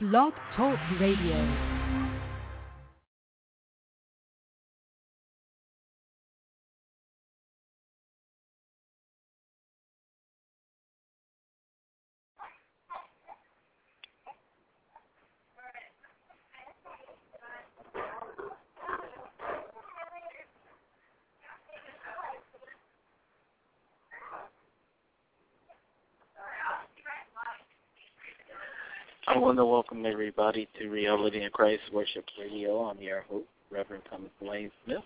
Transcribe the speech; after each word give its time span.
Blog 0.00 0.32
Talk 0.54 0.78
Radio. 1.00 1.78
I 29.26 29.36
want 29.36 29.58
to 29.58 29.64
welcome 29.98 30.12
everybody 30.12 30.68
to 30.78 30.90
Reality 30.90 31.42
in 31.42 31.50
Christ 31.50 31.82
Worship 31.92 32.24
Radio. 32.38 32.82
I'm 32.82 33.00
your 33.00 33.22
host, 33.22 33.46
Reverend 33.68 34.04
Thomas 34.08 34.30
Wayne 34.40 34.70
Smith. 34.84 35.02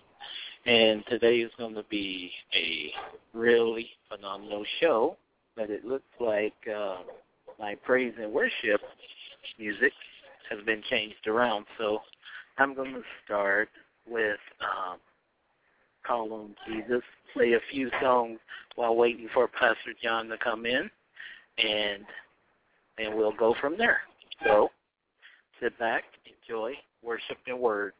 And 0.67 1.03
today 1.09 1.37
is 1.37 1.49
going 1.57 1.73
to 1.73 1.83
be 1.89 2.29
a 2.53 2.91
really 3.35 3.89
phenomenal 4.07 4.63
show, 4.79 5.17
but 5.55 5.71
it 5.71 5.83
looks 5.83 6.03
like 6.19 6.53
uh, 6.67 6.97
my 7.59 7.73
praise 7.83 8.13
and 8.21 8.31
worship 8.31 8.81
music 9.57 9.93
has 10.51 10.63
been 10.63 10.83
changed 10.91 11.25
around. 11.25 11.65
So 11.79 11.99
I'm 12.59 12.75
going 12.75 12.93
to 12.93 13.03
start 13.25 13.69
with 14.07 14.37
um, 14.61 14.99
Call 16.05 16.33
on 16.33 16.55
Jesus, 16.67 17.01
play 17.33 17.53
a 17.53 17.59
few 17.71 17.89
songs 17.99 18.37
while 18.75 18.95
waiting 18.95 19.27
for 19.33 19.47
Pastor 19.47 19.93
John 20.03 20.27
to 20.27 20.37
come 20.37 20.67
in, 20.67 20.87
and 21.57 22.05
and 22.99 23.15
we'll 23.15 23.35
go 23.35 23.55
from 23.59 23.75
there. 23.75 24.01
So 24.45 24.69
sit 25.63 25.79
back, 25.79 26.03
enjoy, 26.25 26.73
worship 27.01 27.37
and 27.47 27.59
word. 27.59 27.93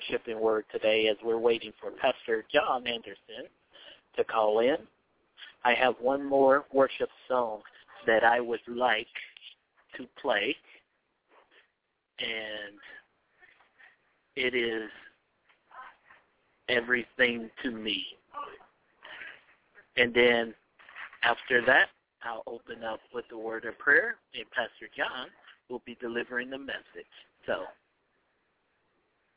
Worship 0.00 0.40
word 0.40 0.64
today 0.72 1.08
as 1.08 1.16
we're 1.22 1.38
waiting 1.38 1.72
for 1.80 1.90
Pastor 1.90 2.44
John 2.52 2.86
Anderson 2.86 3.48
to 4.16 4.24
call 4.24 4.60
in. 4.60 4.76
I 5.64 5.74
have 5.74 5.94
one 6.00 6.24
more 6.24 6.64
worship 6.72 7.10
song 7.28 7.60
that 8.06 8.24
I 8.24 8.40
would 8.40 8.60
like 8.66 9.06
to 9.96 10.06
play, 10.20 10.56
and 12.18 12.78
it 14.36 14.54
is 14.54 14.88
Everything 16.68 17.50
to 17.64 17.72
Me. 17.72 18.04
And 19.96 20.14
then 20.14 20.54
after 21.24 21.64
that, 21.66 21.88
I'll 22.22 22.44
open 22.46 22.84
up 22.84 23.00
with 23.12 23.24
the 23.28 23.36
word 23.36 23.64
of 23.64 23.76
prayer, 23.78 24.16
and 24.34 24.48
Pastor 24.52 24.88
John 24.96 25.28
will 25.68 25.82
be 25.84 25.98
delivering 26.00 26.48
the 26.48 26.58
message. 26.58 27.10
So 27.44 27.64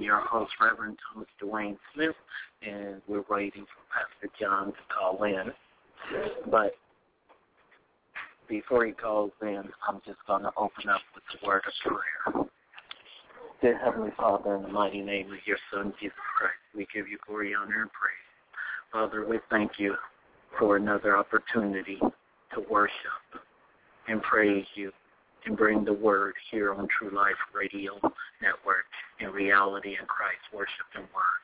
Your 0.00 0.20
host, 0.20 0.52
Reverend 0.60 0.96
Thomas 1.12 1.28
Dwayne 1.42 1.76
Smith, 1.94 2.14
and 2.62 3.02
we're 3.08 3.24
waiting 3.28 3.64
for 3.64 3.82
Pastor 3.92 4.32
John 4.40 4.66
to 4.66 4.78
call 4.96 5.24
in. 5.24 5.52
But 6.50 6.74
before 8.48 8.86
he 8.86 8.92
calls 8.92 9.32
in, 9.42 9.64
I'm 9.88 10.00
just 10.06 10.18
going 10.26 10.42
to 10.42 10.52
open 10.56 10.88
up 10.88 11.00
with 11.14 11.24
the 11.32 11.46
word 11.46 11.62
of 11.66 11.92
prayer. 12.24 12.46
Dear 13.60 13.78
Heavenly 13.78 14.12
Father, 14.16 14.56
in 14.56 14.62
the 14.62 14.68
mighty 14.68 15.00
name 15.00 15.32
of 15.32 15.38
your 15.44 15.58
Son, 15.72 15.92
Jesus 16.00 16.16
Christ, 16.36 16.54
we 16.76 16.86
give 16.94 17.08
you 17.08 17.18
glory, 17.26 17.54
honor, 17.54 17.82
and 17.82 17.90
praise. 17.92 18.14
Father, 18.92 19.26
we 19.26 19.40
thank 19.50 19.72
you 19.78 19.96
for 20.58 20.76
another 20.76 21.16
opportunity 21.16 21.98
to 22.54 22.64
worship 22.70 22.94
and 24.06 24.22
praise 24.22 24.64
you 24.74 24.92
and 25.48 25.56
bring 25.56 25.84
the 25.84 25.92
word 25.92 26.34
here 26.50 26.74
on 26.74 26.86
True 26.98 27.10
Life 27.10 27.34
Radio 27.54 27.94
Network 28.42 28.84
in 29.20 29.30
reality 29.30 29.96
in 29.98 30.06
Christ, 30.06 30.40
worship 30.52 30.86
and 30.94 31.04
word. 31.04 31.42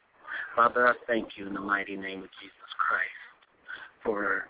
Father, 0.55 0.87
I 0.87 0.93
thank 1.07 1.37
you 1.37 1.47
in 1.47 1.55
the 1.55 1.61
mighty 1.61 1.97
name 1.97 2.23
of 2.23 2.29
Jesus 2.41 2.71
Christ 2.79 3.11
for 4.05 4.47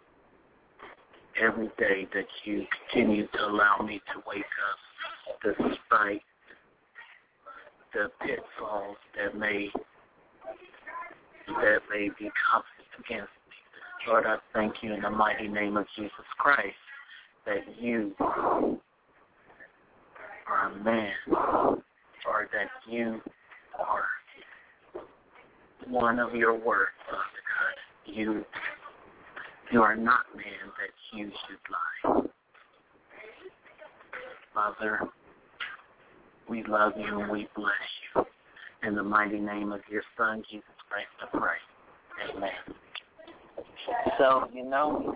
every 1.41 1.69
day 1.79 2.07
that 2.15 2.27
you 2.45 2.67
continue 2.91 3.27
to 3.29 3.47
allow 3.47 3.79
me 3.79 4.01
to 4.13 4.23
wake 4.27 4.45
up 4.69 5.57
despite 5.57 6.23
the 7.93 8.11
pitfalls 8.21 8.97
that 9.17 9.39
may 9.39 9.71
that 11.47 11.79
may 11.91 12.09
be 12.19 12.31
coming 12.51 12.89
against 12.99 13.31
me. 13.49 14.09
Lord, 14.09 14.27
I 14.27 14.39
thank 14.53 14.83
you 14.83 14.95
in 14.95 15.03
the 15.03 15.11
mighty 15.11 15.47
name 15.47 15.77
of 15.77 15.87
Jesus 15.97 16.25
Christ 16.39 16.75
that 17.47 17.63
you 17.79 18.15
are 20.49 20.71
a 20.71 20.85
man 20.85 21.13
or 22.27 22.49
that 22.53 22.71
you 22.91 23.21
are 23.79 24.05
one 25.89 26.19
of 26.19 26.35
your 26.35 26.55
words, 26.55 26.91
Father 27.07 27.43
God. 27.55 28.15
You 28.15 28.45
you 29.73 29.83
are 29.83 29.97
not 29.97 30.21
man 30.37 30.45
that 30.79 31.19
you 31.19 31.31
should 31.47 32.15
lie. 32.15 32.29
Father, 34.55 35.01
we 36.49 36.63
love 36.65 36.93
you 36.97 37.21
and 37.21 37.31
we 37.31 37.49
bless 37.57 37.73
you. 38.15 38.25
In 38.87 38.95
the 38.95 39.03
mighty 39.03 39.41
name 39.41 39.73
of 39.73 39.81
your 39.91 40.03
Son, 40.17 40.43
Jesus 40.51 40.69
Christ, 40.89 41.09
I 41.23 41.39
pray. 41.39 42.37
Amen. 42.37 42.51
So, 44.19 44.49
you 44.53 44.65
know, 44.65 45.15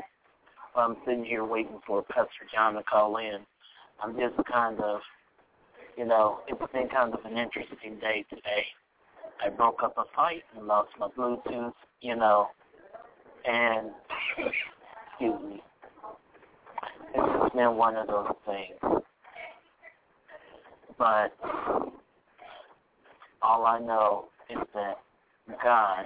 I'm 0.75 0.97
sitting 1.05 1.25
here 1.25 1.45
waiting 1.45 1.81
for 1.87 2.03
Pastor 2.03 2.47
John 2.53 2.75
to 2.75 2.83
call 2.83 3.19
in. 3.19 3.39
I'm 4.03 4.15
just 4.15 4.37
kind 4.51 4.81
of, 4.81 5.01
you 5.99 6.05
know, 6.07 6.39
it's 6.47 6.73
been 6.73 6.89
kind 6.89 7.13
of 7.13 7.25
an 7.25 7.37
interesting 7.37 7.99
day 8.01 8.25
today. 8.31 8.65
I 9.45 9.49
broke 9.49 9.83
up 9.83 9.99
a 9.99 10.05
fight 10.15 10.45
and 10.57 10.69
lost 10.69 10.91
my 10.99 11.09
Bluetooth, 11.09 11.73
you 12.01 12.15
know, 12.15 12.47
and, 13.45 13.91
excuse 14.39 15.43
me, 15.43 15.63
it's 17.15 17.43
just 17.43 17.55
been 17.55 17.75
one 17.77 17.97
of 17.97 18.07
those 18.07 18.33
things. 18.47 19.03
But 20.97 21.33
all 23.43 23.67
I 23.67 23.81
know 23.81 24.27
is 24.49 24.59
that 24.75 24.99
God 25.63 26.05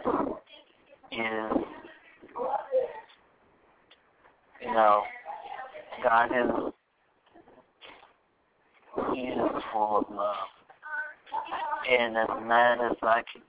is, 1.10 1.64
you 4.62 4.72
know, 4.72 5.02
God 6.02 6.30
is, 6.32 6.72
He 9.14 9.20
is 9.20 9.62
full 9.72 9.98
of 9.98 10.14
love. 10.14 10.36
And 11.90 12.16
as 12.16 12.28
mad 12.46 12.78
as 12.80 12.96
I 13.02 13.22
could, 13.32 13.42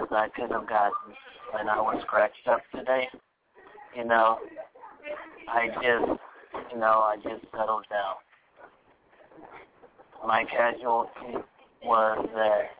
as 0.00 0.06
I 0.10 0.28
could 0.28 0.50
have 0.50 0.68
gotten 0.68 1.14
when 1.52 1.68
I 1.68 1.80
was 1.80 2.00
scratched 2.02 2.46
up 2.46 2.60
today, 2.74 3.08
you 3.96 4.04
know, 4.04 4.38
I 5.48 5.68
just, 5.68 6.20
you 6.72 6.78
know, 6.78 7.00
I 7.00 7.16
just 7.16 7.44
settled 7.50 7.86
down. 7.90 8.16
My 10.26 10.44
casualty 10.44 11.38
was 11.84 12.28
that 12.34 12.70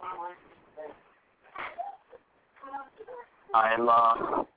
I 3.55 3.77
lost 3.81 4.49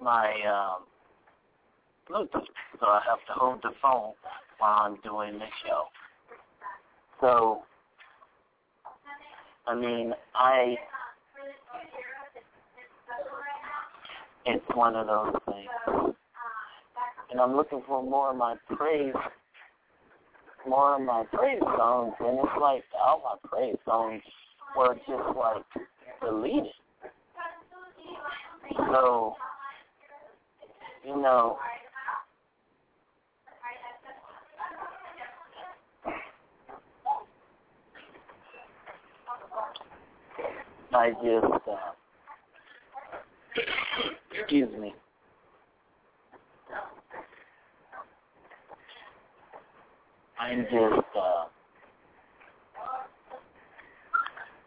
my 0.00 0.32
um, 0.46 0.84
Bluetooth, 2.08 2.46
so 2.80 2.86
I 2.86 3.02
have 3.08 3.18
to 3.26 3.32
hold 3.32 3.62
the 3.62 3.72
phone 3.82 4.12
while 4.58 4.80
I'm 4.80 4.96
doing 5.02 5.38
the 5.38 5.46
show. 5.64 5.84
So, 7.20 7.62
I 9.66 9.74
mean, 9.74 10.12
I, 10.34 10.76
it's 14.44 14.64
one 14.74 14.94
of 14.94 15.06
those 15.06 15.34
things. 15.46 16.14
And 17.30 17.40
I'm 17.40 17.56
looking 17.56 17.82
for 17.86 18.02
more 18.02 18.30
of 18.30 18.36
my 18.36 18.56
praise, 18.76 19.14
more 20.66 20.96
of 20.96 21.02
my 21.02 21.24
praise 21.32 21.60
songs, 21.60 22.14
and 22.20 22.38
it's 22.38 22.48
like 22.60 22.84
all 23.00 23.22
my 23.24 23.48
praise 23.48 23.76
songs 23.84 24.22
were 24.76 24.94
just 24.94 25.36
like 25.36 25.64
deleted. 26.22 26.72
So, 28.92 29.34
you 31.04 31.20
know, 31.20 31.58
I 40.92 41.10
just, 41.10 41.68
uh, 41.68 41.76
excuse 44.38 44.68
me. 44.80 44.94
I'm 50.38 50.64
just, 50.64 51.06
uh, 51.18 51.44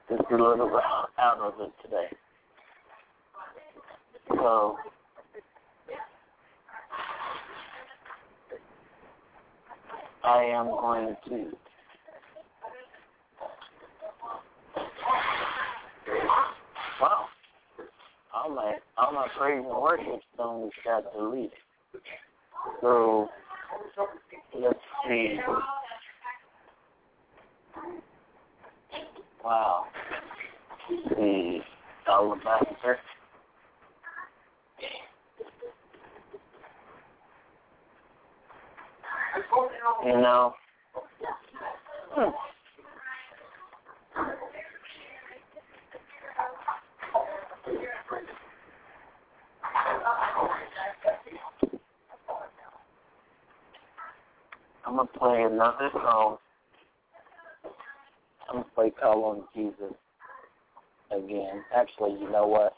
just 0.10 0.32
a 0.32 0.36
little 0.36 0.80
out 1.20 1.40
of 1.40 1.54
it 1.62 1.72
today. 1.84 2.08
So, 4.30 4.78
I 10.24 10.44
am 10.44 10.68
going 10.68 11.16
to 11.30 11.52
Wow. 17.02 17.26
All 18.34 18.50
my 18.54 18.76
all 18.98 19.14
my 19.14 19.28
praise 19.38 19.64
and 19.66 19.82
worship 19.82 20.22
songs 20.36 20.72
got 20.84 21.12
deleted. 21.14 21.52
So 22.82 23.30
let's 24.60 24.80
see. 25.08 25.38
Wow. 29.44 29.86
The 31.10 31.60
alabaster. 32.08 32.98
You 40.06 40.14
know. 40.14 40.54
Hmm. 42.12 42.30
I'm 54.90 54.96
gonna 54.96 55.08
play 55.20 55.44
another 55.44 55.92
song. 55.94 56.38
I'm 58.50 58.56
gonna 58.56 58.66
play 58.74 58.90
Call 59.00 59.24
on 59.26 59.44
Jesus 59.56 59.94
again. 61.12 61.64
Actually, 61.76 62.20
you 62.20 62.28
know 62.32 62.48
what? 62.48 62.74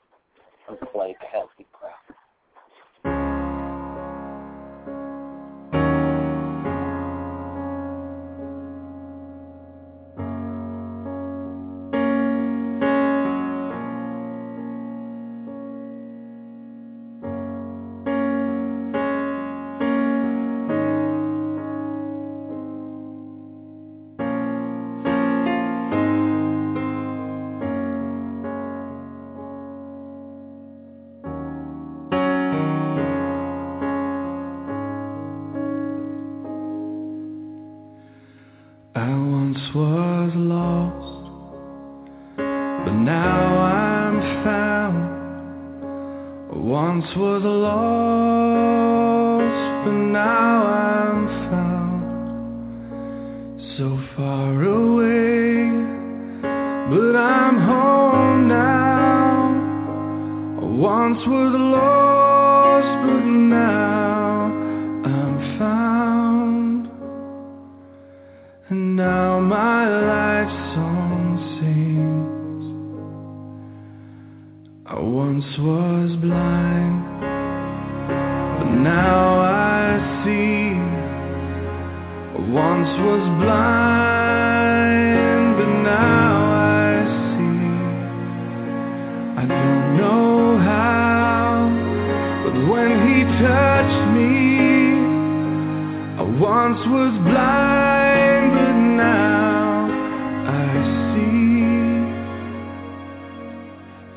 I'm 0.67 0.75
gonna 0.75 0.91
play 0.91 1.15
Happy 1.21 1.65
Crowd. 1.71 2.10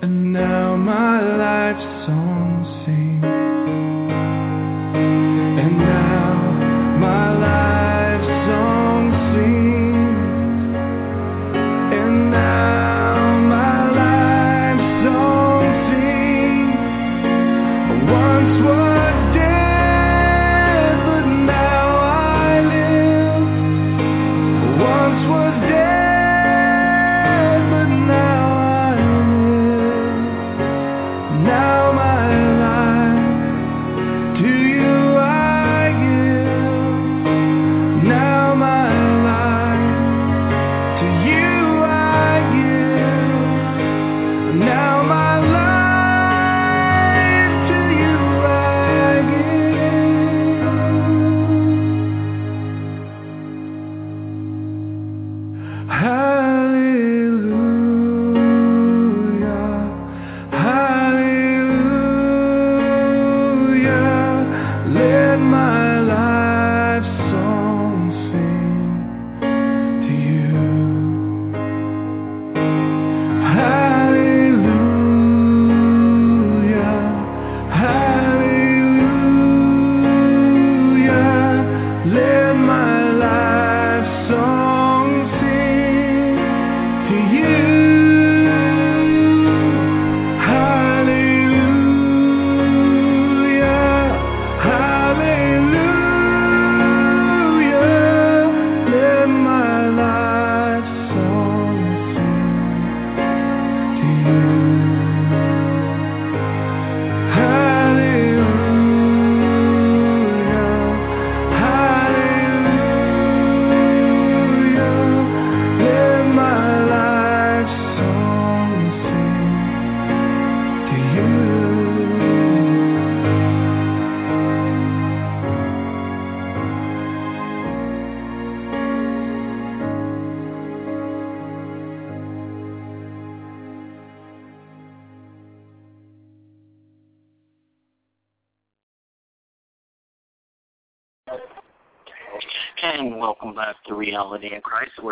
And 0.04 0.34
now 0.34 0.76
my 0.76 1.18
life's 1.18 2.06
song 2.06 2.53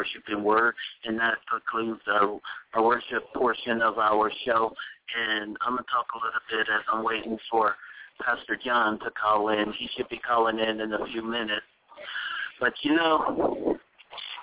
in 0.04 0.20
Christ, 0.20 0.24
Worship 0.24 0.24
and 0.28 0.44
Word. 0.44 0.74
And 1.04 1.18
that 1.18 1.38
concludes 1.50 2.00
our, 2.08 2.40
our 2.74 2.86
worship 2.86 3.32
portion 3.34 3.82
of 3.82 3.98
our 3.98 4.30
show. 4.44 4.72
And 5.16 5.56
I'm 5.60 5.74
going 5.74 5.84
to 5.84 5.90
talk 5.90 6.06
a 6.14 6.18
little 6.18 6.40
bit 6.50 6.66
as 6.72 6.82
I'm 6.92 7.04
waiting 7.04 7.38
for 7.50 7.74
Pastor 8.24 8.58
John 8.62 8.98
to 9.00 9.10
call 9.10 9.48
in. 9.48 9.72
He 9.78 9.88
should 9.96 10.08
be 10.08 10.18
calling 10.18 10.58
in 10.58 10.80
in 10.80 10.92
a 10.92 11.06
few 11.12 11.22
minutes. 11.22 11.66
But 12.60 12.72
you 12.82 12.94
know, 12.94 13.76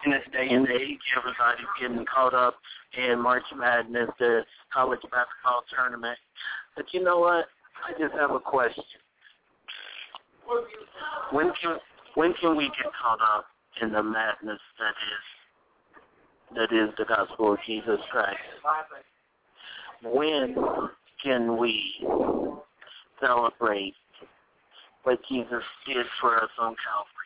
in 0.06 0.12
this 0.12 0.22
day 0.34 0.48
and 0.50 0.68
age, 0.68 1.00
everybody's 1.18 1.66
getting 1.82 2.06
caught 2.06 2.34
up 2.34 2.56
in 2.98 3.22
March 3.22 3.44
Madness, 3.56 4.10
the 4.20 4.42
college 4.74 5.02
basketball 5.04 5.64
tournament. 5.74 6.18
But 6.76 6.86
you 6.94 7.04
know 7.04 7.20
what? 7.20 7.46
I 7.88 7.92
just 8.00 8.14
have 8.16 8.32
a 8.32 8.40
question. 8.40 8.84
When 11.32 11.52
can 11.62 11.78
when 12.16 12.34
can 12.42 12.58
we 12.58 12.66
get 12.66 12.92
caught 13.02 13.22
up 13.22 13.46
in 13.82 13.92
the 13.92 14.04
madness 14.04 14.60
that 14.80 14.90
is 14.90 15.39
that 16.56 16.72
is 16.72 16.90
the 16.98 17.06
gospel 17.06 17.54
of 17.54 17.60
Jesus 17.66 18.00
Christ? 18.12 18.38
When 20.04 20.56
can 21.24 21.58
we 21.58 22.06
celebrate 23.22 23.96
what 25.04 25.20
Jesus 25.30 25.64
did 25.86 26.06
for 26.22 26.38
us 26.38 26.50
on 26.60 26.76
Calvary? 26.84 27.20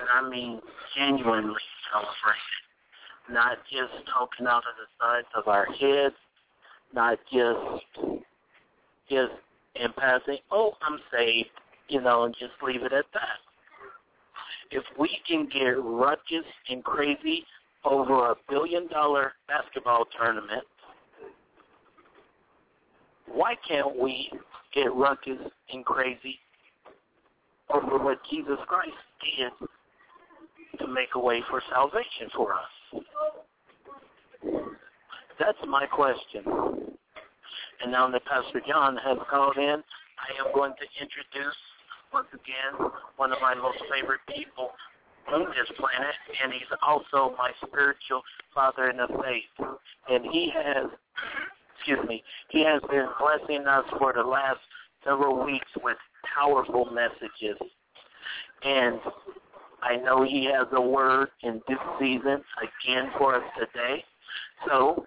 And 0.00 0.08
I 0.14 0.28
mean 0.28 0.60
genuinely 0.96 1.54
celebrate 1.90 2.36
it. 2.36 3.32
Not 3.32 3.58
just 3.70 4.06
talking 4.12 4.46
out 4.46 4.58
of 4.58 4.74
the 4.78 4.88
sides 5.00 5.28
of 5.36 5.48
our 5.48 5.66
heads, 5.66 6.14
not 6.94 7.18
just 7.32 8.16
just 9.08 9.32
in 9.76 9.92
passing, 9.96 10.38
oh, 10.50 10.72
I'm 10.82 10.98
saved, 11.12 11.48
you 11.88 12.00
know, 12.00 12.24
and 12.24 12.34
just 12.38 12.52
leave 12.62 12.82
it 12.82 12.92
at 12.92 13.04
that. 13.12 13.40
If 14.70 14.84
we 14.98 15.10
can 15.26 15.48
get 15.52 15.82
ruckus 15.82 16.44
and 16.68 16.82
crazy 16.82 17.44
over 17.84 18.30
a 18.30 18.34
billion 18.48 18.86
dollar 18.88 19.32
basketball 19.48 20.04
tournament, 20.18 20.64
why 23.32 23.54
can't 23.66 23.98
we 23.98 24.30
get 24.74 24.92
ruckus 24.94 25.38
and 25.72 25.84
crazy 25.84 26.38
over 27.72 27.98
what 27.98 28.18
Jesus 28.30 28.58
Christ 28.66 28.92
did 29.20 29.68
to 30.78 30.86
make 30.86 31.08
a 31.14 31.18
way 31.18 31.42
for 31.48 31.62
salvation 31.70 32.28
for 32.34 32.54
us? 32.54 33.02
That's 35.38 35.58
my 35.66 35.86
question. 35.86 36.44
And 37.82 37.90
now 37.90 38.08
that 38.10 38.24
Pastor 38.26 38.60
John 38.68 38.96
has 38.96 39.18
called 39.30 39.56
in, 39.56 39.82
I 40.22 40.46
am 40.46 40.54
going 40.54 40.72
to 40.72 41.02
introduce 41.02 41.56
once 42.12 42.28
again 42.32 42.90
one 43.16 43.32
of 43.32 43.40
my 43.40 43.54
most 43.54 43.78
favorite 43.92 44.20
people 44.28 44.70
on 45.30 45.44
this 45.46 45.70
planet, 45.78 46.14
and 46.42 46.52
he's 46.52 46.62
also 46.86 47.34
my 47.36 47.50
spiritual 47.66 48.22
father 48.54 48.90
in 48.90 48.96
the 48.96 49.08
faith. 49.08 49.68
And 50.08 50.24
he 50.30 50.50
has, 50.54 50.90
excuse 51.76 51.98
me, 52.08 52.22
he 52.50 52.64
has 52.64 52.80
been 52.90 53.08
blessing 53.18 53.66
us 53.66 53.84
for 53.98 54.12
the 54.12 54.22
last 54.22 54.60
several 55.04 55.44
weeks 55.44 55.68
with 55.82 55.96
powerful 56.34 56.86
messages. 56.86 57.58
And 58.64 59.00
I 59.82 59.96
know 59.96 60.22
he 60.22 60.44
has 60.46 60.68
a 60.72 60.80
word 60.80 61.28
in 61.42 61.60
this 61.68 61.78
season 61.98 62.42
again 62.62 63.10
for 63.18 63.36
us 63.36 63.42
today. 63.58 64.04
So, 64.68 65.06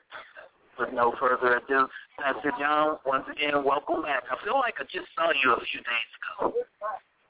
with 0.77 0.91
no 0.91 1.13
further 1.19 1.57
ado, 1.57 1.87
Pastor 2.19 2.51
John, 2.59 2.97
once 3.05 3.23
again, 3.31 3.63
welcome 3.63 4.01
back. 4.01 4.23
I 4.29 4.43
feel 4.43 4.55
like 4.55 4.75
I 4.79 4.83
just 4.83 5.07
saw 5.15 5.31
you 5.31 5.53
a 5.53 5.59
few 5.71 5.79
days 5.79 6.11
ago. 6.39 6.53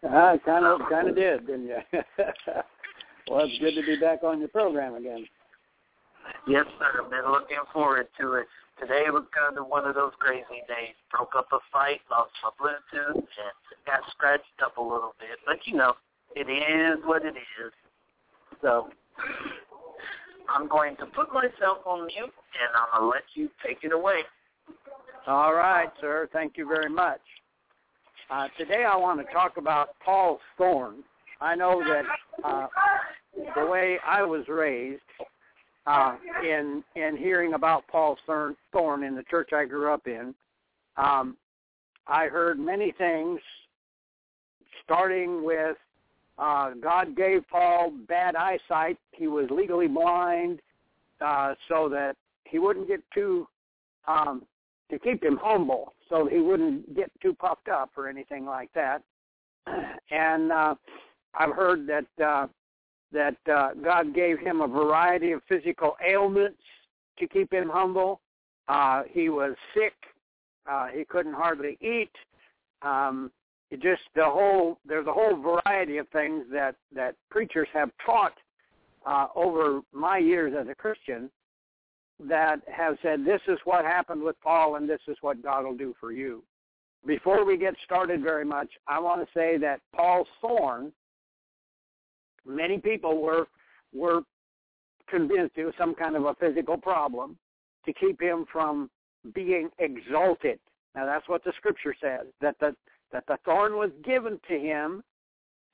I 0.10 0.38
kind 0.46 0.66
of, 0.66 0.82
kind 0.90 1.10
of 1.10 1.16
did, 1.16 1.48
didn't 1.48 1.66
you? 1.66 1.78
well, 3.30 3.46
it's 3.46 3.60
good 3.60 3.74
to 3.76 3.86
be 3.86 4.00
back 4.00 4.24
on 4.24 4.40
your 4.40 4.50
program 4.50 4.96
again. 4.96 5.26
Yes, 6.48 6.66
sir. 6.78 7.04
I've 7.04 7.10
been 7.10 7.32
looking 7.32 7.58
forward 7.74 8.08
to 8.20 8.34
it. 8.34 8.46
Today 8.80 9.06
was 9.10 9.24
kind 9.34 9.58
of 9.58 9.68
one 9.68 9.86
of 9.86 9.96
those 9.96 10.12
crazy 10.20 10.62
days. 10.68 10.94
Broke 11.12 11.34
up 11.38 11.48
a 11.54 11.60
fight, 11.72 12.02
lost 12.12 12.32
my 12.44 12.50
Bluetooth, 12.60 13.16
and 13.16 13.54
got 13.86 14.02
scratched 14.12 14.44
up 14.64 14.78
a 14.78 14.82
little 14.82 15.16
bit. 15.20 15.40
But 15.46 15.58
you 15.66 15.76
know, 15.76 15.94
it 16.36 16.50
is 16.50 17.00
what 17.06 17.26
it 17.26 17.36
is. 17.36 17.72
So 18.62 18.90
I'm 20.50 20.68
going 20.68 20.98
to 20.98 21.06
put 21.06 21.34
myself 21.34 21.80
on 21.86 22.06
mute, 22.08 22.26
and 22.26 22.70
I'm 22.76 23.00
going 23.00 23.02
to 23.02 23.08
let 23.08 23.24
you 23.34 23.50
take 23.66 23.80
it 23.84 23.94
away. 23.94 24.22
All 25.26 25.54
right, 25.54 25.90
sir. 26.02 26.30
Thank 26.34 26.58
you 26.58 26.68
very 26.68 26.90
much. 26.90 27.22
Uh, 28.30 28.48
today 28.58 28.86
I 28.90 28.96
want 28.96 29.26
to 29.26 29.32
talk 29.32 29.58
about 29.58 29.90
Paul 30.04 30.40
thorn. 30.58 31.04
I 31.42 31.54
know 31.56 31.84
that 31.84 32.04
uh, 32.44 32.68
the 33.56 33.66
way 33.68 33.98
I 34.06 34.24
was 34.24 34.48
raised, 34.48 35.02
uh, 35.86 36.16
in 36.44 36.84
in 36.96 37.16
hearing 37.18 37.54
about 37.54 37.84
Paul 37.88 38.18
thorn, 38.26 38.56
thorn 38.72 39.04
in 39.04 39.16
the 39.16 39.22
church 39.30 39.54
I 39.54 39.66
grew 39.66 39.94
up 39.94 40.08
in, 40.08 40.34
um, 40.98 41.38
I 42.08 42.26
heard 42.26 42.58
many 42.58 42.92
things, 42.98 43.40
starting 44.84 45.46
with 45.46 45.78
uh, 46.40 46.72
God 46.82 47.16
gave 47.16 47.48
Paul 47.48 47.94
bad 48.08 48.36
eyesight. 48.36 48.98
He 49.12 49.28
was 49.28 49.48
legally 49.52 49.88
blind, 49.88 50.62
uh, 51.22 51.54
so 51.70 51.88
that 51.90 52.16
he 52.46 52.58
wouldn't 52.58 52.88
get 52.88 53.02
too 53.14 53.48
um, 54.08 54.42
to 54.90 55.00
keep 55.00 55.24
him 55.24 55.40
humble, 55.42 55.94
so 56.10 56.28
he 56.28 56.40
wouldn't 56.40 56.96
get 56.96 57.12
too 57.22 57.34
puffed 57.34 57.70
up 57.70 57.92
or 57.98 58.08
anything 58.08 58.46
like 58.46 58.72
that. 58.74 59.02
And 60.12 60.52
uh, 60.52 60.76
I've 61.34 61.56
heard 61.56 61.88
that 61.88 62.24
uh, 62.24 62.48
that 63.12 63.38
uh, 63.52 63.70
God 63.84 64.14
gave 64.14 64.40
him 64.40 64.62
a 64.62 64.68
variety 64.68 65.32
of 65.32 65.42
physical 65.50 65.96
ailments 66.08 66.62
to 67.18 67.28
keep 67.28 67.52
him 67.52 67.70
humble. 67.70 68.22
Uh, 68.68 69.04
he 69.10 69.30
was 69.30 69.56
sick. 69.74 69.94
Uh, 70.70 70.88
he 70.88 71.04
couldn't 71.06 71.34
hardly 71.34 71.78
eat. 71.82 72.12
Um, 72.82 73.32
just 73.82 74.04
the 74.16 74.24
whole 74.24 74.78
there's 74.86 75.08
a 75.08 75.12
whole 75.12 75.36
variety 75.36 75.98
of 75.98 76.08
things 76.10 76.46
that 76.52 76.76
that 76.94 77.16
preachers 77.30 77.68
have 77.74 77.90
taught 78.06 78.34
uh, 79.06 79.28
over 79.36 79.82
my 79.92 80.18
years 80.18 80.54
as 80.60 80.68
a 80.68 80.76
Christian 80.76 81.30
that 82.24 82.62
have 82.72 82.98
said 83.02 83.26
this 83.26 83.42
is 83.48 83.58
what 83.66 83.84
happened 83.86 84.22
with 84.22 84.40
Paul 84.42 84.76
and 84.76 84.90
this 84.90 85.02
is 85.08 85.18
what 85.22 85.44
God 85.44 85.66
will 85.66 85.76
do 85.76 85.94
for 86.00 86.12
you. 86.12 86.44
Before 87.06 87.46
we 87.46 87.58
get 87.58 87.76
started 87.84 88.24
very 88.24 88.46
much, 88.46 88.70
I 88.88 89.00
want 89.00 89.22
to 89.22 89.28
say 89.34 89.58
that 89.58 89.82
Paul's 89.94 90.28
thorn, 90.42 90.92
many 92.46 92.78
people 92.78 93.22
were 93.22 93.48
were 93.94 94.22
convinced 95.08 95.58
it 95.58 95.66
was 95.66 95.74
some 95.78 95.94
kind 95.94 96.16
of 96.16 96.26
a 96.26 96.34
physical 96.36 96.78
problem 96.78 97.38
to 97.86 97.94
keep 97.94 98.20
him 98.22 98.46
from 98.52 98.90
being 99.34 99.70
exalted. 99.80 100.60
Now 100.96 101.06
that's 101.06 101.30
what 101.30 101.44
the 101.44 101.54
scripture 101.58 101.96
says, 102.02 102.28
that 102.42 102.56
the 102.60 102.76
that 103.12 103.26
the 103.28 103.38
thorn 103.46 103.78
was 103.78 103.92
given 104.04 104.40
to 104.48 104.60
him 104.60 105.04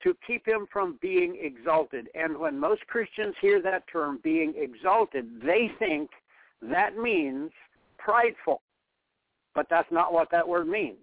to 0.02 0.16
keep 0.26 0.46
him 0.46 0.66
from 0.72 0.98
being 1.00 1.38
exalted. 1.40 2.08
And 2.14 2.36
when 2.36 2.58
most 2.58 2.86
Christians 2.88 3.34
hear 3.40 3.62
that 3.62 3.84
term, 3.90 4.20
being 4.22 4.52
exalted, 4.56 5.40
they 5.42 5.70
think 5.78 6.10
that 6.70 6.96
means 6.96 7.50
prideful. 7.98 8.60
But 9.54 9.66
that's 9.68 9.90
not 9.90 10.12
what 10.12 10.30
that 10.30 10.46
word 10.46 10.68
means. 10.68 10.96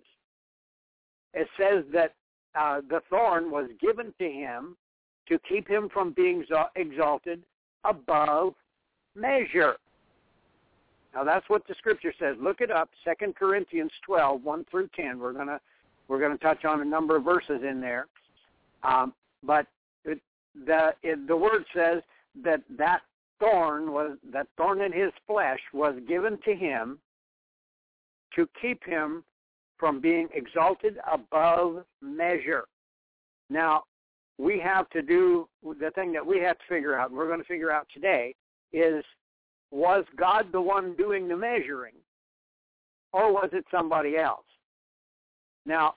It 1.34 1.48
says 1.58 1.84
that 1.94 2.14
uh, 2.60 2.82
the 2.90 3.02
thorn 3.10 3.52
was 3.52 3.70
given 3.80 4.14
to 4.20 4.26
him 4.26 4.76
to 5.28 5.40
keep 5.48 5.68
him 5.68 5.90
from 5.94 6.12
being 6.14 6.44
exalted 6.76 7.44
above 7.84 8.56
measure. 9.16 9.76
Now 11.14 11.24
that's 11.24 11.48
what 11.50 11.68
the 11.68 11.76
scripture 11.78 12.14
says. 12.20 12.36
Look 12.40 12.62
it 12.62 12.72
up, 12.72 12.90
Second 13.04 13.36
Corinthians 13.36 13.92
12, 14.06 14.44
1 14.44 14.66
through 14.70 14.90
10. 14.96 15.20
We're 15.20 15.34
going 15.34 15.48
to 15.48 15.60
we're 16.08 16.20
going 16.20 16.32
to 16.32 16.44
touch 16.44 16.66
on 16.66 16.82
a 16.82 16.86
number 16.86 17.16
of 17.16 17.24
verses 17.24 17.62
in 17.68 17.80
there. 17.80 18.08
Um, 18.84 19.14
but 19.44 19.68
it, 20.06 20.20
the 20.66 20.94
it, 21.04 21.28
the 21.28 21.38
word 21.38 21.64
says 21.76 22.02
that 22.44 22.62
that 22.78 23.02
thorn 23.40 23.92
was 23.92 24.18
that 24.32 24.48
thorn 24.58 24.82
in 24.82 24.92
his 24.92 25.12
flesh 25.28 25.60
was 25.74 25.96
given 26.08 26.38
to 26.46 26.56
him 26.56 27.00
to 28.36 28.48
keep 28.62 28.84
him 28.84 29.24
from 29.78 30.00
being 30.00 30.28
exalted 30.34 30.98
above 31.12 31.84
measure. 32.02 32.66
Now, 33.50 33.84
we 34.38 34.60
have 34.60 34.90
to 34.92 35.02
do 35.02 35.48
the 35.64 35.92
thing 35.96 36.12
that 36.14 36.26
we 36.26 36.40
have 36.40 36.58
to 36.60 36.66
figure 36.70 36.98
out, 36.98 37.10
and 37.10 37.18
we're 37.18 37.28
going 37.28 37.40
to 37.40 37.46
figure 37.46 37.72
out 37.72 37.88
today, 37.94 38.36
is 38.72 39.04
was 39.72 40.06
God 40.18 40.48
the 40.52 40.62
one 40.62 40.96
doing 40.96 41.28
the 41.28 41.38
measuring, 41.38 41.96
or 43.14 43.32
was 43.32 43.50
it 43.54 43.66
somebody 43.72 44.18
else? 44.18 44.46
Now, 45.66 45.96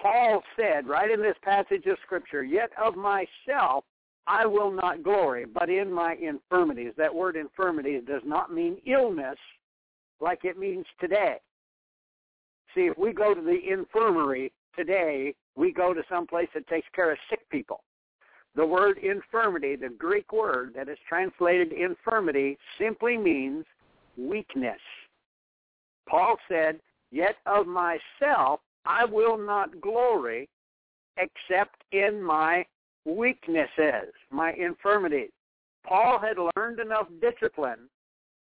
Paul 0.00 0.42
said 0.56 0.86
right 0.86 1.10
in 1.10 1.20
this 1.20 1.36
passage 1.42 1.86
of 1.86 1.98
Scripture, 2.04 2.42
Yet 2.42 2.70
of 2.82 2.96
myself 2.96 3.84
I 4.26 4.44
will 4.46 4.70
not 4.70 5.02
glory, 5.02 5.44
but 5.44 5.70
in 5.70 5.92
my 5.92 6.14
infirmities. 6.14 6.92
That 6.96 7.14
word 7.14 7.36
infirmities 7.36 8.02
does 8.06 8.22
not 8.24 8.52
mean 8.52 8.78
illness 8.86 9.38
like 10.20 10.44
it 10.44 10.58
means 10.58 10.86
today. 11.00 11.36
See, 12.74 12.86
if 12.86 12.98
we 12.98 13.12
go 13.12 13.34
to 13.34 13.40
the 13.40 13.58
infirmary 13.72 14.52
today, 14.76 15.34
we 15.54 15.72
go 15.72 15.94
to 15.94 16.02
some 16.08 16.26
place 16.26 16.48
that 16.54 16.66
takes 16.68 16.88
care 16.94 17.12
of 17.12 17.18
sick 17.30 17.48
people. 17.50 17.82
The 18.56 18.66
word 18.66 18.98
infirmity, 18.98 19.76
the 19.76 19.90
Greek 19.90 20.32
word 20.32 20.72
that 20.74 20.88
is 20.88 20.98
translated 21.08 21.72
infirmity, 21.72 22.58
simply 22.78 23.16
means 23.16 23.64
weakness. 24.16 24.80
Paul 26.08 26.36
said, 26.48 26.80
Yet 27.10 27.36
of 27.46 27.66
myself 27.66 28.60
I 28.84 29.04
will 29.04 29.38
not 29.38 29.80
glory 29.80 30.48
except 31.16 31.82
in 31.92 32.22
my 32.22 32.64
weaknesses, 33.06 34.12
my 34.30 34.52
infirmities. 34.52 35.30
Paul 35.86 36.18
had 36.18 36.36
learned 36.56 36.80
enough 36.80 37.06
discipline 37.20 37.88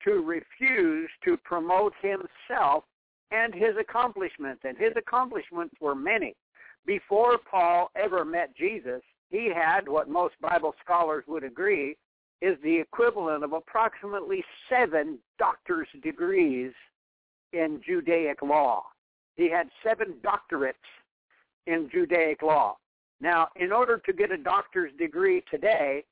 to 0.05 0.23
refuse 0.23 1.09
to 1.25 1.37
promote 1.39 1.93
himself 2.03 2.85
and 3.31 3.55
his 3.55 3.77
accomplishments, 3.79 4.63
and 4.65 4.77
his 4.77 4.93
accomplishments 4.97 5.75
were 5.81 5.95
many. 5.95 6.35
Before 6.87 7.39
Paul 7.51 7.91
ever 7.95 8.25
met 8.25 8.57
Jesus, 8.57 9.03
he 9.31 9.51
had 9.55 9.87
what 9.89 10.09
most 10.09 10.35
Bible 10.41 10.75
scholars 10.83 11.25
would 11.29 11.45
agree 11.45 11.97
is 12.41 12.57
the 12.63 12.79
equivalent 12.79 13.45
of 13.45 13.53
approximately 13.53 14.45
seven 14.71 15.19
doctor's 15.39 15.89
degrees 16.03 16.73
in 17.53 17.81
Judaic 17.87 18.43
law. 18.43 18.85
He 19.37 19.51
had 19.51 19.69
seven 19.85 20.15
doctorates 20.23 20.73
in 21.67 21.89
Judaic 21.93 22.43
law. 22.43 22.77
Now, 23.21 23.49
in 23.57 23.73
order 23.73 24.01
to 24.07 24.13
get 24.13 24.31
a 24.31 24.37
doctor's 24.37 24.93
degree 24.99 25.43
today, 25.51 26.05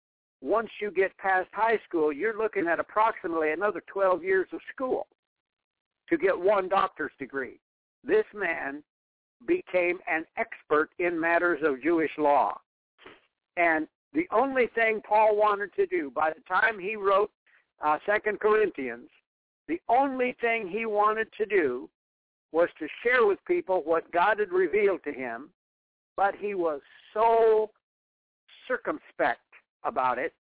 once 0.42 0.68
you 0.80 0.90
get 0.90 1.16
past 1.18 1.48
high 1.52 1.78
school, 1.88 2.12
you're 2.12 2.36
looking 2.36 2.66
at 2.66 2.80
approximately 2.80 3.52
another 3.52 3.82
12 3.86 4.22
years 4.22 4.48
of 4.52 4.60
school 4.72 5.06
to 6.08 6.16
get 6.16 6.38
one 6.38 6.68
doctor's 6.68 7.12
degree. 7.18 7.58
This 8.04 8.24
man 8.34 8.82
became 9.46 9.98
an 10.08 10.24
expert 10.36 10.90
in 10.98 11.18
matters 11.18 11.60
of 11.62 11.82
Jewish 11.82 12.10
law. 12.18 12.58
And 13.56 13.86
the 14.12 14.26
only 14.30 14.68
thing 14.74 15.00
Paul 15.06 15.36
wanted 15.36 15.74
to 15.74 15.86
do 15.86 16.10
by 16.10 16.30
the 16.30 16.42
time 16.48 16.78
he 16.78 16.96
wrote 16.96 17.30
uh, 17.84 17.98
Second 18.06 18.40
Corinthians, 18.40 19.08
the 19.68 19.80
only 19.88 20.36
thing 20.40 20.68
he 20.68 20.86
wanted 20.86 21.28
to 21.38 21.46
do 21.46 21.88
was 22.52 22.68
to 22.78 22.86
share 23.02 23.26
with 23.26 23.38
people 23.46 23.82
what 23.84 24.10
God 24.12 24.38
had 24.38 24.52
revealed 24.52 25.00
to 25.04 25.12
him, 25.12 25.50
but 26.16 26.34
he 26.36 26.54
was 26.54 26.80
so 27.12 27.70
circumspect 28.66 29.40
about 29.84 30.18
it 30.18 30.34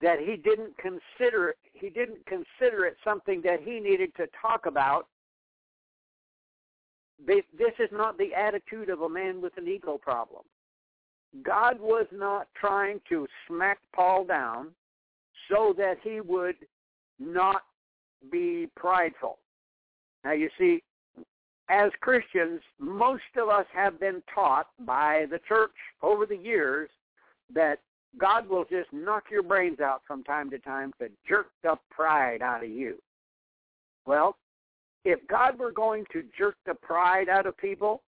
that 0.00 0.18
he 0.18 0.36
didn't 0.36 0.76
consider 0.78 1.54
he 1.72 1.90
didn't 1.90 2.24
consider 2.26 2.84
it 2.86 2.96
something 3.04 3.40
that 3.42 3.60
he 3.62 3.80
needed 3.80 4.14
to 4.16 4.26
talk 4.40 4.66
about. 4.66 5.06
This 7.26 7.42
is 7.78 7.88
not 7.92 8.18
the 8.18 8.34
attitude 8.34 8.90
of 8.90 9.02
a 9.02 9.08
man 9.08 9.40
with 9.40 9.56
an 9.56 9.68
ego 9.68 9.98
problem. 9.98 10.42
God 11.42 11.80
was 11.80 12.06
not 12.12 12.48
trying 12.54 13.00
to 13.08 13.26
smack 13.46 13.78
Paul 13.94 14.24
down 14.24 14.68
so 15.50 15.74
that 15.78 15.96
he 16.02 16.20
would 16.20 16.56
not 17.18 17.62
be 18.30 18.68
prideful. 18.76 19.38
Now 20.24 20.32
you 20.32 20.50
see, 20.58 20.82
as 21.68 21.90
Christians, 22.00 22.60
most 22.78 23.22
of 23.36 23.48
us 23.48 23.66
have 23.72 23.98
been 23.98 24.22
taught 24.32 24.68
by 24.84 25.26
the 25.30 25.40
church 25.48 25.74
over 26.02 26.26
the 26.26 26.36
years 26.36 26.88
that 27.52 27.80
God 28.18 28.48
will 28.48 28.64
just 28.64 28.92
knock 28.92 29.24
your 29.30 29.42
brains 29.42 29.80
out 29.80 30.02
from 30.06 30.22
time 30.24 30.50
to 30.50 30.58
time 30.58 30.92
to 31.00 31.08
jerk 31.28 31.48
the 31.62 31.76
pride 31.90 32.40
out 32.40 32.64
of 32.64 32.70
you. 32.70 32.96
Well, 34.06 34.36
if 35.04 35.20
God 35.28 35.58
were 35.58 35.72
going 35.72 36.04
to 36.12 36.24
jerk 36.36 36.56
the 36.66 36.74
pride 36.74 37.28
out 37.28 37.46
of 37.46 37.56
people, 37.56 38.02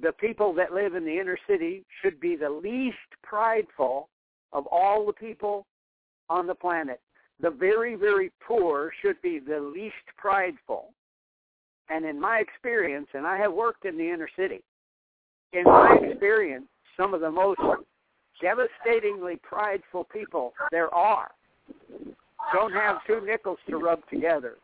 the 0.00 0.12
people 0.12 0.52
that 0.54 0.72
live 0.72 0.94
in 0.94 1.04
the 1.04 1.18
inner 1.18 1.38
city 1.48 1.84
should 2.02 2.20
be 2.20 2.36
the 2.36 2.50
least 2.50 2.96
prideful 3.22 4.08
of 4.52 4.66
all 4.66 5.04
the 5.04 5.12
people 5.12 5.66
on 6.30 6.46
the 6.46 6.54
planet. 6.54 7.00
The 7.40 7.50
very, 7.50 7.94
very 7.94 8.30
poor 8.40 8.90
should 9.02 9.20
be 9.22 9.38
the 9.38 9.60
least 9.60 9.94
prideful. 10.16 10.92
And 11.90 12.04
in 12.04 12.20
my 12.20 12.38
experience, 12.38 13.08
and 13.14 13.26
I 13.26 13.38
have 13.38 13.52
worked 13.52 13.84
in 13.84 13.96
the 13.96 14.10
inner 14.10 14.28
city, 14.36 14.62
in 15.52 15.64
my 15.64 15.96
experience, 16.02 16.66
some 16.96 17.14
of 17.14 17.20
the 17.20 17.30
most 17.30 17.60
devastatingly 18.42 19.40
prideful 19.42 20.04
people 20.12 20.52
there 20.70 20.92
are 20.94 21.30
don't 22.52 22.72
have 22.72 22.96
two 23.06 23.20
nickels 23.24 23.58
to 23.68 23.78
rub 23.78 24.00
together. 24.08 24.54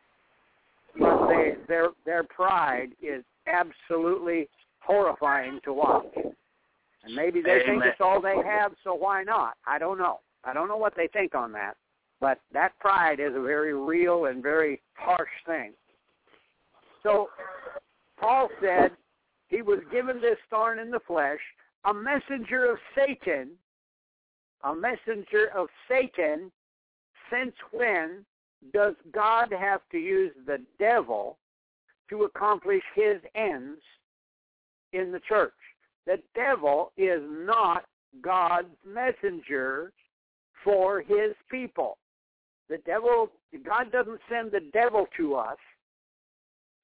But 0.99 1.27
they, 1.29 1.55
their 1.67 1.89
their 2.07 2.23
pride 2.23 2.91
is 3.03 3.25
absolutely 3.47 4.49
horrifying 4.81 5.61
to 5.65 5.73
watch. 5.73 6.07
And 7.05 7.15
maybe 7.15 7.43
they 7.43 7.63
Amen. 7.63 7.67
think 7.67 7.85
it's 7.85 8.01
all 8.01 8.21
they 8.21 8.37
have, 8.37 8.73
so 8.83 8.95
why 8.95 9.25
not? 9.25 9.55
I 9.67 9.79
don't 9.79 9.99
know. 9.99 10.21
I 10.45 10.55
don't 10.55 10.69
know 10.69 10.77
what 10.77 10.95
they 10.97 11.09
think 11.09 11.35
on 11.35 11.53
that. 11.53 11.75
But 12.21 12.41
that 12.53 12.79
pride 12.79 13.21
is 13.21 13.35
a 13.35 13.41
very 13.41 13.75
real 13.75 14.27
and 14.27 14.43
very 14.43 14.81
harsh 14.95 15.29
thing. 15.47 15.73
So 17.05 17.29
Paul 18.19 18.49
said 18.61 18.93
he 19.49 19.63
was 19.63 19.81
given 19.93 20.21
this 20.21 20.39
thorn 20.51 20.79
in 20.79 20.91
the 20.91 21.01
flesh, 21.07 21.39
a 21.85 21.95
messenger 21.95 22.73
of 22.73 22.79
Satan, 22.97 23.51
a 24.65 24.75
messenger 24.75 25.51
of 25.55 25.69
Satan. 25.89 26.51
Since 27.31 27.55
when 27.73 28.25
does 28.73 28.95
God 29.13 29.53
have 29.53 29.83
to 29.93 29.99
use 29.99 30.33
the 30.47 30.59
devil 30.79 31.39
to 32.11 32.25
accomplish 32.25 32.83
his 32.95 33.21
ends 33.35 33.81
in 34.93 35.13
the 35.13 35.21
church? 35.21 35.53
The 36.07 36.19
devil 36.35 36.93
is 36.97 37.21
not 37.23 37.85
God's 38.23 38.69
messenger 38.87 39.93
for 40.63 41.01
his 41.01 41.35
people. 41.51 41.99
The 42.71 42.79
devil, 42.87 43.31
God 43.65 43.93
doesn't 43.93 44.21
send 44.31 44.53
the 44.53 44.71
devil 44.73 45.07
to 45.19 45.35
us 45.35 45.59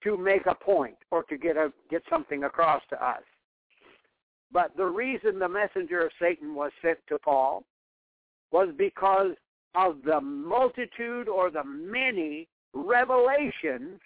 to 0.04 0.16
make 0.16 0.46
a 0.46 0.54
point 0.54 0.96
or 1.10 1.22
to 1.24 1.36
get 1.36 1.56
a 1.56 1.72
get 1.90 2.02
something 2.08 2.44
across 2.44 2.82
to 2.90 3.04
us. 3.04 3.22
But 4.52 4.76
the 4.76 4.86
reason 4.86 5.38
the 5.38 5.48
messenger 5.48 6.00
of 6.00 6.12
Satan 6.20 6.54
was 6.54 6.72
sent 6.82 6.98
to 7.08 7.18
Paul 7.18 7.64
was 8.50 8.68
because 8.76 9.32
of 9.74 9.98
the 10.04 10.20
multitude 10.20 11.28
or 11.28 11.50
the 11.50 11.62
many 11.64 12.48
revelations 12.74 14.00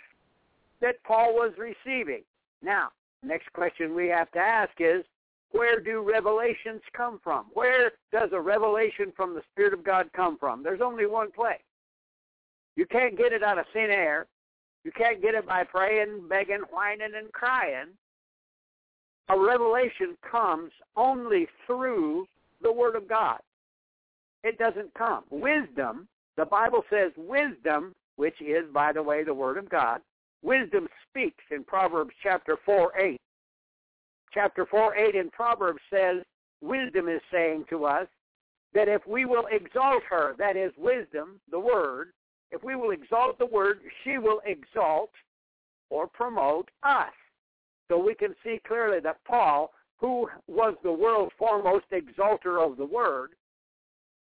that 0.81 1.03
Paul 1.05 1.35
was 1.35 1.53
receiving. 1.59 2.23
Now, 2.63 2.89
next 3.23 3.51
question 3.55 3.95
we 3.95 4.09
have 4.09 4.31
to 4.33 4.39
ask 4.39 4.73
is, 4.79 5.05
where 5.53 5.81
do 5.81 6.03
revelations 6.03 6.83
come 6.95 7.21
from? 7.23 7.47
Where 7.55 7.93
does 8.13 8.31
a 8.33 8.41
revelation 8.41 9.13
from 9.17 9.35
the 9.35 9.43
Spirit 9.53 9.73
of 9.73 9.85
God 9.85 10.11
come 10.15 10.37
from? 10.37 10.63
There's 10.63 10.81
only 10.83 11.07
one 11.07 11.31
place. 11.31 11.63
You 12.77 12.87
can't 12.87 13.17
get 13.17 13.33
it 13.33 13.43
out 13.43 13.59
of 13.59 13.67
thin 13.73 13.91
air. 13.91 14.27
You 14.85 14.93
can't 14.93 15.23
get 15.23 15.35
it 15.35 15.47
by 15.47 15.65
praying, 15.65 16.29
begging, 16.29 16.63
whining, 16.71 17.15
and 17.17 17.33
crying. 17.33 17.89
A 19.31 19.39
revelation 19.39 20.17
comes 20.31 20.71
only 20.97 21.49
through 21.67 22.27
the 22.63 22.73
Word 22.73 22.95
of 22.95 23.09
God. 23.09 23.39
It 24.43 24.59
doesn't 24.59 24.93
come. 24.93 25.25
Wisdom, 25.31 26.07
the 26.37 26.45
Bible 26.45 26.85
says 26.91 27.13
wisdom, 27.17 27.95
which 28.17 28.41
is, 28.43 28.65
by 28.73 28.93
the 28.93 29.03
way, 29.03 29.25
the 29.25 29.33
Word 29.33 29.57
of 29.57 29.71
God, 29.71 30.03
wisdom 30.43 30.87
speaks 31.09 31.43
in 31.51 31.65
Proverbs 31.65 32.13
chapter 32.23 32.59
4, 32.67 32.93
8. 32.99 33.21
Chapter 34.35 34.67
4, 34.67 34.97
8 34.97 35.15
in 35.15 35.31
Proverbs 35.31 35.81
says, 35.91 36.23
wisdom 36.61 37.09
is 37.09 37.23
saying 37.33 37.65
to 37.71 37.87
us 37.87 38.07
that 38.75 38.89
if 38.89 39.07
we 39.07 39.25
will 39.25 39.47
exalt 39.51 40.03
her, 40.11 40.35
that 40.39 40.57
is 40.57 40.73
wisdom, 40.77 41.41
the 41.51 41.59
Word, 41.59 42.09
if 42.55 42.63
we 42.63 42.77
will 42.77 42.93
exalt 42.93 43.39
the 43.39 43.47
Word, 43.47 43.81
she 44.05 44.19
will 44.19 44.41
exalt 44.47 45.11
or 45.91 46.07
promote 46.07 46.71
us. 46.85 47.13
So 47.89 47.99
we 47.99 48.15
can 48.15 48.35
see 48.45 48.61
clearly 48.67 49.01
that 49.01 49.19
Paul, 49.27 49.73
who 49.99 50.29
was 50.47 50.75
the 50.83 50.93
world's 50.93 51.33
foremost 51.39 51.87
exalter 51.91 52.61
of 52.61 52.77
the 52.77 52.87
Word, 52.87 53.31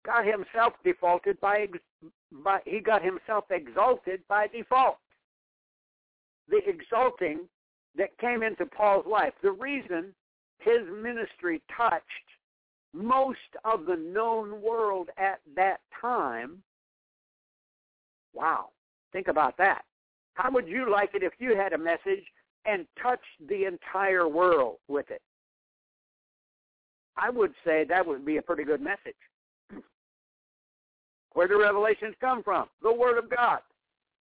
got 0.05 0.26
himself 0.26 0.74
defaulted 0.84 1.39
by, 1.39 1.67
by 2.43 2.59
he 2.65 2.80
got 2.80 3.03
himself 3.03 3.45
exalted 3.49 4.22
by 4.28 4.47
default. 4.47 4.97
The 6.49 6.61
exalting 6.67 7.41
that 7.95 8.17
came 8.17 8.43
into 8.43 8.65
Paul's 8.65 9.05
life, 9.07 9.34
the 9.41 9.51
reason 9.51 10.13
his 10.59 10.82
ministry 11.01 11.61
touched 11.76 12.03
most 12.93 13.38
of 13.63 13.86
the 13.86 13.95
known 13.95 14.61
world 14.61 15.09
at 15.17 15.39
that 15.55 15.80
time. 16.01 16.61
Wow, 18.34 18.69
think 19.11 19.27
about 19.27 19.57
that. 19.57 19.84
How 20.34 20.51
would 20.51 20.67
you 20.67 20.89
like 20.89 21.11
it 21.13 21.23
if 21.23 21.34
you 21.39 21.55
had 21.55 21.73
a 21.73 21.77
message 21.77 22.23
and 22.65 22.86
touched 23.01 23.23
the 23.47 23.65
entire 23.65 24.27
world 24.27 24.77
with 24.88 25.09
it? 25.11 25.21
I 27.17 27.30
would 27.30 27.53
say 27.65 27.84
that 27.89 28.05
would 28.05 28.25
be 28.25 28.38
a 28.38 28.41
pretty 28.41 28.63
good 28.63 28.82
message. 28.82 29.15
Where 31.34 31.47
do 31.47 31.61
revelations 31.61 32.15
come 32.21 32.43
from? 32.43 32.67
The 32.82 32.93
Word 32.93 33.17
of 33.17 33.30
God. 33.30 33.59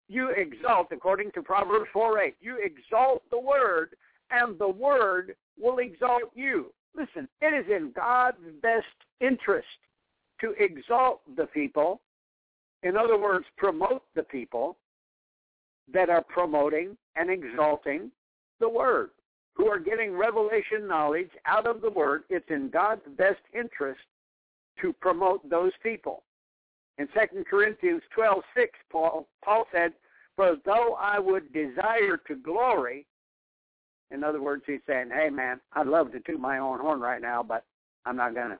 You 0.09 0.29
exalt, 0.29 0.87
according 0.91 1.31
to 1.33 1.43
Proverbs 1.43 1.89
4 1.93 2.19
8, 2.19 2.35
you 2.39 2.57
exalt 2.63 3.23
the 3.29 3.39
Word, 3.39 3.95
and 4.31 4.57
the 4.57 4.69
Word 4.69 5.35
will 5.59 5.79
exalt 5.79 6.31
you. 6.33 6.73
Listen, 6.95 7.27
it 7.41 7.53
is 7.53 7.65
in 7.69 7.91
God's 7.95 8.37
best 8.63 8.85
interest 9.21 9.67
to 10.41 10.53
exalt 10.59 11.21
the 11.35 11.45
people, 11.47 12.01
in 12.83 12.95
other 12.95 13.17
words, 13.17 13.45
promote 13.57 14.03
the 14.15 14.23
people 14.23 14.77
that 15.93 16.09
are 16.09 16.23
promoting 16.23 16.97
and 17.15 17.29
exalting 17.29 18.11
the 18.59 18.69
Word, 18.69 19.11
who 19.55 19.67
are 19.67 19.79
getting 19.79 20.15
revelation 20.15 20.87
knowledge 20.87 21.29
out 21.45 21.67
of 21.67 21.81
the 21.81 21.89
Word. 21.89 22.23
It's 22.29 22.49
in 22.49 22.69
God's 22.69 23.01
best 23.17 23.41
interest 23.53 24.01
to 24.81 24.93
promote 24.93 25.47
those 25.49 25.71
people. 25.81 26.23
In 26.97 27.07
2 27.07 27.43
Corinthians 27.49 28.01
12, 28.13 28.43
6, 28.55 28.71
Paul, 28.91 29.27
Paul 29.43 29.65
said, 29.71 29.93
For 30.35 30.55
though 30.65 30.95
I 30.99 31.19
would 31.19 31.53
desire 31.53 32.17
to 32.27 32.35
glory, 32.35 33.05
in 34.11 34.23
other 34.23 34.41
words, 34.41 34.63
he's 34.65 34.79
saying, 34.87 35.09
hey, 35.13 35.29
man, 35.29 35.59
I'd 35.73 35.87
love 35.87 36.11
to 36.13 36.19
toot 36.21 36.39
my 36.39 36.59
own 36.59 36.79
horn 36.79 36.99
right 36.99 37.21
now, 37.21 37.43
but 37.43 37.65
I'm 38.05 38.15
not 38.15 38.33
going 38.33 38.51
to. 38.51 38.59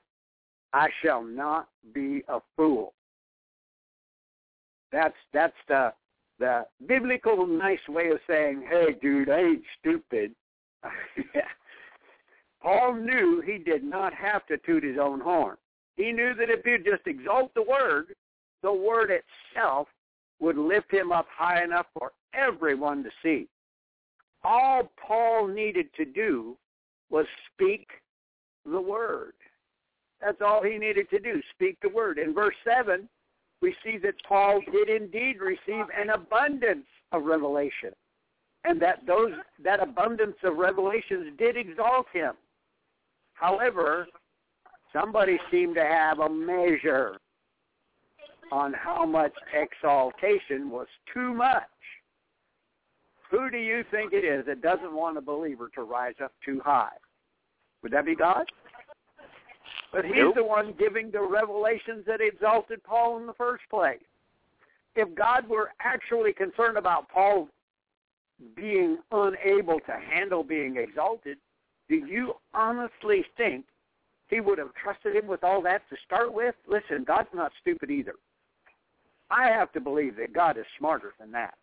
I 0.74 0.89
shall 1.01 1.24
not 1.24 1.70
be 1.93 2.24
a 2.28 2.39
fool. 2.55 2.93
That's 4.91 5.15
that's 5.33 5.55
the 5.67 5.93
the 6.39 6.65
biblical 6.88 7.45
nice 7.47 7.79
way 7.89 8.09
of 8.09 8.19
saying, 8.27 8.63
hey, 8.69 8.95
dude, 9.01 9.29
I 9.29 9.39
ain't 9.39 9.63
stupid. 9.79 10.33
Paul 12.61 12.95
knew 12.95 13.41
he 13.45 13.57
did 13.57 13.83
not 13.83 14.13
have 14.13 14.45
to 14.47 14.57
toot 14.59 14.83
his 14.83 14.97
own 15.01 15.19
horn. 15.19 15.57
He 15.95 16.11
knew 16.11 16.33
that 16.35 16.49
if 16.49 16.63
he'd 16.63 16.85
just 16.85 17.07
exalt 17.07 17.53
the 17.55 17.63
word, 17.63 18.13
the 18.61 18.71
word 18.71 19.11
itself 19.11 19.88
would 20.39 20.57
lift 20.57 20.91
him 20.91 21.11
up 21.11 21.27
high 21.35 21.63
enough 21.63 21.88
for 21.97 22.11
everyone 22.33 23.03
to 23.03 23.09
see. 23.23 23.47
All 24.43 24.91
Paul 25.05 25.47
needed 25.47 25.88
to 25.95 26.05
do 26.05 26.55
was 27.09 27.25
speak 27.53 27.88
the 28.65 28.79
word. 28.79 29.33
That's 30.21 30.41
all 30.41 30.63
he 30.63 30.77
needed 30.77 31.09
to 31.11 31.19
do, 31.19 31.41
speak 31.53 31.77
the 31.81 31.89
word. 31.89 32.17
In 32.17 32.33
verse 32.33 32.55
7, 32.63 33.07
we 33.61 33.75
see 33.83 33.97
that 33.99 34.15
Paul 34.27 34.61
did 34.71 34.89
indeed 34.89 35.37
receive 35.39 35.85
an 35.99 36.09
abundance 36.09 36.85
of 37.11 37.23
revelation. 37.23 37.91
And 38.63 38.81
that 38.81 39.05
those 39.07 39.31
that 39.63 39.81
abundance 39.81 40.35
of 40.43 40.57
revelations 40.57 41.33
did 41.37 41.55
exalt 41.55 42.07
him. 42.11 42.33
However, 43.33 44.07
somebody 44.91 45.39
seemed 45.49 45.75
to 45.75 45.85
have 45.85 46.19
a 46.19 46.29
measure 46.29 47.17
on 48.51 48.73
how 48.73 49.05
much 49.05 49.33
exaltation 49.53 50.69
was 50.69 50.87
too 51.13 51.33
much. 51.33 51.63
Who 53.29 53.49
do 53.49 53.57
you 53.57 53.83
think 53.91 54.13
it 54.13 54.23
is 54.23 54.45
that 54.45 54.61
doesn't 54.61 54.93
want 54.93 55.17
a 55.17 55.21
believer 55.21 55.69
to 55.75 55.83
rise 55.83 56.15
up 56.23 56.31
too 56.43 56.61
high? 56.63 56.95
Would 57.83 57.91
that 57.91 58.05
be 58.05 58.15
God? 58.15 58.45
But 59.91 60.05
he's 60.05 60.15
Nope. 60.15 60.35
the 60.35 60.43
one 60.43 60.73
giving 60.73 61.11
the 61.11 61.21
revelations 61.21 62.05
that 62.05 62.21
exalted 62.21 62.83
Paul 62.83 63.17
in 63.17 63.25
the 63.25 63.33
first 63.33 63.63
place. 63.69 64.03
If 64.95 65.13
God 65.15 65.47
were 65.47 65.71
actually 65.79 66.33
concerned 66.33 66.77
about 66.77 67.09
Paul 67.09 67.49
being 68.55 68.97
unable 69.11 69.79
to 69.81 69.91
handle 69.93 70.43
being 70.43 70.77
exalted, 70.77 71.38
do 71.88 71.95
you 71.95 72.35
honestly 72.53 73.25
think 73.38 73.65
he 74.27 74.41
would 74.41 74.57
have 74.57 74.73
trusted 74.75 75.15
him 75.15 75.27
with 75.27 75.43
all 75.43 75.61
that 75.61 75.88
to 75.89 75.95
start 76.05 76.33
with? 76.33 76.55
Listen, 76.67 77.03
God's 77.05 77.29
not 77.33 77.51
stupid 77.61 77.89
either. 77.89 78.15
I 79.29 79.47
have 79.47 79.71
to 79.73 79.79
believe 79.79 80.15
that 80.17 80.33
God 80.33 80.57
is 80.57 80.65
smarter 80.77 81.13
than 81.19 81.31
that. 81.31 81.55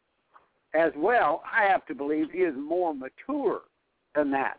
As 0.75 0.93
well, 0.97 1.43
I 1.51 1.65
have 1.65 1.87
to 1.87 1.95
believe 1.95 2.31
he 2.31 2.39
is 2.39 2.55
more 2.57 2.95
mature 2.95 3.63
than 4.15 4.31
that. 4.33 4.59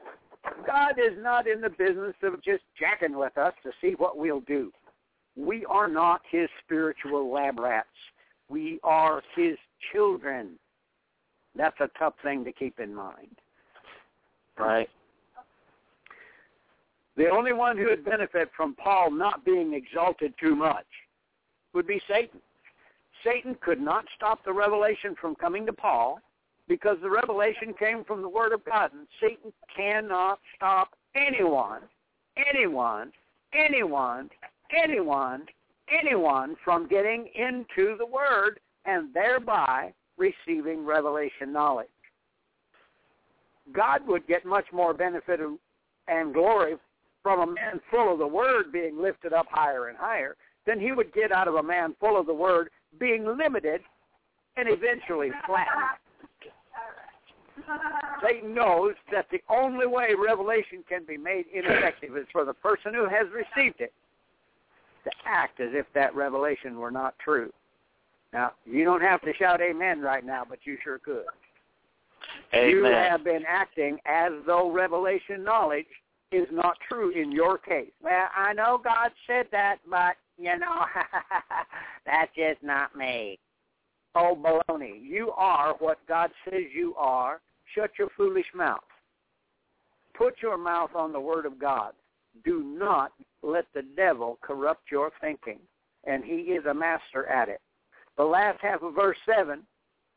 God 0.65 0.95
is 0.97 1.17
not 1.19 1.47
in 1.47 1.61
the 1.61 1.69
business 1.69 2.15
of 2.23 2.43
just 2.43 2.63
jacking 2.79 3.17
with 3.17 3.37
us 3.37 3.53
to 3.63 3.71
see 3.81 3.95
what 3.97 4.17
we'll 4.17 4.41
do. 4.41 4.71
We 5.35 5.65
are 5.65 5.87
not 5.87 6.21
his 6.29 6.49
spiritual 6.63 7.31
lab 7.31 7.59
rats. 7.59 7.87
We 8.49 8.79
are 8.83 9.21
his 9.35 9.57
children. 9.91 10.51
That's 11.55 11.79
a 11.79 11.89
tough 11.97 12.13
thing 12.23 12.43
to 12.45 12.51
keep 12.51 12.79
in 12.79 12.93
mind. 12.93 13.37
Right. 14.57 14.89
The 17.17 17.29
only 17.29 17.53
one 17.53 17.77
who 17.77 17.85
would 17.85 18.05
benefit 18.05 18.49
from 18.55 18.75
Paul 18.75 19.11
not 19.11 19.45
being 19.45 19.73
exalted 19.73 20.33
too 20.39 20.55
much 20.55 20.85
would 21.73 21.87
be 21.87 22.01
Satan. 22.09 22.39
Satan 23.23 23.55
could 23.61 23.81
not 23.81 24.05
stop 24.15 24.43
the 24.43 24.53
revelation 24.53 25.15
from 25.19 25.35
coming 25.35 25.65
to 25.65 25.73
Paul 25.73 26.19
because 26.67 26.97
the 27.01 27.09
revelation 27.09 27.73
came 27.77 28.03
from 28.03 28.21
the 28.21 28.29
Word 28.29 28.53
of 28.53 28.63
God. 28.65 28.91
And 28.93 29.07
Satan 29.21 29.53
cannot 29.75 30.39
stop 30.55 30.89
anyone, 31.15 31.81
anyone, 32.37 33.11
anyone, 33.53 34.29
anyone, 34.75 35.45
anyone 35.89 36.55
from 36.63 36.87
getting 36.87 37.29
into 37.35 37.95
the 37.97 38.05
Word 38.05 38.59
and 38.85 39.13
thereby 39.13 39.93
receiving 40.17 40.85
revelation 40.85 41.51
knowledge. 41.51 41.87
God 43.73 44.01
would 44.07 44.27
get 44.27 44.45
much 44.45 44.65
more 44.71 44.93
benefit 44.93 45.39
and 46.07 46.33
glory 46.33 46.75
from 47.23 47.39
a 47.39 47.51
man 47.51 47.81
full 47.89 48.13
of 48.13 48.19
the 48.19 48.27
Word 48.27 48.71
being 48.71 49.01
lifted 49.01 49.33
up 49.33 49.47
higher 49.49 49.87
and 49.87 49.97
higher 49.97 50.35
than 50.67 50.79
he 50.79 50.91
would 50.91 51.13
get 51.13 51.31
out 51.31 51.47
of 51.47 51.55
a 51.55 51.63
man 51.63 51.95
full 51.99 52.19
of 52.19 52.27
the 52.27 52.33
Word 52.33 52.69
being 52.99 53.25
limited 53.25 53.81
and 54.57 54.69
eventually 54.69 55.31
flattened. 55.45 55.99
Satan 58.23 58.53
knows 58.53 58.93
that 59.11 59.27
the 59.31 59.41
only 59.49 59.87
way 59.87 60.09
revelation 60.13 60.83
can 60.87 61.05
be 61.05 61.17
made 61.17 61.45
ineffective 61.53 62.17
is 62.17 62.25
for 62.31 62.45
the 62.45 62.53
person 62.53 62.93
who 62.93 63.07
has 63.07 63.27
received 63.33 63.81
it 63.81 63.93
to 65.03 65.11
act 65.25 65.59
as 65.59 65.69
if 65.73 65.85
that 65.93 66.15
revelation 66.15 66.77
were 66.77 66.91
not 66.91 67.17
true. 67.19 67.51
Now, 68.33 68.53
you 68.65 68.83
don't 68.83 69.01
have 69.01 69.21
to 69.21 69.33
shout 69.35 69.61
amen 69.61 70.01
right 70.01 70.25
now, 70.25 70.43
but 70.47 70.59
you 70.63 70.77
sure 70.83 70.99
could. 70.99 71.25
You 72.53 72.83
have 72.85 73.23
been 73.23 73.43
acting 73.47 73.99
as 74.05 74.31
though 74.45 74.71
revelation 74.71 75.43
knowledge 75.43 75.85
is 76.31 76.47
not 76.51 76.77
true 76.89 77.11
in 77.11 77.31
your 77.31 77.57
case. 77.57 77.91
Well, 78.01 78.27
I 78.35 78.53
know 78.53 78.79
God 78.83 79.11
said 79.27 79.47
that, 79.51 79.77
but, 79.89 80.15
you 80.37 80.57
know, 80.57 80.85
that's 82.05 82.31
just 82.35 82.63
not 82.63 82.95
me. 82.95 83.39
Oh, 84.15 84.35
baloney. 84.35 85.01
You 85.01 85.31
are 85.31 85.75
what 85.79 85.99
God 86.07 86.31
says 86.45 86.63
you 86.73 86.95
are. 86.97 87.41
Shut 87.75 87.91
your 87.99 88.09
foolish 88.15 88.45
mouth. 88.55 88.79
Put 90.17 90.35
your 90.41 90.57
mouth 90.57 90.91
on 90.95 91.11
the 91.11 91.19
Word 91.19 91.45
of 91.45 91.59
God. 91.59 91.91
Do 92.45 92.63
not 92.63 93.11
let 93.43 93.65
the 93.73 93.83
devil 93.95 94.39
corrupt 94.41 94.89
your 94.89 95.11
thinking, 95.19 95.59
and 96.05 96.23
he 96.23 96.53
is 96.53 96.65
a 96.65 96.73
master 96.73 97.27
at 97.27 97.49
it. 97.49 97.59
The 98.17 98.23
last 98.23 98.59
half 98.61 98.81
of 98.81 98.95
verse 98.95 99.17
7, 99.27 99.61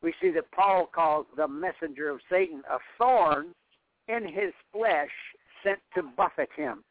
we 0.01 0.13
see 0.21 0.31
that 0.31 0.49
Paul 0.51 0.89
calls 0.93 1.25
the 1.35 1.47
messenger 1.47 2.09
of 2.09 2.21
Satan 2.31 2.61
a 2.69 2.77
thorn 2.97 3.53
in 4.07 4.25
his 4.25 4.53
flesh 4.71 5.09
sent 5.63 5.79
to 5.95 6.03
buffet 6.15 6.49
him. 6.55 6.83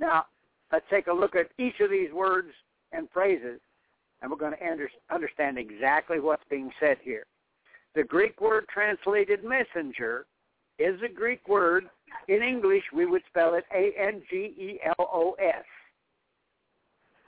Now, 0.00 0.26
let's 0.72 0.86
take 0.90 1.06
a 1.06 1.12
look 1.12 1.36
at 1.36 1.50
each 1.58 1.78
of 1.80 1.90
these 1.90 2.12
words 2.12 2.50
and 2.92 3.08
phrases, 3.12 3.60
and 4.20 4.30
we're 4.30 4.36
going 4.36 4.56
to 4.56 4.68
under- 4.68 4.90
understand 5.10 5.58
exactly 5.58 6.18
what's 6.18 6.42
being 6.50 6.72
said 6.80 6.98
here. 7.02 7.24
The 7.94 8.04
Greek 8.04 8.40
word 8.40 8.66
translated 8.72 9.44
messenger 9.44 10.26
is 10.78 11.00
a 11.02 11.12
Greek 11.12 11.46
word. 11.48 11.84
In 12.28 12.42
English, 12.42 12.84
we 12.94 13.06
would 13.06 13.22
spell 13.28 13.54
it 13.54 13.64
A-N-G-E-L-O-S. 13.74 15.64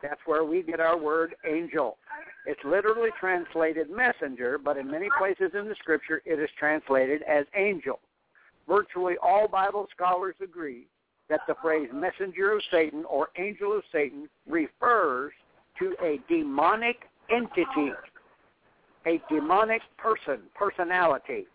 That's 0.02 0.20
where 0.26 0.44
we 0.44 0.62
get 0.62 0.80
our 0.80 0.98
word 0.98 1.34
angel. 1.48 1.96
It's 2.46 2.60
literally 2.64 3.10
translated 3.20 3.88
messenger, 3.88 4.58
but 4.58 4.76
in 4.76 4.90
many 4.90 5.08
places 5.18 5.52
in 5.54 5.68
the 5.68 5.76
scripture 5.78 6.22
it 6.24 6.40
is 6.40 6.50
translated 6.58 7.22
as 7.22 7.44
angel. 7.56 8.00
Virtually 8.68 9.14
all 9.22 9.46
Bible 9.46 9.86
scholars 9.94 10.34
agree 10.42 10.86
that 11.28 11.40
the 11.46 11.54
phrase 11.62 11.88
messenger 11.92 12.52
of 12.52 12.62
Satan 12.70 13.04
or 13.08 13.28
angel 13.38 13.76
of 13.76 13.82
Satan 13.92 14.28
refers 14.48 15.32
to 15.78 15.94
a 16.02 16.18
demonic 16.28 17.08
entity, 17.30 17.92
a 19.06 19.20
demonic 19.28 19.82
person, 19.98 20.40
personality. 20.54 21.46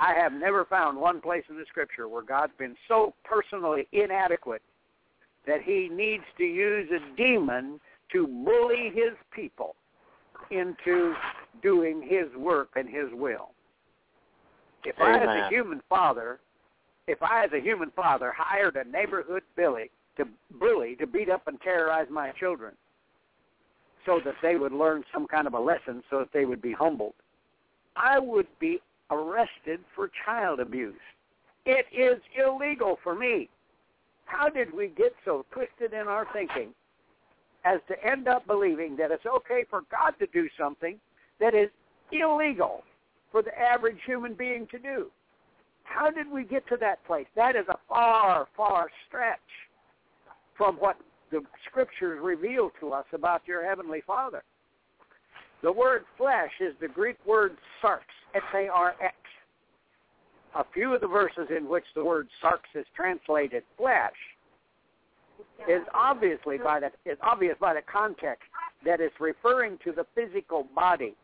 I 0.00 0.14
have 0.14 0.32
never 0.32 0.64
found 0.64 0.98
one 0.98 1.20
place 1.20 1.44
in 1.48 1.56
the 1.56 1.64
scripture 1.68 2.08
where 2.08 2.22
God's 2.22 2.52
been 2.58 2.74
so 2.88 3.14
personally 3.24 3.86
inadequate 3.92 4.62
that 5.46 5.62
he 5.62 5.88
needs 5.92 6.24
to 6.38 6.44
use 6.44 6.90
a 6.90 7.16
demon 7.16 7.80
to 8.12 8.26
bully 8.26 8.90
his 8.94 9.12
people 9.34 9.76
into 10.50 11.14
doing 11.62 12.02
his 12.02 12.26
work 12.36 12.70
and 12.76 12.88
his 12.88 13.06
will. 13.12 13.50
If 14.84 15.00
I 15.00 15.18
as 15.18 15.28
a 15.28 15.48
human 15.48 15.80
father, 15.88 16.40
if 17.06 17.22
I 17.22 17.44
as 17.44 17.50
a 17.52 17.60
human 17.60 17.90
father 17.92 18.32
hired 18.36 18.76
a 18.76 18.84
neighborhood 18.84 19.42
bully 19.56 19.90
to 20.16 20.26
bully 20.58 20.96
to 20.96 21.06
beat 21.06 21.30
up 21.30 21.46
and 21.46 21.60
terrorize 21.60 22.06
my 22.10 22.32
children 22.32 22.74
so 24.06 24.20
that 24.24 24.34
they 24.42 24.56
would 24.56 24.72
learn 24.72 25.04
some 25.12 25.26
kind 25.26 25.46
of 25.46 25.54
a 25.54 25.60
lesson 25.60 26.02
so 26.10 26.18
that 26.20 26.32
they 26.32 26.44
would 26.44 26.62
be 26.62 26.72
humbled, 26.72 27.14
I 27.96 28.18
would 28.18 28.46
be 28.58 28.80
arrested 29.10 29.80
for 29.94 30.10
child 30.24 30.60
abuse. 30.60 30.94
It 31.66 31.86
is 31.92 32.20
illegal 32.36 32.98
for 33.02 33.14
me. 33.14 33.48
How 34.26 34.48
did 34.48 34.74
we 34.74 34.88
get 34.88 35.14
so 35.24 35.44
twisted 35.50 35.92
in 35.92 36.08
our 36.08 36.26
thinking 36.32 36.70
as 37.64 37.80
to 37.88 38.04
end 38.04 38.28
up 38.28 38.46
believing 38.46 38.96
that 38.96 39.10
it's 39.10 39.26
okay 39.26 39.64
for 39.68 39.82
God 39.90 40.12
to 40.18 40.26
do 40.26 40.48
something 40.58 40.98
that 41.40 41.54
is 41.54 41.70
illegal 42.12 42.82
for 43.32 43.42
the 43.42 43.58
average 43.58 43.98
human 44.06 44.34
being 44.34 44.66
to 44.70 44.78
do? 44.78 45.10
How 45.84 46.10
did 46.10 46.30
we 46.30 46.44
get 46.44 46.66
to 46.68 46.76
that 46.78 47.04
place? 47.06 47.26
That 47.36 47.56
is 47.56 47.66
a 47.68 47.78
far, 47.88 48.48
far 48.56 48.88
stretch 49.06 49.38
from 50.56 50.76
what 50.76 50.96
the 51.34 51.46
scriptures 51.68 52.20
reveal 52.22 52.70
to 52.80 52.92
us 52.92 53.06
about 53.12 53.42
your 53.46 53.66
heavenly 53.66 54.02
Father. 54.06 54.42
The 55.62 55.72
word 55.72 56.04
flesh 56.16 56.52
is 56.60 56.74
the 56.80 56.88
Greek 56.88 57.16
word 57.26 57.56
sarx, 57.82 58.02
S-A-R-X. 58.34 59.14
A 60.56 60.64
few 60.72 60.94
of 60.94 61.00
the 61.00 61.08
verses 61.08 61.48
in 61.56 61.68
which 61.68 61.84
the 61.94 62.04
word 62.04 62.28
sarx 62.42 62.60
is 62.74 62.86
translated 62.94 63.64
flesh 63.76 64.12
is 65.68 65.82
obviously 65.92 66.58
by 66.58 66.78
the 66.78 66.90
is 67.04 67.18
obvious 67.20 67.56
by 67.60 67.74
the 67.74 67.82
context 67.82 68.44
that 68.84 69.00
it's 69.00 69.14
referring 69.18 69.78
to 69.84 69.90
the 69.90 70.06
physical 70.14 70.68
body. 70.74 71.14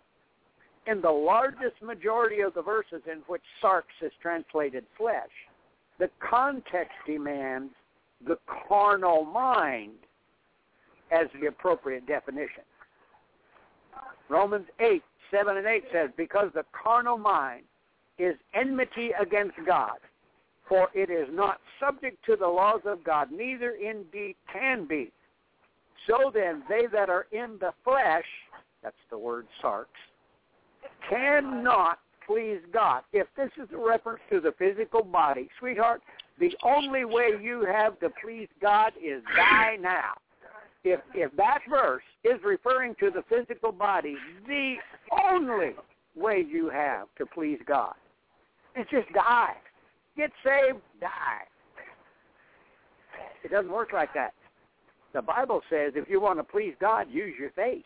In 0.86 1.00
the 1.00 1.10
largest 1.10 1.80
majority 1.82 2.40
of 2.40 2.54
the 2.54 2.62
verses 2.62 3.02
in 3.10 3.18
which 3.28 3.42
sarx 3.62 3.84
is 4.02 4.10
translated 4.20 4.84
flesh, 4.96 5.30
the 5.98 6.10
context 6.18 6.94
demands 7.06 7.72
the 8.26 8.38
carnal 8.68 9.24
mind 9.24 9.92
as 11.10 11.26
the 11.40 11.46
appropriate 11.46 12.06
definition. 12.06 12.62
Romans 14.28 14.66
8, 14.78 15.02
7 15.30 15.56
and 15.56 15.66
8 15.66 15.84
says, 15.92 16.10
Because 16.16 16.50
the 16.54 16.64
carnal 16.72 17.18
mind 17.18 17.64
is 18.18 18.34
enmity 18.54 19.10
against 19.20 19.56
God, 19.66 19.98
for 20.68 20.88
it 20.94 21.10
is 21.10 21.26
not 21.32 21.58
subject 21.80 22.24
to 22.26 22.36
the 22.36 22.46
laws 22.46 22.80
of 22.84 23.02
God, 23.02 23.32
neither 23.32 23.72
indeed 23.72 24.36
can 24.52 24.86
be. 24.86 25.10
So 26.06 26.30
then, 26.32 26.62
they 26.68 26.86
that 26.92 27.10
are 27.10 27.26
in 27.32 27.56
the 27.60 27.72
flesh, 27.84 28.24
that's 28.82 28.96
the 29.10 29.18
word 29.18 29.46
sarx, 29.62 29.86
cannot 31.08 31.98
please 32.26 32.60
God. 32.72 33.02
If 33.12 33.26
this 33.36 33.50
is 33.62 33.68
a 33.72 33.76
reference 33.76 34.20
to 34.30 34.40
the 34.40 34.52
physical 34.58 35.02
body, 35.02 35.48
sweetheart, 35.58 36.00
the 36.40 36.56
only 36.64 37.04
way 37.04 37.32
you 37.40 37.66
have 37.70 38.00
to 38.00 38.08
please 38.22 38.48
God 38.60 38.92
is 38.96 39.22
die 39.36 39.76
now. 39.80 40.14
If 40.82 41.00
if 41.14 41.30
that 41.36 41.60
verse 41.68 42.02
is 42.24 42.40
referring 42.42 42.94
to 43.00 43.10
the 43.10 43.22
physical 43.28 43.70
body, 43.70 44.16
the 44.46 44.76
only 45.30 45.74
way 46.16 46.44
you 46.50 46.70
have 46.70 47.08
to 47.18 47.26
please 47.26 47.58
God 47.66 47.94
is 48.74 48.86
just 48.90 49.12
die. 49.12 49.54
Get 50.16 50.30
saved, 50.42 50.78
die. 51.00 51.44
It 53.44 53.50
doesn't 53.50 53.70
work 53.70 53.92
like 53.92 54.12
that. 54.14 54.32
The 55.12 55.22
Bible 55.22 55.60
says 55.68 55.92
if 55.96 56.08
you 56.08 56.20
want 56.20 56.38
to 56.38 56.44
please 56.44 56.74
God, 56.80 57.06
use 57.10 57.34
your 57.38 57.50
faith. 57.50 57.84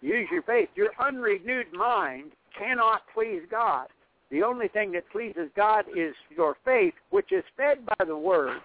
Use 0.00 0.28
your 0.30 0.42
faith. 0.42 0.68
Your 0.76 0.90
unrenewed 1.00 1.72
mind 1.72 2.32
cannot 2.56 3.02
please 3.12 3.42
God. 3.50 3.88
The 4.32 4.42
only 4.42 4.68
thing 4.68 4.92
that 4.92 5.08
pleases 5.10 5.50
God 5.54 5.84
is 5.94 6.14
your 6.34 6.56
faith, 6.64 6.94
which 7.10 7.30
is 7.32 7.44
fed 7.54 7.84
by 7.84 8.04
the 8.06 8.16
Word, 8.16 8.62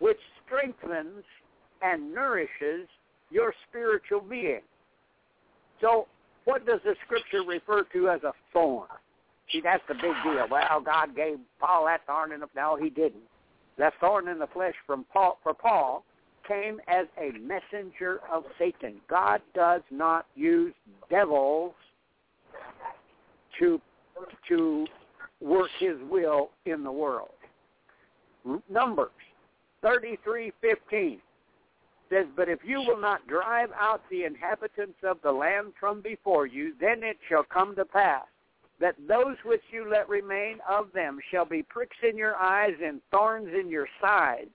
which 0.00 0.18
strengthens 0.44 1.24
and 1.80 2.14
nourishes 2.14 2.86
your 3.30 3.54
spiritual 3.68 4.20
being. 4.20 4.60
So 5.80 6.06
what 6.44 6.66
does 6.66 6.80
the 6.84 6.94
Scripture 7.06 7.42
refer 7.42 7.84
to 7.94 8.10
as 8.10 8.22
a 8.22 8.32
thorn? 8.52 8.88
See, 9.50 9.62
that's 9.62 9.82
the 9.88 9.94
big 9.94 10.12
deal. 10.22 10.46
Well, 10.50 10.82
God 10.84 11.16
gave 11.16 11.38
Paul 11.58 11.86
that 11.86 12.06
thorn 12.06 12.32
in 12.32 12.40
the... 12.40 12.46
No, 12.54 12.76
he 12.76 12.90
didn't. 12.90 13.24
That 13.78 13.94
thorn 14.00 14.28
in 14.28 14.38
the 14.38 14.46
flesh 14.48 14.74
from 14.86 15.06
Paul, 15.10 15.38
for 15.42 15.54
Paul 15.54 16.04
came 16.46 16.80
as 16.86 17.06
a 17.18 17.32
messenger 17.38 18.20
of 18.30 18.44
Satan. 18.58 18.96
God 19.08 19.40
does 19.54 19.82
not 19.90 20.26
use 20.34 20.74
devils 21.08 21.72
to 23.58 23.80
to 24.48 24.86
work 25.40 25.70
his 25.78 25.96
will 26.10 26.50
in 26.64 26.82
the 26.82 26.92
world. 26.92 27.34
Numbers 28.68 29.10
33:15 29.82 31.20
says, 32.08 32.26
"But 32.34 32.48
if 32.48 32.64
you 32.64 32.80
will 32.80 32.96
not 32.96 33.26
drive 33.26 33.70
out 33.72 34.08
the 34.08 34.24
inhabitants 34.24 35.02
of 35.02 35.20
the 35.22 35.32
land 35.32 35.74
from 35.78 36.00
before 36.00 36.46
you, 36.46 36.74
then 36.74 37.02
it 37.02 37.18
shall 37.28 37.44
come 37.44 37.76
to 37.76 37.84
pass 37.84 38.26
that 38.78 38.96
those 39.06 39.36
which 39.44 39.62
you 39.70 39.84
let 39.84 40.08
remain 40.08 40.60
of 40.68 40.92
them 40.92 41.20
shall 41.30 41.44
be 41.44 41.62
pricks 41.62 41.96
in 42.02 42.16
your 42.16 42.36
eyes 42.36 42.76
and 42.80 43.02
thorns 43.10 43.52
in 43.52 43.68
your 43.68 43.88
sides, 44.00 44.50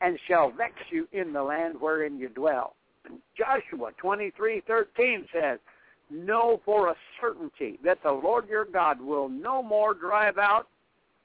and 0.00 0.18
shall 0.26 0.50
vex 0.50 0.74
you 0.90 1.08
in 1.12 1.32
the 1.32 1.42
land 1.42 1.80
wherein 1.80 2.18
you 2.18 2.28
dwell." 2.28 2.76
Joshua 3.34 3.92
23:13 3.92 5.26
says, 5.32 5.58
know 6.10 6.60
for 6.64 6.88
a 6.88 6.94
certainty 7.20 7.78
that 7.84 8.02
the 8.02 8.12
Lord 8.12 8.48
your 8.48 8.64
God 8.64 9.00
will 9.00 9.28
no 9.28 9.62
more 9.62 9.94
drive 9.94 10.38
out 10.38 10.66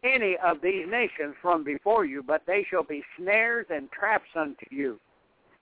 any 0.03 0.37
of 0.43 0.61
these 0.61 0.85
nations 0.87 1.35
from 1.41 1.63
before 1.63 2.05
you, 2.05 2.21
but 2.21 2.43
they 2.45 2.65
shall 2.69 2.83
be 2.83 3.03
snares 3.17 3.65
and 3.69 3.91
traps 3.91 4.29
unto 4.35 4.65
you, 4.69 4.99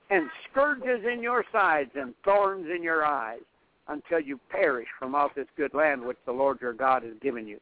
and 0.10 0.30
scourges 0.52 1.06
in 1.12 1.24
your 1.24 1.46
sides 1.52 1.92
and 1.96 2.14
thorns 2.26 2.68
in 2.76 2.84
your 2.84 3.06
eyes, 3.06 3.40
until 3.88 4.20
you 4.20 4.40
perish 4.50 4.88
from 4.98 5.16
off 5.16 5.36
this 5.36 5.48
good 5.58 5.74
land 5.74 6.02
which 6.02 6.18
the 6.26 6.32
Lord 6.32 6.60
your 6.62 6.74
God 6.74 7.04
has 7.04 7.14
given 7.22 7.48
you. 7.48 7.60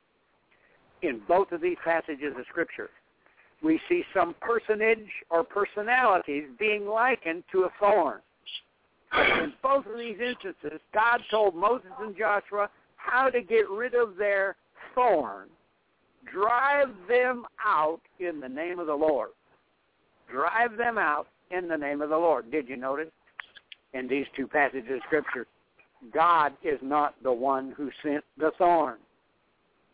In 1.01 1.21
both 1.27 1.51
of 1.51 1.61
these 1.61 1.77
passages 1.83 2.33
of 2.37 2.45
Scripture, 2.47 2.89
we 3.63 3.79
see 3.89 4.03
some 4.13 4.35
personage 4.39 5.09
or 5.29 5.43
personalities 5.43 6.45
being 6.59 6.87
likened 6.87 7.43
to 7.51 7.63
a 7.63 7.69
thorn. 7.79 8.19
In 9.17 9.53
both 9.61 9.85
of 9.85 9.97
these 9.97 10.17
instances, 10.19 10.79
God 10.93 11.21
told 11.29 11.55
Moses 11.55 11.91
and 11.99 12.15
Joshua 12.15 12.69
how 12.95 13.29
to 13.29 13.41
get 13.41 13.69
rid 13.69 13.93
of 13.93 14.15
their 14.15 14.55
thorn. 14.95 15.49
Drive 16.31 16.89
them 17.09 17.45
out 17.65 18.01
in 18.19 18.39
the 18.39 18.47
name 18.47 18.79
of 18.79 18.87
the 18.87 18.93
Lord. 18.93 19.29
Drive 20.31 20.77
them 20.77 20.97
out 20.97 21.27
in 21.49 21.67
the 21.67 21.77
name 21.77 22.01
of 22.01 22.09
the 22.09 22.17
Lord. 22.17 22.51
Did 22.51 22.69
you 22.69 22.77
notice 22.77 23.09
in 23.93 24.07
these 24.07 24.25
two 24.35 24.47
passages 24.47 24.89
of 24.89 25.01
Scripture? 25.07 25.47
God 26.13 26.53
is 26.63 26.79
not 26.81 27.15
the 27.21 27.33
one 27.33 27.73
who 27.75 27.89
sent 28.01 28.23
the 28.37 28.51
thorn. 28.57 28.97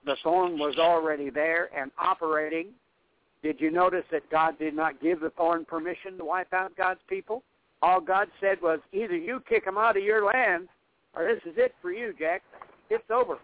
The 0.06 0.16
thorn 0.24 0.58
was 0.58 0.76
already 0.78 1.30
there 1.30 1.70
and 1.76 1.92
operating. 1.98 2.68
Did 3.44 3.60
you 3.60 3.72
notice 3.72 4.06
that 4.12 4.30
God 4.30 4.58
did 4.60 4.76
not 4.76 5.02
give 5.02 5.20
the 5.20 5.32
thorn 5.32 5.66
permission 5.66 6.18
to 6.18 6.26
wipe 6.26 6.54
out 6.54 6.76
God's 6.78 7.02
people? 7.10 7.44
All 7.82 8.02
God 8.02 8.28
said 8.42 8.62
was, 8.62 8.80
either 8.92 9.16
you 9.16 9.42
kick 9.48 9.66
them 9.66 9.78
out 9.78 9.98
of 9.98 10.04
your 10.04 10.26
land, 10.26 10.68
or 11.16 11.26
this 11.26 11.42
is 11.52 11.58
it 11.58 11.74
for 11.82 11.92
you, 11.92 12.14
Jack. 12.18 12.42
It's 12.90 13.10
over. 13.12 13.38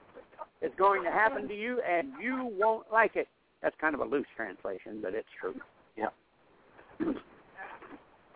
It's 0.61 0.75
going 0.75 1.03
to 1.03 1.11
happen 1.11 1.47
to 1.47 1.53
you, 1.55 1.81
and 1.81 2.13
you 2.21 2.49
won't 2.57 2.88
like 2.91 3.15
it. 3.15 3.27
That's 3.61 3.75
kind 3.79 3.93
of 3.93 4.01
a 4.01 4.05
loose 4.05 4.27
translation, 4.36 4.99
but 5.01 5.13
it's 5.13 5.27
true. 5.39 5.55
Yeah. 5.97 6.07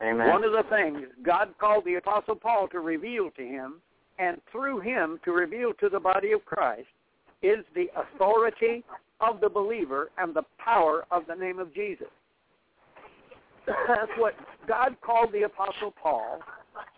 Amen. 0.04 0.28
One 0.28 0.44
of 0.44 0.52
the 0.52 0.64
things 0.70 1.00
God 1.24 1.50
called 1.60 1.86
the 1.86 1.96
Apostle 1.96 2.36
Paul 2.36 2.68
to 2.70 2.80
reveal 2.80 3.32
to 3.32 3.42
him, 3.42 3.76
and 4.20 4.40
through 4.52 4.82
him 4.82 5.20
to 5.26 5.32
reveal 5.32 5.74
to 5.80 5.90
the 5.90 6.00
body 6.00 6.32
of 6.34 6.46
Christ, 6.46 6.88
is 7.42 7.66
the 7.76 7.88
authority 7.96 8.84
of 9.20 9.42
the 9.42 9.50
believer 9.50 10.10
and 10.18 10.36
the 10.36 10.44
power 10.60 11.06
of 11.12 11.24
the 11.28 11.36
name 11.36 11.60
of 11.60 11.74
Jesus. 11.74 12.08
That's 13.68 14.12
what 14.18 14.34
God 14.68 14.96
called 15.02 15.34
the 15.34 15.44
Apostle 15.44 15.94
Paul 16.02 16.40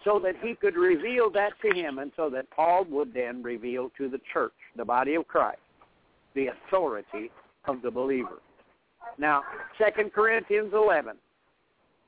so 0.04 0.20
that 0.24 0.36
he 0.42 0.56
could 0.56 0.76
reveal 0.76 1.30
that 1.32 1.54
to 1.62 1.74
him 1.74 2.00
and 2.00 2.12
so 2.16 2.30
that 2.30 2.50
Paul 2.52 2.86
would 2.90 3.14
then 3.14 3.42
reveal 3.42 3.90
to 3.98 4.10
the 4.10 4.20
church, 4.32 4.54
the 4.76 4.86
body 4.86 5.16
of 5.16 5.28
Christ, 5.28 5.60
the 6.36 6.48
authority 6.48 7.32
of 7.66 7.82
the 7.82 7.92
believer. 7.92 8.40
Now, 9.18 9.44
2 9.78 10.10
Corinthians 10.10 10.72
11, 10.74 11.16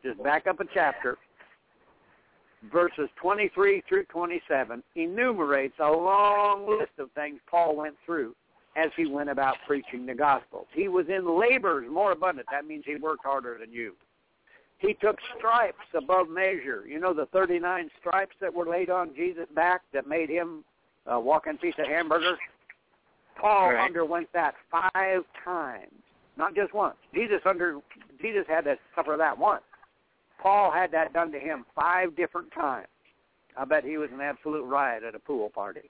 just 0.04 0.22
back 0.24 0.48
up 0.48 0.60
a 0.60 0.66
chapter, 0.74 1.18
verses 2.72 3.10
23 3.22 3.84
through 3.88 4.06
27, 4.06 4.84
enumerates 4.96 5.76
a 5.80 5.90
long 5.90 6.70
list 6.70 6.92
of 7.00 7.10
things 7.12 7.40
Paul 7.50 7.76
went 7.76 7.96
through 8.06 8.36
as 8.78 8.90
he 8.96 9.06
went 9.06 9.30
about 9.30 9.56
preaching 9.68 10.06
the 10.06 10.14
gospel. 10.14 10.68
He 10.74 10.88
was 10.88 11.08
in 11.10 11.40
labors 11.40 11.88
more 11.92 12.12
abundant. 12.12 12.48
That 12.52 12.66
means 12.66 12.84
he 12.86 12.96
worked 12.96 13.26
harder 13.26 13.58
than 13.60 13.72
you. 13.72 13.94
He 14.82 14.96
took 14.96 15.18
stripes 15.38 15.78
above 15.96 16.28
measure. 16.28 16.86
You 16.88 17.00
know 17.00 17.14
the 17.14 17.28
39 17.28 17.90
stripes 18.00 18.36
that 18.42 18.52
were 18.52 18.66
laid 18.66 18.90
on 18.90 19.12
Jesus' 19.16 19.48
back 19.56 19.82
that 19.94 20.08
made 20.08 20.28
him 20.28 20.64
a 21.06 21.20
walking 21.20 21.58
piece 21.58 21.76
of 21.78 21.86
hamburger? 21.86 22.38
Paul 23.40 23.74
right. 23.74 23.86
underwent 23.86 24.28
that 24.34 24.56
five 24.72 25.22
times, 25.46 25.92
not 26.36 26.56
just 26.56 26.74
once. 26.74 26.96
Jesus 27.14 27.42
under 27.46 27.80
Jesus 28.22 28.46
had 28.48 28.66
to 28.66 28.76
suffer 28.96 29.16
that 29.18 29.38
once. 29.38 29.64
Paul 30.42 30.72
had 30.72 30.92
that 30.92 31.14
done 31.14 31.32
to 31.32 31.40
him 31.40 31.66
five 31.76 32.16
different 32.16 32.52
times. 32.52 32.88
I 33.58 33.66
bet 33.66 33.84
he 33.84 33.98
was 33.98 34.10
an 34.12 34.22
absolute 34.22 34.64
riot 34.64 35.04
at 35.04 35.14
a 35.14 35.20
pool 35.20 35.50
party. 35.50 35.90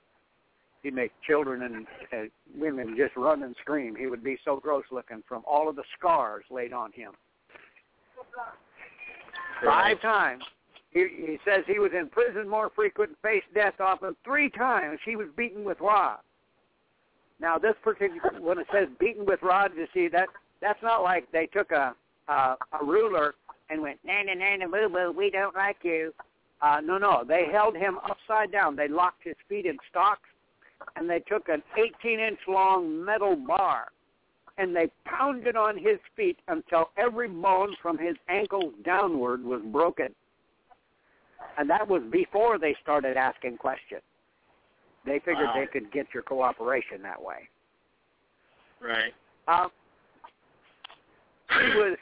He'd 0.84 0.96
make 0.96 1.12
children 1.26 1.62
and 1.62 1.88
uh, 2.12 2.30
women 2.58 2.96
just 2.98 3.16
run 3.16 3.44
and 3.44 3.56
scream. 3.62 3.96
He 3.96 4.08
would 4.08 4.24
be 4.24 4.38
so 4.44 4.58
gross 4.58 4.84
looking 4.92 5.24
from 5.28 5.44
all 5.48 5.70
of 5.70 5.76
the 5.76 5.84
scars 5.98 6.44
laid 6.50 6.74
on 6.74 6.92
him. 6.92 7.12
Five 9.64 10.01
times. 10.01 10.43
He, 10.91 11.07
he 11.16 11.39
says 11.45 11.64
he 11.68 11.80
was 11.80 11.91
in 11.97 12.09
prison 12.09 12.49
more 12.49 12.70
frequent, 12.76 13.12
faced 13.24 13.45
death 13.53 13.76
often. 13.80 14.16
Three 14.26 14.49
times 14.49 14.99
he 15.05 15.16
was 15.16 15.28
beaten 15.38 15.64
with 15.64 15.80
rods. 15.80 16.24
Now 17.39 17.57
this 17.57 17.76
particular, 17.84 18.39
when 18.39 18.59
it 18.59 18.68
says 18.74 18.88
beaten 18.99 19.26
with 19.26 19.41
rods, 19.41 19.74
you 19.78 19.88
see 19.93 20.07
that 20.09 20.28
that's 20.62 20.82
not 20.84 21.01
like 21.01 21.32
they 21.32 21.47
took 21.47 21.72
a 21.72 21.95
a, 22.28 22.55
a 22.80 22.86
ruler 22.86 23.36
and 23.70 23.82
went 23.82 23.99
na 24.03 24.22
na 24.24 24.34
na 24.34 24.57
na 24.57 24.68
boo 24.68 24.89
boo. 24.89 25.14
We 25.16 25.30
don't 25.30 25.55
like 25.55 25.78
you. 25.84 26.14
Uh, 26.62 26.80
no, 26.84 26.97
no. 26.97 27.24
They 27.28 27.47
held 27.51 27.76
him 27.76 27.97
upside 28.09 28.51
down. 28.51 28.76
They 28.76 28.88
locked 28.88 29.24
his 29.24 29.36
feet 29.49 29.66
in 29.66 29.78
stocks, 29.89 30.30
and 30.95 31.09
they 31.09 31.20
took 31.20 31.49
an 31.49 31.64
18-inch 31.78 32.39
long 32.47 33.03
metal 33.03 33.36
bar 33.36 33.88
and 34.58 34.76
they 34.76 34.89
pounded 35.06 35.56
on 35.56 35.78
his 35.78 35.97
feet 36.16 36.39
until 36.47 36.89
every 36.97 37.28
bone 37.28 37.76
from 37.82 37.97
his 37.97 38.16
ankles 38.30 38.74
downward 38.84 39.43
was 39.43 39.62
broken. 39.72 40.10
And 41.58 41.70
that 41.70 41.88
was 41.88 42.02
before 42.12 42.58
they 42.58 42.76
started 42.82 43.18
asking 43.18 43.58
questions. 43.58 44.02
They 45.06 45.20
figured 45.20 45.47
wow. 45.47 45.54
they 45.56 45.66
could 45.68 45.91
get 45.91 46.08
your 46.14 46.24
cooperation 46.24 47.02
that 47.02 47.22
way. 47.22 47.49
Right. 48.80 49.14
Um, 49.47 49.72
he 51.49 51.78
was 51.78 51.97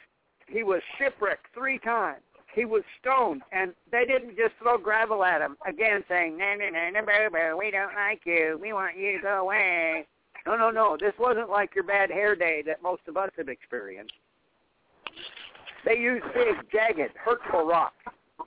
he 0.46 0.62
was 0.62 0.82
shipwrecked 0.98 1.46
three 1.54 1.78
times. 1.78 2.20
He 2.54 2.64
was 2.64 2.82
stoned, 3.00 3.42
and 3.52 3.72
they 3.92 4.04
didn't 4.04 4.36
just 4.36 4.54
throw 4.60 4.76
gravel 4.76 5.24
at 5.24 5.40
him 5.40 5.56
again, 5.66 6.04
saying, 6.08 6.36
"No, 6.36 6.54
no, 6.56 6.68
no, 6.68 6.90
no, 6.90 7.00
boo, 7.02 7.30
boo, 7.30 7.56
we 7.56 7.70
don't 7.70 7.94
like 7.94 8.22
you. 8.24 8.58
We 8.60 8.72
want 8.72 8.96
you 8.96 9.16
to 9.18 9.22
go 9.22 9.40
away." 9.40 10.06
No, 10.50 10.56
no, 10.56 10.70
no. 10.70 10.96
This 10.98 11.12
wasn't 11.16 11.48
like 11.48 11.76
your 11.76 11.84
bad 11.84 12.10
hair 12.10 12.34
day 12.34 12.60
that 12.66 12.82
most 12.82 13.02
of 13.06 13.16
us 13.16 13.30
have 13.38 13.48
experienced. 13.48 14.14
They 15.84 15.96
used 15.96 16.24
big, 16.34 16.56
jagged, 16.72 17.16
hurtful 17.16 17.64
rocks. 17.64 17.94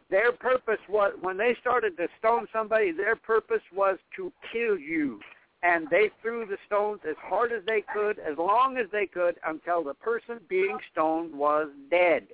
Their 0.09 0.33
purpose 0.33 0.81
was, 0.89 1.13
when 1.21 1.37
they 1.37 1.55
started 1.61 1.95
to 1.95 2.09
stone 2.19 2.45
somebody, 2.51 2.91
their 2.91 3.15
purpose 3.15 3.61
was 3.73 3.97
to 4.17 4.33
kill 4.51 4.77
you. 4.77 5.21
And 5.63 5.87
they 5.89 6.11
threw 6.21 6.45
the 6.45 6.57
stones 6.67 6.99
as 7.09 7.15
hard 7.21 7.53
as 7.53 7.61
they 7.65 7.85
could, 7.93 8.19
as 8.19 8.37
long 8.37 8.75
as 8.75 8.87
they 8.91 9.05
could, 9.05 9.35
until 9.47 9.81
the 9.81 9.93
person 9.93 10.41
being 10.49 10.77
stoned 10.91 11.33
was 11.33 11.69
dead. 11.89 12.27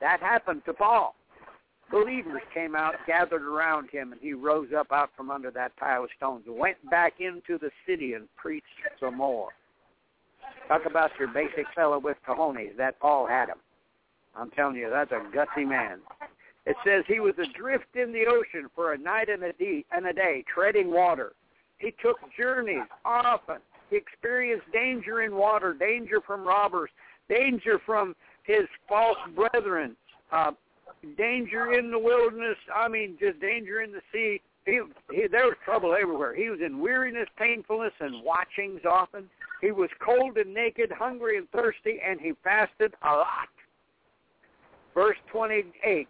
That 0.00 0.20
happened 0.20 0.62
to 0.64 0.72
Paul 0.72 1.14
believers 1.90 2.42
came 2.52 2.74
out, 2.74 2.94
gathered 3.06 3.42
around 3.42 3.90
him, 3.90 4.12
and 4.12 4.20
he 4.20 4.32
rose 4.32 4.68
up 4.76 4.92
out 4.92 5.10
from 5.16 5.30
under 5.30 5.50
that 5.52 5.76
pile 5.76 6.04
of 6.04 6.10
stones 6.16 6.44
went 6.46 6.76
back 6.90 7.14
into 7.20 7.58
the 7.58 7.70
city 7.86 8.14
and 8.14 8.28
preached 8.36 8.66
some 9.00 9.16
more. 9.16 9.50
Talk 10.68 10.82
about 10.86 11.10
your 11.18 11.28
basic 11.28 11.66
fellow 11.74 11.98
with 11.98 12.16
cojones. 12.26 12.76
That 12.76 12.98
Paul 13.00 13.26
had 13.26 13.48
him. 13.48 13.58
I'm 14.34 14.50
telling 14.50 14.76
you, 14.76 14.90
that's 14.90 15.12
a 15.12 15.36
gutsy 15.36 15.66
man. 15.66 16.00
It 16.66 16.76
says 16.84 17.04
he 17.06 17.20
was 17.20 17.34
adrift 17.38 17.94
in 17.94 18.12
the 18.12 18.26
ocean 18.26 18.68
for 18.74 18.92
a 18.92 18.98
night 18.98 19.28
and 19.28 19.44
a 19.44 19.52
day, 19.52 19.84
and 19.92 20.06
a 20.06 20.12
day 20.12 20.44
treading 20.52 20.90
water. 20.90 21.32
He 21.78 21.94
took 22.02 22.18
journeys 22.36 22.82
often. 23.04 23.58
He 23.90 23.96
experienced 23.96 24.66
danger 24.72 25.22
in 25.22 25.36
water, 25.36 25.72
danger 25.72 26.20
from 26.20 26.44
robbers, 26.44 26.90
danger 27.28 27.80
from 27.86 28.16
his 28.42 28.66
false 28.88 29.18
brethren, 29.34 29.96
uh, 30.32 30.52
danger 31.16 31.72
in 31.72 31.90
the 31.90 31.98
wilderness. 31.98 32.56
I 32.74 32.88
mean, 32.88 33.16
just 33.20 33.40
danger 33.40 33.82
in 33.82 33.92
the 33.92 34.00
sea. 34.12 34.40
He, 34.64 34.80
he, 35.12 35.28
there 35.28 35.44
was 35.44 35.54
trouble 35.64 35.94
everywhere. 36.00 36.34
He 36.34 36.50
was 36.50 36.58
in 36.64 36.80
weariness, 36.80 37.28
painfulness, 37.38 37.92
and 38.00 38.24
watchings 38.24 38.80
often. 38.88 39.30
He 39.60 39.70
was 39.70 39.90
cold 40.04 40.36
and 40.36 40.52
naked, 40.52 40.90
hungry 40.90 41.38
and 41.38 41.48
thirsty, 41.50 41.98
and 42.06 42.20
he 42.20 42.32
fasted 42.42 42.94
a 43.02 43.12
lot. 43.12 43.48
Verse 44.94 45.16
28 45.30 46.08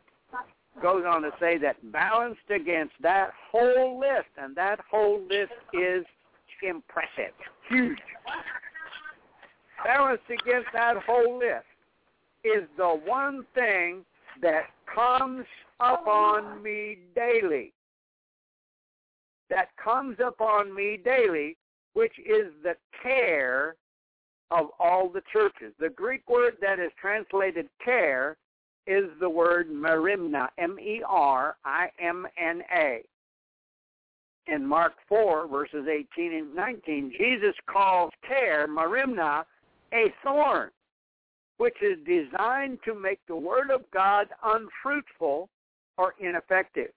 goes 0.81 1.05
on 1.07 1.22
to 1.22 1.31
say 1.41 1.59
that 1.59 1.77
balanced 1.93 2.51
against 2.55 2.95
that 3.03 3.31
whole 3.51 3.99
list, 3.99 4.29
and 4.39 4.57
that 4.57 4.81
whole 4.91 5.20
list 5.29 5.53
is 5.72 6.05
impressive, 6.62 7.35
huge. 7.68 7.99
Balanced 9.85 10.24
against 10.31 10.68
that 10.72 10.97
whole 11.07 11.39
list 11.39 11.66
is 12.45 12.68
the 12.77 13.01
one 13.05 13.45
thing 13.55 14.05
that 14.43 14.70
comes 14.93 15.47
upon 15.80 16.62
me 16.62 16.99
daily. 17.14 17.72
That 19.51 19.68
comes 19.82 20.16
upon 20.24 20.74
me 20.74 20.99
daily, 21.03 21.57
which 21.95 22.18
is 22.18 22.53
the 22.62 22.76
care 23.03 23.76
of 24.51 24.66
all 24.78 25.09
the 25.09 25.22
churches. 25.32 25.72
The 25.78 25.91
Greek 25.91 26.28
word 26.28 26.57
that 26.61 26.78
is 26.78 26.93
translated 27.01 27.68
care 27.84 28.37
is 28.87 29.05
the 29.20 29.28
word 29.28 29.68
merimna, 29.68 30.49
M-E-R-I-M-N-A. 30.59 31.03
In 34.49 34.64
Mark 34.64 34.93
4, 35.09 35.49
verses 35.49 35.89
18 35.89 36.32
and 36.32 36.55
19, 36.55 37.12
Jesus 37.18 37.55
calls 37.66 38.12
care, 38.26 38.68
merimna, 38.68 39.45
a 39.93 40.12
thorn, 40.22 40.70
which 41.59 41.76
is 41.82 41.98
designed 42.04 42.78
to 42.84 42.94
make 42.94 43.20
the 43.26 43.36
Word 43.36 43.70
of 43.70 43.90
God 43.90 44.28
unfruitful 44.44 45.48
or 45.96 46.14
ineffective. 46.20 46.90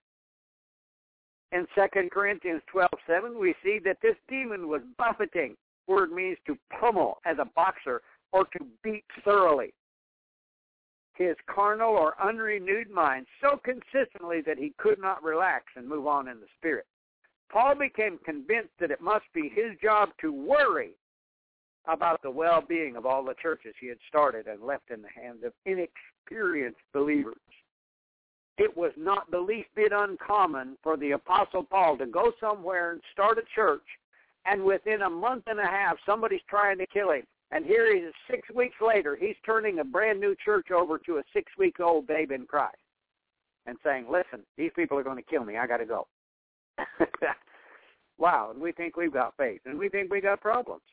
In 1.52 1.66
2 1.74 2.10
Corinthians 2.12 2.62
12:7, 2.74 3.40
we 3.40 3.56
see 3.64 3.80
that 3.80 4.02
this 4.02 4.16
demon 4.28 4.68
was 4.68 4.82
buffeting. 4.98 5.58
Word 5.88 6.12
means 6.12 6.38
to 6.46 6.58
pummel 6.80 7.20
as 7.26 7.38
a 7.40 7.46
boxer 7.46 8.02
or 8.32 8.46
to 8.46 8.66
beat 8.84 9.06
thoroughly 9.24 9.74
his 11.20 11.36
carnal 11.48 11.96
or 11.96 12.16
unrenewed 12.22 12.90
mind 12.90 13.28
so 13.42 13.58
consistently 13.58 14.42
that 14.42 14.58
he 14.58 14.74
could 14.78 15.00
not 15.00 15.22
relax 15.22 15.66
and 15.76 15.88
move 15.88 16.08
on 16.08 16.30
in 16.30 16.40
the 16.40 16.48
spirit. 16.58 16.86
Paul 17.52 17.76
became 17.76 18.18
convinced 18.20 18.74
that 18.80 18.92
it 18.92 19.02
must 19.02 19.26
be 19.34 19.50
his 19.50 19.78
job 19.84 20.10
to 20.22 20.32
worry 20.32 20.92
about 21.88 22.22
the 22.22 22.32
well-being 22.32 22.96
of 22.96 23.06
all 23.06 23.24
the 23.24 23.36
churches 23.42 23.74
he 23.80 23.88
had 23.88 23.98
started 24.08 24.48
and 24.48 24.62
left 24.62 24.92
in 24.92 25.02
the 25.02 25.10
hands 25.10 25.44
of 25.44 25.54
inexperienced 25.66 26.80
believers. 26.94 27.36
It 28.58 28.76
was 28.76 28.92
not 28.98 29.32
the 29.32 29.40
least 29.40 29.70
bit 29.76 29.92
uncommon 29.96 30.78
for 30.84 30.98
the 30.98 31.12
Apostle 31.12 31.64
Paul 31.64 31.98
to 31.98 32.06
go 32.06 32.34
somewhere 32.40 32.92
and 32.92 33.02
start 33.14 33.38
a 33.38 33.44
church, 33.56 33.86
and 34.46 34.64
within 34.64 35.04
a 35.04 35.10
month 35.10 35.44
and 35.48 35.60
a 35.60 35.66
half, 35.66 35.98
somebody's 36.06 36.42
trying 36.50 36.78
to 36.80 36.88
kill 36.88 37.12
him. 37.12 37.24
And 37.52 37.66
here 37.66 37.92
he 37.94 38.02
is 38.02 38.14
six 38.30 38.48
weeks 38.54 38.76
later, 38.86 39.16
he's 39.20 39.36
turning 39.46 39.80
a 39.80 39.84
brand 39.84 40.20
new 40.20 40.36
church 40.44 40.72
over 40.72 41.00
to 41.00 41.18
a 41.18 41.24
six-week-old 41.34 42.06
babe 42.06 42.32
in 42.32 42.46
Christ 42.46 42.76
and 43.66 43.78
saying, 43.84 44.06
listen, 44.10 44.46
these 44.58 44.72
people 44.76 44.98
are 44.98 45.04
going 45.04 45.18
to 45.18 45.24
kill 45.24 45.46
me. 45.46 45.58
I 45.58 45.66
got 45.66 45.78
to 45.78 45.86
go. 45.86 46.08
wow, 48.18 48.50
and 48.52 48.62
we 48.62 48.72
think 48.72 48.98
we've 48.98 49.14
got 49.14 49.36
faith, 49.38 49.62
and 49.66 49.80
we 49.80 49.90
think 49.90 50.12
we 50.12 50.22
got 50.22 50.42
problems. 50.42 50.84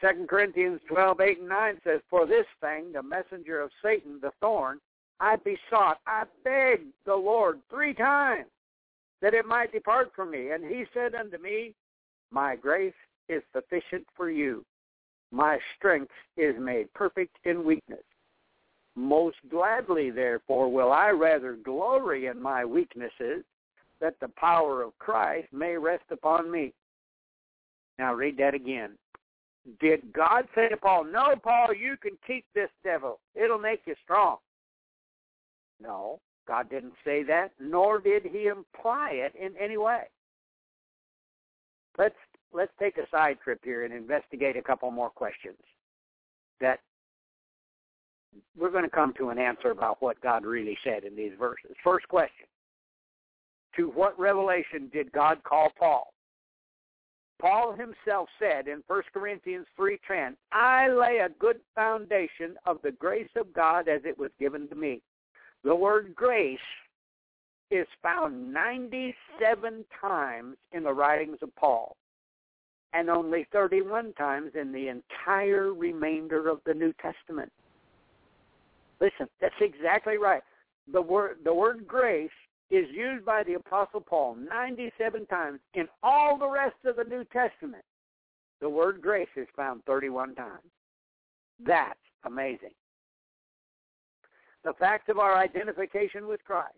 Second 0.00 0.28
Corinthians 0.28 0.80
12, 0.88 1.20
8 1.20 1.38
and 1.40 1.48
9 1.48 1.80
says, 1.84 2.00
For 2.10 2.26
this 2.26 2.46
thing, 2.60 2.92
the 2.92 3.02
messenger 3.02 3.60
of 3.60 3.70
Satan, 3.82 4.18
the 4.20 4.30
thorn, 4.40 4.78
I 5.20 5.36
besought, 5.36 5.98
I 6.06 6.24
begged 6.44 6.92
the 7.06 7.14
Lord 7.14 7.60
three 7.70 7.94
times 7.94 8.46
that 9.22 9.32
it 9.32 9.46
might 9.46 9.72
depart 9.72 10.12
from 10.14 10.30
me. 10.30 10.50
And 10.50 10.64
he 10.64 10.84
said 10.92 11.14
unto 11.14 11.38
me, 11.38 11.74
My 12.30 12.56
grace 12.56 12.92
is 13.28 13.42
sufficient 13.54 14.06
for 14.14 14.30
you. 14.30 14.64
My 15.32 15.58
strength 15.76 16.12
is 16.36 16.54
made 16.58 16.92
perfect 16.92 17.36
in 17.44 17.64
weakness. 17.64 18.04
Most 18.94 19.36
gladly, 19.50 20.10
therefore, 20.10 20.70
will 20.70 20.92
I 20.92 21.10
rather 21.10 21.56
glory 21.56 22.26
in 22.26 22.40
my 22.40 22.64
weaknesses, 22.64 23.44
that 24.00 24.18
the 24.20 24.28
power 24.36 24.82
of 24.82 24.98
Christ 24.98 25.48
may 25.52 25.76
rest 25.76 26.04
upon 26.10 26.50
me. 26.50 26.72
Now 27.98 28.14
read 28.14 28.36
that 28.38 28.54
again. 28.54 28.92
Did 29.80 30.12
God 30.12 30.44
say 30.54 30.68
to 30.68 30.76
Paul, 30.76 31.04
no, 31.04 31.34
Paul, 31.42 31.74
you 31.74 31.96
can 32.00 32.12
keep 32.26 32.44
this 32.54 32.70
devil. 32.84 33.18
It'll 33.34 33.58
make 33.58 33.80
you 33.84 33.94
strong. 34.02 34.36
No, 35.80 36.20
God 36.46 36.70
didn't 36.70 36.94
say 37.04 37.22
that, 37.24 37.50
nor 37.60 37.98
did 37.98 38.24
he 38.24 38.46
imply 38.46 39.10
it 39.12 39.34
in 39.34 39.54
any 39.60 39.76
way. 39.76 40.04
Let's 41.98 42.14
let's 42.52 42.72
take 42.78 42.96
a 42.98 43.08
side 43.10 43.38
trip 43.42 43.60
here 43.64 43.84
and 43.84 43.92
investigate 43.92 44.56
a 44.56 44.62
couple 44.62 44.90
more 44.90 45.10
questions 45.10 45.58
that 46.60 46.80
we're 48.56 48.70
going 48.70 48.84
to 48.84 48.90
come 48.90 49.12
to 49.18 49.30
an 49.30 49.38
answer 49.38 49.70
about 49.70 50.00
what 50.00 50.20
God 50.20 50.44
really 50.44 50.78
said 50.84 51.04
in 51.04 51.16
these 51.16 51.32
verses. 51.38 51.72
First 51.82 52.08
question. 52.08 52.46
To 53.76 53.88
what 53.90 54.18
revelation 54.18 54.88
did 54.92 55.12
God 55.12 55.42
call 55.44 55.70
Paul? 55.78 56.12
Paul 57.40 57.72
himself 57.72 58.28
said 58.38 58.66
in 58.66 58.82
1 58.86 59.02
Corinthians 59.12 59.66
3.10, 59.78 60.36
I 60.52 60.88
lay 60.88 61.18
a 61.18 61.28
good 61.38 61.60
foundation 61.74 62.56
of 62.64 62.78
the 62.82 62.92
grace 62.92 63.28
of 63.36 63.52
God 63.52 63.88
as 63.88 64.00
it 64.04 64.18
was 64.18 64.30
given 64.40 64.68
to 64.68 64.74
me. 64.74 65.02
The 65.64 65.74
word 65.74 66.14
grace 66.14 66.58
is 67.70 67.86
found 68.02 68.52
97 68.52 69.84
times 70.00 70.56
in 70.72 70.84
the 70.84 70.92
writings 70.92 71.38
of 71.42 71.54
Paul 71.56 71.96
and 72.92 73.10
only 73.10 73.46
31 73.52 74.14
times 74.14 74.52
in 74.58 74.72
the 74.72 74.88
entire 74.88 75.74
remainder 75.74 76.48
of 76.48 76.60
the 76.64 76.72
New 76.72 76.94
Testament. 76.94 77.52
Listen, 79.00 79.28
that's 79.40 79.54
exactly 79.60 80.16
right. 80.16 80.42
The 80.92 81.02
word 81.02 81.38
the 81.44 81.52
word 81.52 81.86
grace 81.86 82.30
is 82.70 82.86
used 82.92 83.24
by 83.24 83.42
the 83.42 83.54
apostle 83.54 84.00
Paul 84.00 84.36
97 84.36 85.26
times 85.26 85.60
in 85.74 85.86
all 86.02 86.36
the 86.36 86.48
rest 86.48 86.76
of 86.84 86.96
the 86.96 87.04
New 87.04 87.24
Testament. 87.24 87.84
The 88.60 88.68
word 88.68 89.00
grace 89.00 89.28
is 89.36 89.46
found 89.54 89.84
31 89.84 90.34
times. 90.34 90.70
That's 91.64 91.98
amazing. 92.24 92.74
The 94.64 94.72
fact 94.74 95.08
of 95.08 95.18
our 95.18 95.36
identification 95.36 96.26
with 96.26 96.42
Christ 96.44 96.74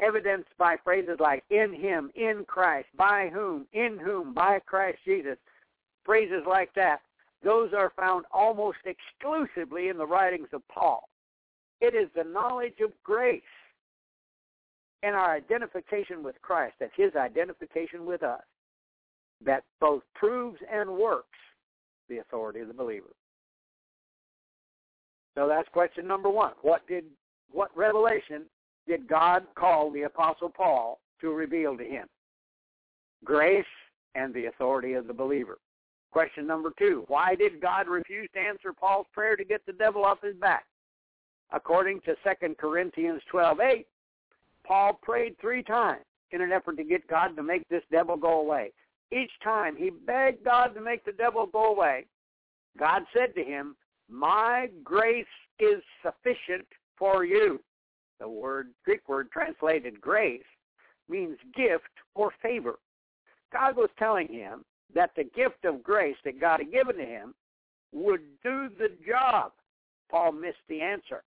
evidenced 0.00 0.50
by 0.58 0.76
phrases 0.82 1.16
like 1.18 1.44
in 1.50 1.72
him, 1.72 2.10
in 2.14 2.44
Christ, 2.46 2.88
by 2.96 3.30
whom, 3.32 3.66
in 3.72 3.98
whom, 3.98 4.32
by 4.32 4.60
Christ 4.60 4.98
Jesus, 5.04 5.36
phrases 6.04 6.42
like 6.46 6.72
that, 6.74 7.00
those 7.42 7.72
are 7.72 7.92
found 7.96 8.24
almost 8.32 8.78
exclusively 8.84 9.88
in 9.88 9.98
the 9.98 10.06
writings 10.06 10.48
of 10.52 10.62
Paul. 10.68 11.08
It 11.80 11.94
is 11.94 12.08
the 12.14 12.24
knowledge 12.24 12.80
of 12.82 12.90
grace 13.04 13.42
and 15.02 15.14
our 15.14 15.34
identification 15.34 16.22
with 16.22 16.40
Christ, 16.42 16.74
that's 16.80 16.92
his 16.96 17.14
identification 17.14 18.04
with 18.04 18.22
us, 18.22 18.42
that 19.44 19.64
both 19.80 20.02
proves 20.14 20.58
and 20.72 20.90
works 20.90 21.38
the 22.08 22.18
authority 22.18 22.60
of 22.60 22.68
the 22.68 22.74
believer. 22.74 23.14
So 25.36 25.46
that's 25.46 25.68
question 25.68 26.06
number 26.06 26.28
one. 26.28 26.52
What 26.62 26.86
did 26.88 27.04
what 27.52 27.70
revelation 27.76 28.42
did 28.88 29.06
God 29.06 29.44
call 29.54 29.90
the 29.90 30.02
Apostle 30.02 30.50
Paul 30.50 30.98
to 31.20 31.30
reveal 31.30 31.76
to 31.76 31.84
him? 31.84 32.06
Grace 33.24 33.64
and 34.14 34.34
the 34.34 34.46
authority 34.46 34.94
of 34.94 35.06
the 35.06 35.12
believer. 35.12 35.58
Question 36.10 36.46
number 36.46 36.72
two, 36.78 37.04
why 37.08 37.34
did 37.34 37.60
God 37.60 37.86
refuse 37.86 38.28
to 38.34 38.40
answer 38.40 38.72
Paul's 38.72 39.06
prayer 39.12 39.36
to 39.36 39.44
get 39.44 39.64
the 39.66 39.72
devil 39.74 40.04
off 40.04 40.22
his 40.22 40.34
back? 40.36 40.64
According 41.52 42.00
to 42.00 42.14
2 42.24 42.54
Corinthians 42.56 43.22
12:8, 43.32 43.84
Paul 44.68 44.98
prayed 45.02 45.34
three 45.40 45.62
times 45.62 46.04
in 46.30 46.42
an 46.42 46.52
effort 46.52 46.76
to 46.76 46.84
get 46.84 47.08
God 47.08 47.34
to 47.36 47.42
make 47.42 47.66
this 47.68 47.82
devil 47.90 48.16
go 48.16 48.40
away. 48.40 48.70
Each 49.10 49.30
time 49.42 49.74
he 49.74 49.88
begged 49.88 50.44
God 50.44 50.74
to 50.74 50.80
make 50.82 51.04
the 51.04 51.12
devil 51.12 51.46
go 51.46 51.72
away, 51.72 52.04
God 52.78 53.02
said 53.16 53.34
to 53.34 53.42
him, 53.42 53.74
my 54.10 54.68
grace 54.84 55.24
is 55.58 55.82
sufficient 56.02 56.66
for 56.98 57.24
you. 57.24 57.60
The 58.20 58.28
word, 58.28 58.68
Greek 58.84 59.08
word 59.08 59.30
translated 59.32 60.00
grace 60.00 60.42
means 61.08 61.38
gift 61.56 61.84
or 62.14 62.32
favor. 62.42 62.78
God 63.52 63.76
was 63.76 63.90
telling 63.98 64.28
him 64.28 64.64
that 64.94 65.10
the 65.16 65.24
gift 65.24 65.64
of 65.64 65.82
grace 65.82 66.16
that 66.24 66.40
God 66.40 66.60
had 66.60 66.72
given 66.72 66.96
to 66.96 67.04
him 67.04 67.34
would 67.92 68.20
do 68.44 68.68
the 68.78 68.90
job 69.06 69.52
Paul 70.10 70.32
missed 70.32 70.56
the 70.68 70.80
answer. 70.80 71.22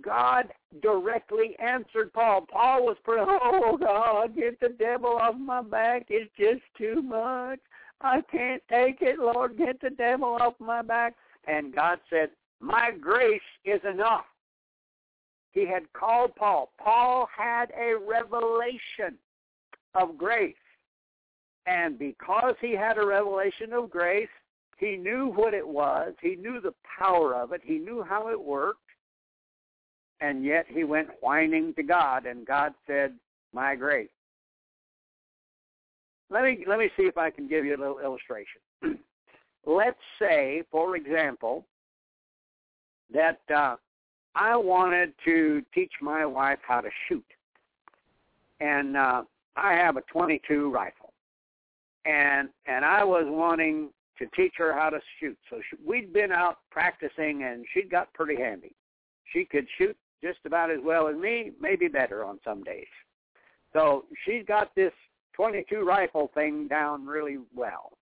God 0.00 0.46
directly 0.80 1.54
answered 1.58 2.12
Paul. 2.12 2.46
Paul 2.50 2.84
was 2.84 2.96
praying, 3.04 3.26
oh 3.28 3.76
God, 3.76 4.34
get 4.34 4.58
the 4.58 4.70
devil 4.70 5.10
off 5.10 5.36
my 5.36 5.60
back. 5.60 6.06
It's 6.08 6.30
just 6.38 6.62
too 6.78 7.02
much. 7.02 7.58
I 8.00 8.22
can't 8.30 8.62
take 8.70 9.02
it, 9.02 9.18
Lord. 9.18 9.58
Get 9.58 9.80
the 9.80 9.90
devil 9.90 10.36
off 10.40 10.54
my 10.58 10.82
back. 10.82 11.14
And 11.46 11.74
God 11.74 11.98
said, 12.08 12.30
my 12.60 12.90
grace 12.98 13.40
is 13.64 13.80
enough. 13.88 14.24
He 15.50 15.66
had 15.66 15.92
called 15.92 16.34
Paul. 16.36 16.72
Paul 16.82 17.28
had 17.36 17.70
a 17.78 17.94
revelation 17.94 19.18
of 19.94 20.16
grace. 20.16 20.54
And 21.66 21.98
because 21.98 22.54
he 22.60 22.72
had 22.72 22.98
a 22.98 23.06
revelation 23.06 23.72
of 23.72 23.90
grace, 23.90 24.28
he 24.78 24.96
knew 24.96 25.26
what 25.26 25.54
it 25.54 25.66
was. 25.66 26.14
He 26.20 26.34
knew 26.34 26.60
the 26.60 26.74
power 26.98 27.34
of 27.34 27.52
it. 27.52 27.60
He 27.62 27.78
knew 27.78 28.02
how 28.02 28.28
it 28.28 28.42
worked. 28.42 28.81
And 30.22 30.44
yet 30.44 30.66
he 30.68 30.84
went 30.84 31.08
whining 31.20 31.74
to 31.74 31.82
God, 31.82 32.26
and 32.26 32.46
God 32.46 32.72
said, 32.86 33.14
my 33.52 33.74
grace. 33.74 34.08
Let 36.30 36.44
me, 36.44 36.64
let 36.66 36.78
me 36.78 36.88
see 36.96 37.02
if 37.02 37.18
I 37.18 37.28
can 37.28 37.48
give 37.48 37.64
you 37.64 37.76
a 37.76 37.80
little 37.80 37.98
illustration. 37.98 38.60
Let's 39.66 39.98
say, 40.20 40.62
for 40.70 40.96
example, 40.96 41.66
that 43.12 43.40
uh, 43.54 43.76
I 44.36 44.56
wanted 44.56 45.12
to 45.24 45.62
teach 45.74 45.92
my 46.00 46.24
wife 46.24 46.60
how 46.66 46.80
to 46.80 46.88
shoot. 47.08 47.26
And 48.60 48.96
uh, 48.96 49.24
I 49.56 49.74
have 49.74 49.96
a 49.96 50.02
22 50.02 50.70
rifle. 50.70 51.12
And 52.04 52.48
and 52.66 52.84
I 52.84 53.04
was 53.04 53.24
wanting 53.26 53.90
to 54.18 54.26
teach 54.34 54.54
her 54.56 54.72
how 54.72 54.88
to 54.88 55.00
shoot. 55.20 55.38
So 55.50 55.60
she, 55.68 55.76
we'd 55.84 56.12
been 56.12 56.32
out 56.32 56.58
practicing 56.70 57.44
and 57.44 57.64
she'd 57.72 57.90
got 57.90 58.12
pretty 58.14 58.40
handy. 58.40 58.72
She 59.32 59.44
could 59.44 59.66
shoot 59.78 59.96
just 60.22 60.38
about 60.44 60.70
as 60.70 60.78
well 60.82 61.08
as 61.08 61.16
me, 61.16 61.52
maybe 61.60 61.88
better 61.88 62.24
on 62.24 62.38
some 62.44 62.62
days. 62.62 62.86
So 63.72 64.04
she's 64.24 64.44
got 64.46 64.74
this 64.74 64.92
22 65.34 65.82
rifle 65.82 66.30
thing 66.34 66.68
down 66.68 67.06
really 67.06 67.38
well. 67.54 67.92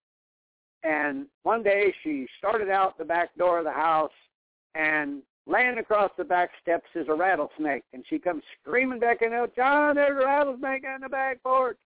And 0.83 1.27
one 1.43 1.63
day 1.63 1.93
she 2.03 2.27
started 2.37 2.69
out 2.69 2.97
the 2.97 3.05
back 3.05 3.35
door 3.37 3.59
of 3.59 3.65
the 3.65 3.71
house 3.71 4.11
and 4.75 5.21
laying 5.47 5.77
across 5.77 6.11
the 6.17 6.23
back 6.23 6.49
steps 6.61 6.89
is 6.95 7.07
a 7.07 7.13
rattlesnake. 7.13 7.83
And 7.93 8.03
she 8.09 8.19
comes 8.19 8.43
screaming 8.61 8.99
back 8.99 9.21
in, 9.21 9.31
John, 9.55 9.95
there's 9.95 10.21
a 10.21 10.25
rattlesnake 10.25 10.83
on 10.87 11.01
the 11.01 11.09
back 11.09 11.41
porch. 11.43 11.77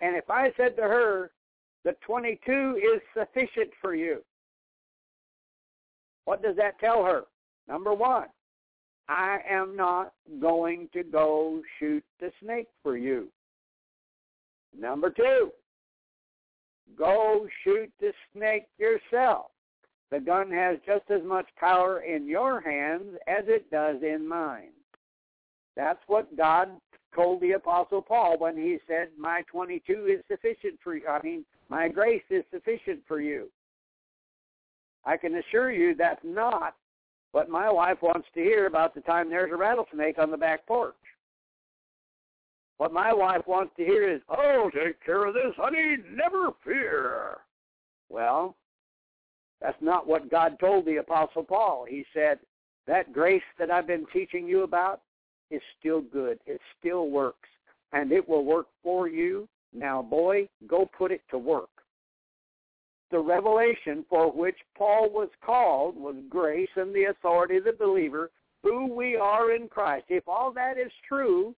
And 0.00 0.16
if 0.16 0.28
I 0.30 0.52
said 0.56 0.76
to 0.76 0.82
her, 0.82 1.30
the 1.84 1.96
22 2.06 2.76
is 2.76 3.00
sufficient 3.16 3.70
for 3.80 3.94
you, 3.94 4.22
what 6.24 6.42
does 6.42 6.56
that 6.56 6.78
tell 6.78 7.04
her? 7.04 7.24
Number 7.68 7.92
one, 7.94 8.26
I 9.08 9.38
am 9.48 9.76
not 9.76 10.12
going 10.40 10.88
to 10.92 11.02
go 11.02 11.60
shoot 11.78 12.04
the 12.20 12.30
snake 12.42 12.68
for 12.82 12.96
you. 12.96 13.28
Number 14.78 15.10
two, 15.10 15.50
go 16.96 17.46
shoot 17.62 17.90
the 18.00 18.12
snake 18.32 18.66
yourself. 18.78 19.46
The 20.10 20.20
gun 20.20 20.50
has 20.50 20.78
just 20.86 21.10
as 21.10 21.22
much 21.24 21.46
power 21.58 22.00
in 22.00 22.26
your 22.26 22.60
hands 22.60 23.16
as 23.26 23.44
it 23.46 23.70
does 23.70 23.96
in 24.02 24.26
mine. 24.26 24.72
That's 25.74 26.00
what 26.06 26.36
God 26.36 26.68
told 27.14 27.40
the 27.40 27.52
Apostle 27.52 28.02
Paul 28.02 28.38
when 28.38 28.56
he 28.56 28.78
said, 28.86 29.08
my 29.18 29.42
22 29.50 30.18
is 30.18 30.24
sufficient 30.30 30.78
for 30.82 30.94
you. 30.94 31.06
I 31.08 31.20
mean, 31.22 31.44
my 31.68 31.88
grace 31.88 32.22
is 32.30 32.44
sufficient 32.52 33.00
for 33.08 33.20
you. 33.20 33.48
I 35.04 35.16
can 35.16 35.36
assure 35.36 35.72
you 35.72 35.94
that's 35.94 36.20
not 36.22 36.74
what 37.32 37.48
my 37.48 37.70
wife 37.70 37.98
wants 38.02 38.28
to 38.34 38.40
hear 38.40 38.66
about 38.66 38.94
the 38.94 39.00
time 39.00 39.28
there's 39.28 39.52
a 39.52 39.56
rattlesnake 39.56 40.18
on 40.18 40.30
the 40.30 40.36
back 40.36 40.66
porch. 40.66 40.94
What 42.78 42.92
my 42.92 43.12
wife 43.12 43.42
wants 43.46 43.72
to 43.76 43.84
hear 43.84 44.10
is, 44.10 44.20
oh, 44.28 44.70
take 44.74 45.02
care 45.04 45.26
of 45.26 45.34
this, 45.34 45.54
honey, 45.56 45.98
never 46.14 46.50
fear. 46.64 47.38
Well, 48.08 48.56
that's 49.60 49.80
not 49.80 50.06
what 50.06 50.30
God 50.30 50.58
told 50.58 50.84
the 50.86 50.96
Apostle 50.96 51.44
Paul. 51.44 51.86
He 51.88 52.04
said, 52.12 52.38
that 52.86 53.12
grace 53.12 53.42
that 53.58 53.70
I've 53.70 53.86
been 53.86 54.06
teaching 54.12 54.46
you 54.46 54.64
about 54.64 55.00
is 55.50 55.62
still 55.78 56.00
good. 56.00 56.38
It 56.46 56.60
still 56.78 57.08
works. 57.10 57.48
And 57.92 58.10
it 58.10 58.28
will 58.28 58.44
work 58.44 58.66
for 58.82 59.08
you. 59.08 59.48
Now, 59.72 60.02
boy, 60.02 60.48
go 60.66 60.90
put 60.98 61.12
it 61.12 61.22
to 61.30 61.38
work. 61.38 61.68
The 63.12 63.20
revelation 63.20 64.04
for 64.08 64.32
which 64.32 64.56
Paul 64.76 65.10
was 65.10 65.28
called 65.44 65.96
was 65.96 66.16
grace 66.28 66.70
and 66.74 66.92
the 66.92 67.04
authority 67.04 67.58
of 67.58 67.64
the 67.64 67.72
believer, 67.72 68.30
who 68.64 68.92
we 68.92 69.14
are 69.16 69.54
in 69.54 69.68
Christ. 69.68 70.06
If 70.08 70.26
all 70.26 70.52
that 70.54 70.78
is 70.78 70.90
true, 71.06 71.54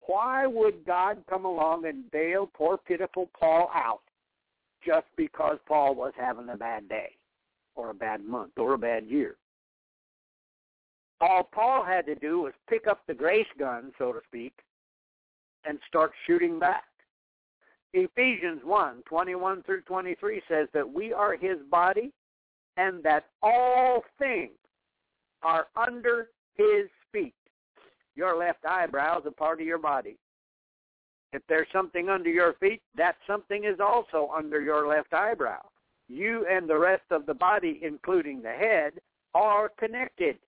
why 0.00 0.46
would 0.46 0.84
God 0.84 1.22
come 1.28 1.44
along 1.44 1.86
and 1.86 2.10
bail 2.10 2.50
poor 2.52 2.76
pitiful 2.76 3.28
Paul 3.38 3.70
out 3.72 4.00
just 4.84 5.06
because 5.16 5.58
Paul 5.68 5.94
was 5.94 6.12
having 6.16 6.48
a 6.48 6.56
bad 6.56 6.88
day? 6.88 7.18
or 7.78 7.90
a 7.90 7.94
bad 7.94 8.22
month 8.24 8.52
or 8.58 8.74
a 8.74 8.78
bad 8.78 9.06
year. 9.06 9.36
All 11.20 11.44
Paul 11.44 11.84
had 11.84 12.04
to 12.06 12.14
do 12.14 12.40
was 12.40 12.52
pick 12.68 12.86
up 12.86 13.00
the 13.06 13.14
grace 13.14 13.46
gun, 13.58 13.92
so 13.98 14.12
to 14.12 14.20
speak, 14.26 14.52
and 15.64 15.78
start 15.88 16.12
shooting 16.26 16.58
back. 16.58 16.84
Ephesians 17.94 18.60
1, 18.64 19.02
21 19.06 19.62
through 19.62 19.82
23 19.82 20.42
says 20.48 20.68
that 20.74 20.88
we 20.88 21.12
are 21.12 21.36
his 21.36 21.58
body 21.70 22.12
and 22.76 23.02
that 23.02 23.26
all 23.42 24.02
things 24.18 24.52
are 25.42 25.66
under 25.76 26.28
his 26.56 26.88
feet. 27.12 27.34
Your 28.14 28.36
left 28.36 28.64
eyebrow 28.64 29.20
is 29.20 29.26
a 29.26 29.30
part 29.30 29.60
of 29.60 29.66
your 29.66 29.78
body. 29.78 30.16
If 31.32 31.42
there's 31.48 31.68
something 31.72 32.08
under 32.08 32.30
your 32.30 32.54
feet, 32.54 32.82
that 32.96 33.16
something 33.26 33.64
is 33.64 33.80
also 33.80 34.30
under 34.34 34.60
your 34.60 34.88
left 34.88 35.12
eyebrow 35.12 35.60
you 36.08 36.46
and 36.50 36.68
the 36.68 36.78
rest 36.78 37.04
of 37.10 37.26
the 37.26 37.34
body, 37.34 37.80
including 37.82 38.42
the 38.42 38.50
head, 38.50 38.94
are 39.34 39.70
connected. 39.78 40.38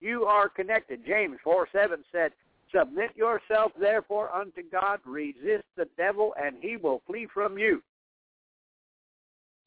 You 0.00 0.24
are 0.24 0.48
connected. 0.48 1.04
James 1.06 1.38
4 1.42 1.68
7 1.72 2.04
said, 2.12 2.32
Submit 2.74 3.16
yourself 3.16 3.72
therefore 3.78 4.32
unto 4.34 4.62
God, 4.70 5.00
resist 5.04 5.64
the 5.76 5.88
devil, 5.96 6.34
and 6.40 6.56
he 6.60 6.76
will 6.76 7.02
flee 7.06 7.26
from 7.32 7.58
you. 7.58 7.82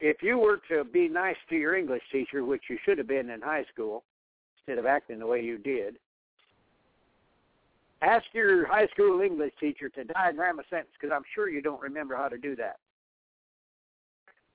If 0.00 0.22
you 0.22 0.38
were 0.38 0.60
to 0.70 0.84
be 0.84 1.08
nice 1.08 1.36
to 1.50 1.56
your 1.56 1.76
English 1.76 2.02
teacher, 2.10 2.44
which 2.44 2.64
you 2.68 2.78
should 2.84 2.98
have 2.98 3.06
been 3.08 3.30
in 3.30 3.40
high 3.40 3.64
school, 3.72 4.04
instead 4.58 4.78
of 4.78 4.86
acting 4.86 5.18
the 5.18 5.26
way 5.26 5.42
you 5.42 5.58
did, 5.58 5.96
ask 8.02 8.24
your 8.32 8.66
high 8.66 8.86
school 8.88 9.20
English 9.20 9.52
teacher 9.60 9.88
to 9.90 10.04
diagram 10.04 10.58
a 10.58 10.62
sentence, 10.68 10.92
because 10.98 11.14
I'm 11.14 11.24
sure 11.34 11.48
you 11.48 11.62
don't 11.62 11.80
remember 11.80 12.16
how 12.16 12.28
to 12.28 12.38
do 12.38 12.56
that 12.56 12.76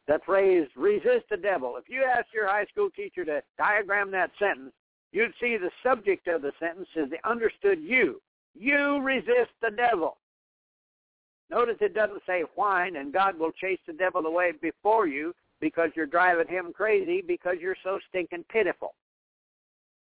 that 0.10 0.26
phrase, 0.26 0.68
resist 0.76 1.26
the 1.30 1.38
devil. 1.38 1.76
If 1.78 1.88
you 1.88 2.04
asked 2.04 2.34
your 2.34 2.48
high 2.48 2.66
school 2.66 2.90
teacher 2.90 3.24
to 3.26 3.42
diagram 3.60 4.10
that 4.12 4.32
sentence, 4.40 4.74
you'd 5.12 5.34
see 5.40 5.56
the 5.56 5.70
subject 5.84 6.28
of 6.28 6.42
the 6.42 6.52
sentence 6.60 6.88
is 6.96 7.12
the 7.12 7.30
understood 7.30 7.80
you. 7.80 8.20
You 8.56 9.02
resist 9.02 9.52
the 9.62 9.72
devil. 9.72 10.18
Notice 11.50 11.78
it 11.82 11.96
doesn't 11.96 12.22
say 12.28 12.44
whine 12.56 12.98
and 12.98 13.14
God 13.14 13.38
will 13.40 13.52
chase 13.52 13.80
the 13.88 13.94
devil 13.94 14.26
away 14.26 14.54
before 14.62 15.08
you 15.08 15.34
because 15.60 15.90
you're 15.96 16.06
driving 16.06 16.48
him 16.48 16.72
crazy 16.74 17.24
because 17.26 17.56
you're 17.60 17.76
so 17.84 18.00
stinking 18.10 18.46
pitiful. 18.50 18.94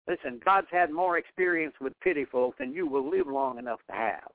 Listen, 0.09 0.40
God's 0.44 0.68
had 0.70 0.90
more 0.90 1.18
experience 1.18 1.74
with 1.80 1.99
pitiful 2.01 2.55
than 2.59 2.72
you 2.72 2.86
will 2.86 3.09
live 3.09 3.26
long 3.26 3.59
enough 3.59 3.80
to 3.90 3.97
have. 3.97 4.30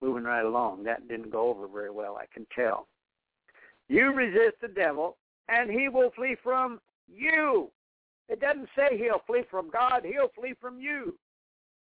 Moving 0.00 0.24
right 0.24 0.44
along, 0.44 0.84
that 0.84 1.08
didn't 1.08 1.30
go 1.30 1.48
over 1.48 1.68
very 1.68 1.90
well, 1.90 2.16
I 2.16 2.24
can 2.32 2.46
tell. 2.54 2.88
You 3.88 4.12
resist 4.12 4.56
the 4.60 4.68
devil, 4.68 5.16
and 5.48 5.70
he 5.70 5.88
will 5.88 6.10
flee 6.16 6.36
from 6.42 6.80
you. 7.06 7.70
It 8.28 8.40
doesn't 8.40 8.68
say 8.74 8.96
he'll 8.96 9.22
flee 9.26 9.44
from 9.50 9.70
God. 9.70 10.04
He'll 10.04 10.32
flee 10.34 10.54
from 10.60 10.80
you. 10.80 11.14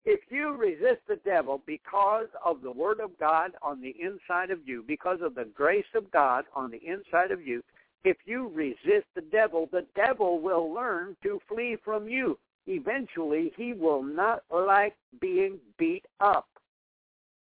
If 0.04 0.20
you 0.30 0.56
resist 0.56 1.02
the 1.08 1.20
devil 1.24 1.62
because 1.66 2.28
of 2.44 2.62
the 2.62 2.70
Word 2.70 3.00
of 3.00 3.18
God 3.18 3.52
on 3.62 3.80
the 3.80 3.94
inside 4.00 4.50
of 4.50 4.66
you, 4.66 4.82
because 4.86 5.18
of 5.22 5.34
the 5.34 5.44
grace 5.54 5.84
of 5.94 6.10
God 6.10 6.44
on 6.54 6.70
the 6.70 6.80
inside 6.86 7.30
of 7.30 7.46
you, 7.46 7.62
if 8.02 8.16
you 8.24 8.48
resist 8.48 9.06
the 9.14 9.24
devil, 9.30 9.68
the 9.70 9.86
devil 9.94 10.40
will 10.40 10.72
learn 10.72 11.16
to 11.22 11.38
flee 11.46 11.76
from 11.84 12.08
you. 12.08 12.38
Eventually, 12.66 13.52
he 13.56 13.74
will 13.74 14.02
not 14.02 14.42
like 14.50 14.94
being 15.20 15.58
beat 15.78 16.04
up. 16.20 16.48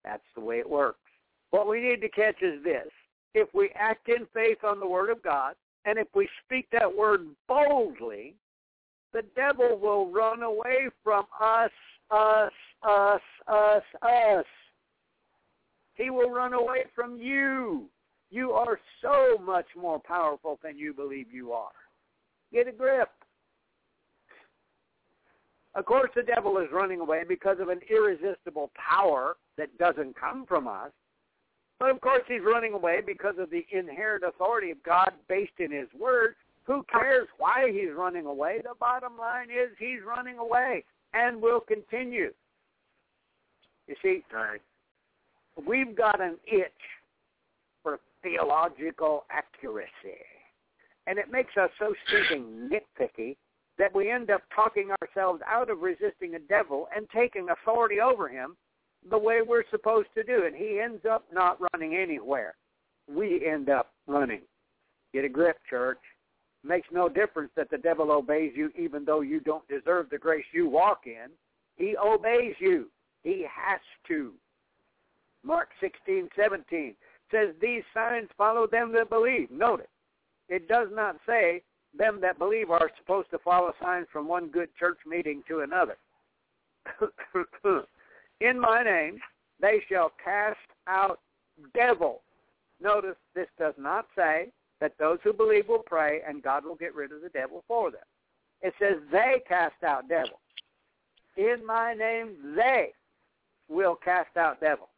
That's 0.04 0.22
the 0.34 0.40
way 0.40 0.59
it 0.59 0.68
works. 0.68 1.00
What 1.50 1.68
we 1.68 1.80
need 1.80 2.00
to 2.00 2.09
catch 2.09 2.42
is 2.42 2.62
this 2.64 2.88
if 3.34 3.48
we 3.52 3.70
act 3.74 4.09
in 4.09 4.26
faith 4.32 4.64
on 4.64 4.80
the 4.80 4.86
Word 4.86 5.11
of 5.11 5.22
God, 5.22 5.54
and 5.84 5.98
if 5.98 6.09
we 6.14 6.28
speak 6.44 6.66
that 6.72 6.96
word 6.96 7.26
boldly, 7.46 8.34
the 9.12 9.22
devil 9.34 9.78
will 9.78 10.11
run 10.11 10.42
away 10.42 10.88
from 11.02 11.24
us, 11.40 11.70
us, 12.11 12.52
us, 12.82 13.20
us, 13.48 13.82
us. 14.02 14.44
He 15.94 16.11
will 16.11 16.30
run 16.30 16.52
away 16.52 16.84
from 16.94 17.16
you. 17.16 17.88
You 18.30 18.52
are 18.52 18.78
so 19.00 19.38
much 19.42 19.66
more 19.76 19.98
powerful 19.98 20.59
than 20.62 20.76
you 20.76 20.92
believe 20.92 21.32
you 21.32 21.52
are. 21.52 21.70
Get 22.52 22.68
a 22.68 22.72
grip. 22.72 23.11
Of 25.74 25.84
course, 25.84 26.11
the 26.14 26.22
devil 26.22 26.59
is 26.59 26.68
running 26.72 27.00
away 27.00 27.22
because 27.26 27.59
of 27.61 27.68
an 27.68 27.80
irresistible 27.90 28.70
power 28.74 29.36
that 29.59 29.76
doesn't 29.78 30.18
come 30.18 30.46
from 30.46 30.66
us. 30.66 30.90
But 31.78 31.90
of 31.90 32.00
course, 32.00 32.22
he's 32.26 32.40
running 32.42 32.72
away 32.72 33.02
because 33.07 33.34
of 33.38 33.50
the 33.50 33.66
inherent 33.70 34.24
authority 34.24 34.70
of 34.70 34.82
God 34.82 35.12
based 35.28 35.59
in 35.59 35.70
his 35.70 35.88
word. 35.98 36.34
Who 36.67 36.85
cares 36.91 37.29
why 37.39 37.71
he's 37.71 37.95
running 37.97 38.27
away? 38.27 38.61
The 38.62 38.75
bottom 38.79 39.17
line 39.19 39.51
is 39.51 39.71
he's 39.79 40.01
running 40.05 40.39
away 40.39 40.85
and 41.14 41.41
will 41.41 41.61
continue. 41.61 42.33
You 43.87 43.95
see, 44.03 44.23
we've 45.64 45.97
got 45.97 46.21
an 46.21 46.37
itch 46.45 46.73
for 47.83 48.01
theological 48.23 49.25
accuracy. 49.31 50.25
And 51.07 51.19
it 51.19 51.31
makes 51.31 51.57
us 51.57 51.71
so 51.79 51.95
stinking 52.09 52.69
nitpicky 52.69 53.37
that 53.79 53.95
we 53.95 54.11
end 54.11 54.31
up 54.31 54.43
talking 54.55 54.91
ourselves 55.01 55.41
out 55.49 55.71
of 55.71 55.79
resisting 55.79 56.35
a 56.35 56.41
devil 56.41 56.89
and 56.95 57.07
taking 57.14 57.49
authority 57.51 58.01
over 58.01 58.29
him 58.29 58.57
the 59.09 59.19
way 59.19 59.41
we're 59.47 59.69
supposed 59.71 60.09
to 60.17 60.25
do. 60.25 60.47
And 60.47 60.57
he 60.57 60.81
ends 60.83 61.05
up 61.09 61.25
not 61.33 61.59
running 61.73 61.95
anywhere. 61.95 62.57
We 63.09 63.47
end 63.47 63.69
up 63.69 63.93
running. 64.09 64.41
Get 65.14 65.25
a 65.25 65.29
grip, 65.29 65.59
church. 65.71 66.01
Makes 66.64 66.88
no 66.90 67.09
difference 67.09 67.50
that 67.57 67.70
the 67.70 67.78
devil 67.78 68.11
obeys 68.11 68.52
you 68.54 68.70
even 68.76 69.04
though 69.04 69.20
you 69.20 69.40
don't 69.40 69.66
deserve 69.68 70.11
the 70.11 70.18
grace 70.18 70.44
you 70.52 70.68
walk 70.68 71.02
in. 71.07 71.28
He 71.76 71.96
obeys 71.96 72.54
you. 72.59 72.90
He 73.22 73.42
has 73.42 73.80
to. 74.09 74.32
Mark 75.44 75.68
16, 75.80 76.28
17 76.36 76.94
says, 77.30 77.54
These 77.61 77.82
signs 77.94 78.28
follow 78.36 78.66
them 78.66 78.92
that 78.92 79.11
believe. 79.11 79.50
Notice, 79.50 79.86
it 80.48 80.68
does 80.68 80.88
not 80.92 81.16
say 81.26 81.62
them 81.96 82.20
that 82.20 82.38
believe 82.38 82.70
are 82.70 82.90
supposed 82.98 83.30
to 83.30 83.38
follow 83.38 83.72
signs 83.80 84.07
from 84.12 84.28
one 84.28 84.48
good 84.48 84.68
church 84.78 84.98
meeting 85.07 85.42
to 85.48 85.61
another. 85.61 85.96
In 88.40 88.61
my 88.61 88.82
name, 88.82 89.18
they 89.61 89.82
shall 89.88 90.12
cast 90.22 90.59
out 90.86 91.20
devils. 91.74 92.20
Notice 92.80 93.16
this 93.34 93.48
does 93.59 93.74
not 93.78 94.07
say 94.14 94.48
that 94.81 94.93
those 94.99 95.18
who 95.22 95.33
believe 95.33 95.68
will 95.68 95.83
pray 95.85 96.20
and 96.27 96.43
God 96.43 96.64
will 96.64 96.74
get 96.74 96.95
rid 96.95 97.12
of 97.12 97.22
the 97.22 97.29
devil 97.31 97.64
for 97.66 97.91
them. 97.91 98.01
It 98.62 98.74
says 98.79 98.97
they 99.11 99.43
cast 99.49 99.83
out 99.85 100.09
devils. 100.09 100.41
In 101.37 101.64
my 101.64 101.95
name, 101.95 102.55
they 102.55 102.93
will 103.68 103.97
cast 103.97 104.37
out 104.37 104.61
devils. 104.61 104.89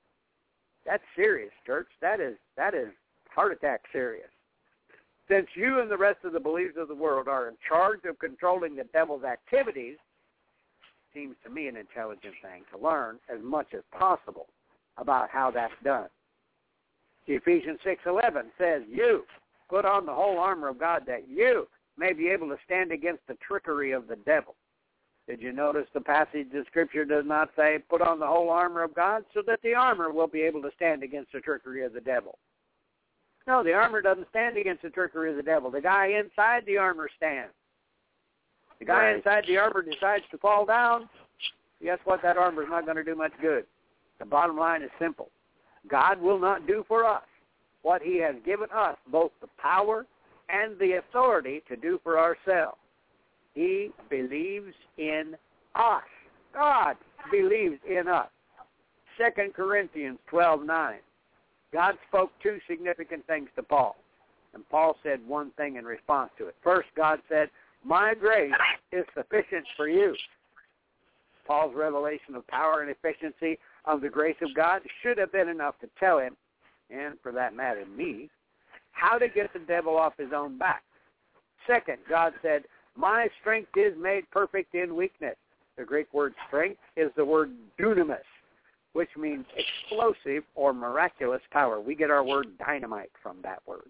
That's 0.86 1.02
serious, 1.16 1.50
church. 1.66 1.88
That 2.00 2.20
is 2.20 2.36
that 2.56 2.74
is 2.74 2.88
heart 3.30 3.52
attack 3.52 3.82
serious. 3.92 4.28
Since 5.28 5.48
you 5.54 5.80
and 5.80 5.90
the 5.90 5.98
rest 5.98 6.24
of 6.24 6.32
the 6.32 6.40
believers 6.40 6.76
of 6.78 6.88
the 6.88 6.94
world 6.94 7.28
are 7.28 7.48
in 7.48 7.54
charge 7.68 8.00
of 8.08 8.18
controlling 8.18 8.76
the 8.76 8.84
devil's 8.84 9.24
activities, 9.24 9.96
seems 11.12 11.36
to 11.44 11.50
me 11.50 11.68
an 11.68 11.76
intelligent 11.76 12.34
thing 12.40 12.62
to 12.72 12.78
learn 12.78 13.18
as 13.28 13.42
much 13.42 13.68
as 13.74 13.82
possible 13.92 14.46
about 14.96 15.28
how 15.30 15.50
that's 15.50 15.74
done. 15.84 16.08
Ephesians 17.26 17.80
6:11 17.82 18.50
says, 18.56 18.82
"You 18.88 19.26
put 19.68 19.84
on 19.84 20.06
the 20.06 20.14
whole 20.14 20.38
armor 20.38 20.68
of 20.68 20.78
God 20.78 21.04
that 21.06 21.28
you 21.28 21.68
may 21.96 22.12
be 22.12 22.28
able 22.28 22.48
to 22.48 22.58
stand 22.64 22.92
against 22.92 23.26
the 23.26 23.34
trickery 23.34 23.92
of 23.92 24.06
the 24.06 24.16
devil." 24.16 24.56
Did 25.28 25.42
you 25.42 25.52
notice 25.52 25.86
the 25.92 26.00
passage 26.00 26.54
of 26.54 26.66
Scripture 26.68 27.04
does 27.04 27.26
not 27.26 27.50
say, 27.54 27.78
put 27.90 28.00
on 28.00 28.18
the 28.18 28.26
whole 28.26 28.48
armor 28.48 28.82
of 28.82 28.94
God 28.94 29.26
so 29.34 29.42
that 29.42 29.60
the 29.62 29.74
armor 29.74 30.10
will 30.10 30.26
be 30.26 30.40
able 30.40 30.62
to 30.62 30.70
stand 30.74 31.02
against 31.02 31.32
the 31.32 31.40
trickery 31.40 31.84
of 31.84 31.92
the 31.92 32.00
devil? 32.00 32.38
No, 33.46 33.62
the 33.62 33.74
armor 33.74 34.00
doesn't 34.00 34.28
stand 34.30 34.56
against 34.56 34.82
the 34.82 34.90
trickery 34.90 35.30
of 35.30 35.36
the 35.36 35.42
devil. 35.42 35.70
The 35.70 35.82
guy 35.82 36.06
inside 36.06 36.64
the 36.64 36.78
armor 36.78 37.10
stands. 37.14 37.52
The 38.78 38.86
guy 38.86 39.04
Right. 39.04 39.16
inside 39.16 39.44
the 39.46 39.58
armor 39.58 39.82
decides 39.82 40.26
to 40.28 40.38
fall 40.38 40.64
down, 40.64 41.10
guess 41.82 41.98
what? 42.04 42.22
That 42.22 42.38
armor 42.38 42.62
is 42.62 42.68
not 42.70 42.86
going 42.86 42.96
to 42.96 43.04
do 43.04 43.14
much 43.14 43.32
good. 43.40 43.66
The 44.18 44.24
bottom 44.24 44.56
line 44.56 44.82
is 44.82 44.90
simple. 44.98 45.30
God 45.88 46.20
will 46.20 46.38
not 46.38 46.66
do 46.66 46.84
for 46.84 47.04
us 47.04 47.24
what 47.88 48.02
he 48.02 48.18
has 48.18 48.34
given 48.44 48.68
us 48.76 48.98
both 49.10 49.30
the 49.40 49.48
power 49.56 50.04
and 50.50 50.78
the 50.78 50.98
authority 50.98 51.62
to 51.66 51.74
do 51.74 51.98
for 52.02 52.18
ourselves. 52.18 52.76
He 53.54 53.88
believes 54.10 54.74
in 54.98 55.34
us. 55.74 56.02
God 56.52 56.96
believes 57.30 57.78
in 57.88 58.06
us. 58.06 58.28
Second 59.16 59.54
Corinthians 59.54 60.18
twelve 60.28 60.66
nine. 60.66 60.98
God 61.72 61.94
spoke 62.08 62.30
two 62.42 62.58
significant 62.68 63.26
things 63.26 63.48
to 63.56 63.62
Paul. 63.62 63.96
And 64.52 64.68
Paul 64.68 64.94
said 65.02 65.26
one 65.26 65.50
thing 65.52 65.76
in 65.76 65.86
response 65.86 66.30
to 66.36 66.48
it. 66.48 66.56
First, 66.62 66.88
God 66.94 67.20
said, 67.26 67.48
My 67.86 68.12
grace 68.12 68.52
is 68.92 69.06
sufficient 69.16 69.64
for 69.78 69.88
you. 69.88 70.14
Paul's 71.46 71.74
revelation 71.74 72.34
of 72.34 72.46
power 72.48 72.82
and 72.82 72.90
efficiency 72.90 73.58
of 73.86 74.02
the 74.02 74.10
grace 74.10 74.36
of 74.42 74.54
God 74.54 74.82
should 75.02 75.16
have 75.16 75.32
been 75.32 75.48
enough 75.48 75.78
to 75.80 75.88
tell 75.98 76.18
him, 76.18 76.36
and 76.90 77.14
for 77.22 77.32
that 77.32 77.54
matter, 77.54 77.84
me, 77.86 78.28
how 78.92 79.18
to 79.18 79.28
get 79.28 79.52
the 79.52 79.60
devil 79.60 79.96
off 79.96 80.14
his 80.18 80.32
own 80.34 80.58
back. 80.58 80.82
Second, 81.66 81.98
God 82.08 82.32
said, 82.42 82.64
My 82.96 83.28
strength 83.40 83.70
is 83.76 83.94
made 83.98 84.28
perfect 84.30 84.74
in 84.74 84.96
weakness. 84.96 85.36
The 85.76 85.84
Greek 85.84 86.12
word 86.12 86.34
strength 86.48 86.80
is 86.96 87.10
the 87.16 87.24
word 87.24 87.52
dunamis, 87.78 88.18
which 88.94 89.10
means 89.16 89.44
explosive 89.56 90.42
or 90.54 90.72
miraculous 90.72 91.42
power. 91.52 91.80
We 91.80 91.94
get 91.94 92.10
our 92.10 92.24
word 92.24 92.46
dynamite 92.58 93.12
from 93.22 93.36
that 93.42 93.62
word. 93.66 93.86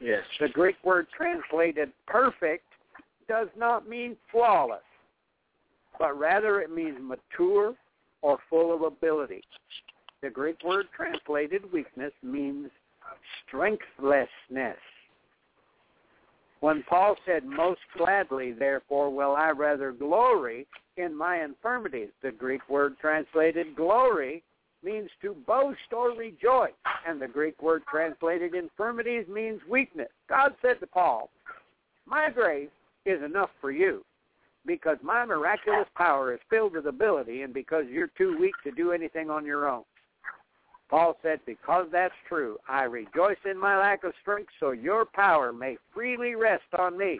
Yes. 0.00 0.24
The 0.40 0.48
Greek 0.48 0.76
word 0.82 1.06
translated 1.16 1.92
perfect 2.06 2.64
does 3.28 3.48
not 3.56 3.88
mean 3.88 4.16
flawless, 4.32 4.80
but 5.98 6.18
rather 6.18 6.60
it 6.60 6.74
means 6.74 6.98
mature 7.00 7.74
or 8.22 8.38
full 8.50 8.74
of 8.74 8.82
ability. 8.82 9.42
The 10.22 10.30
Greek 10.30 10.56
word 10.64 10.86
translated 10.94 11.70
weakness 11.72 12.12
means 12.22 12.70
strengthlessness. 13.46 14.78
When 16.60 16.84
Paul 16.88 17.16
said, 17.26 17.44
Most 17.44 17.80
gladly, 17.98 18.52
therefore, 18.52 19.10
will 19.10 19.34
I 19.34 19.50
rather 19.50 19.90
glory 19.90 20.68
in 20.96 21.12
my 21.12 21.42
infirmities, 21.42 22.10
the 22.22 22.30
Greek 22.30 22.60
word 22.68 22.94
translated 23.00 23.74
glory 23.74 24.44
means 24.84 25.10
to 25.22 25.34
boast 25.46 25.92
or 25.92 26.10
rejoice, 26.10 26.70
and 27.06 27.20
the 27.20 27.26
Greek 27.26 27.60
word 27.60 27.82
translated 27.90 28.54
infirmities 28.54 29.26
means 29.28 29.60
weakness. 29.68 30.08
God 30.28 30.54
said 30.62 30.78
to 30.80 30.86
Paul, 30.86 31.30
My 32.06 32.30
grace 32.30 32.70
is 33.06 33.22
enough 33.24 33.50
for 33.60 33.72
you 33.72 34.04
because 34.66 34.98
my 35.02 35.24
miraculous 35.24 35.88
power 35.96 36.32
is 36.32 36.40
filled 36.48 36.74
with 36.74 36.86
ability 36.86 37.42
and 37.42 37.52
because 37.52 37.84
you're 37.90 38.10
too 38.16 38.38
weak 38.38 38.54
to 38.62 38.70
do 38.70 38.92
anything 38.92 39.30
on 39.30 39.44
your 39.44 39.68
own. 39.68 39.82
Paul 40.92 41.16
said, 41.22 41.40
Because 41.46 41.86
that's 41.90 42.12
true, 42.28 42.58
I 42.68 42.82
rejoice 42.82 43.38
in 43.50 43.58
my 43.58 43.78
lack 43.78 44.04
of 44.04 44.12
strength 44.20 44.50
so 44.60 44.72
your 44.72 45.06
power 45.06 45.50
may 45.50 45.78
freely 45.94 46.34
rest 46.34 46.64
on 46.78 46.98
me. 46.98 47.18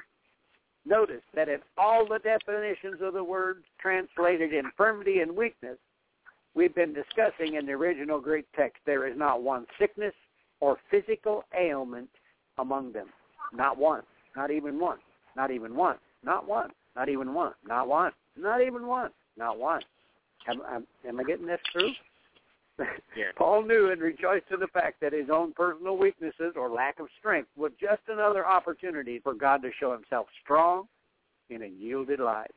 Notice 0.85 1.23
that 1.35 1.49
in 1.49 1.61
all 1.79 2.07
the 2.07 2.19
definitions 2.19 3.01
of 3.01 3.15
the 3.15 3.25
words 3.25 3.61
translated 3.81 4.53
infirmity 4.53 5.21
and 5.21 5.35
weakness, 5.35 5.79
we've 6.55 6.75
been 6.75 6.93
discussing 6.93 7.55
in 7.55 7.65
the 7.65 7.73
original 7.73 8.21
Greek 8.21 8.45
text, 8.55 8.77
there 8.85 9.07
is 9.07 9.17
not 9.17 9.43
one 9.43 9.65
sickness 9.79 10.13
or 10.61 10.77
physical 10.91 11.45
ailment 11.59 12.11
among 12.59 12.93
them. 12.93 13.07
Not 13.55 13.79
one. 13.79 14.03
Not 14.37 14.51
even 14.51 14.79
one. 14.79 14.99
Not 15.35 15.51
even 15.51 15.75
one. 15.75 15.97
Not 16.23 16.47
one. 16.47 16.73
Not 16.95 17.09
even 17.09 17.33
one. 17.33 17.55
Not 17.67 17.89
one. 17.89 18.13
Not 18.37 18.61
even 18.61 18.87
one. 18.87 19.13
Not 19.39 19.59
one. 19.59 19.81
Am, 20.47 20.61
am, 20.71 20.87
am 21.09 21.21
I 21.21 21.23
getting 21.23 21.47
this 21.47 21.61
through? 21.73 21.93
Yeah. 22.79 22.85
Paul 23.37 23.63
knew 23.63 23.91
and 23.91 24.01
rejoiced 24.01 24.47
in 24.53 24.61
the 24.61 24.69
fact 24.69 25.01
that 25.01 25.13
his 25.13 25.29
own 25.31 25.53
personal 25.53 25.97
weaknesses 25.97 26.55
or 26.57 26.71
lack 26.71 26.99
of 27.01 27.09
strength 27.19 27.49
was 27.57 27.73
just 27.81 28.03
another 28.09 28.47
opportunity 28.47 29.19
for 29.19 29.35
God 29.35 29.63
to 29.63 29.71
show 29.79 29.93
himself 29.93 30.27
strong 30.43 30.87
in 31.51 31.63
a 31.63 31.67
yielded 31.67 32.21
life. 32.21 32.51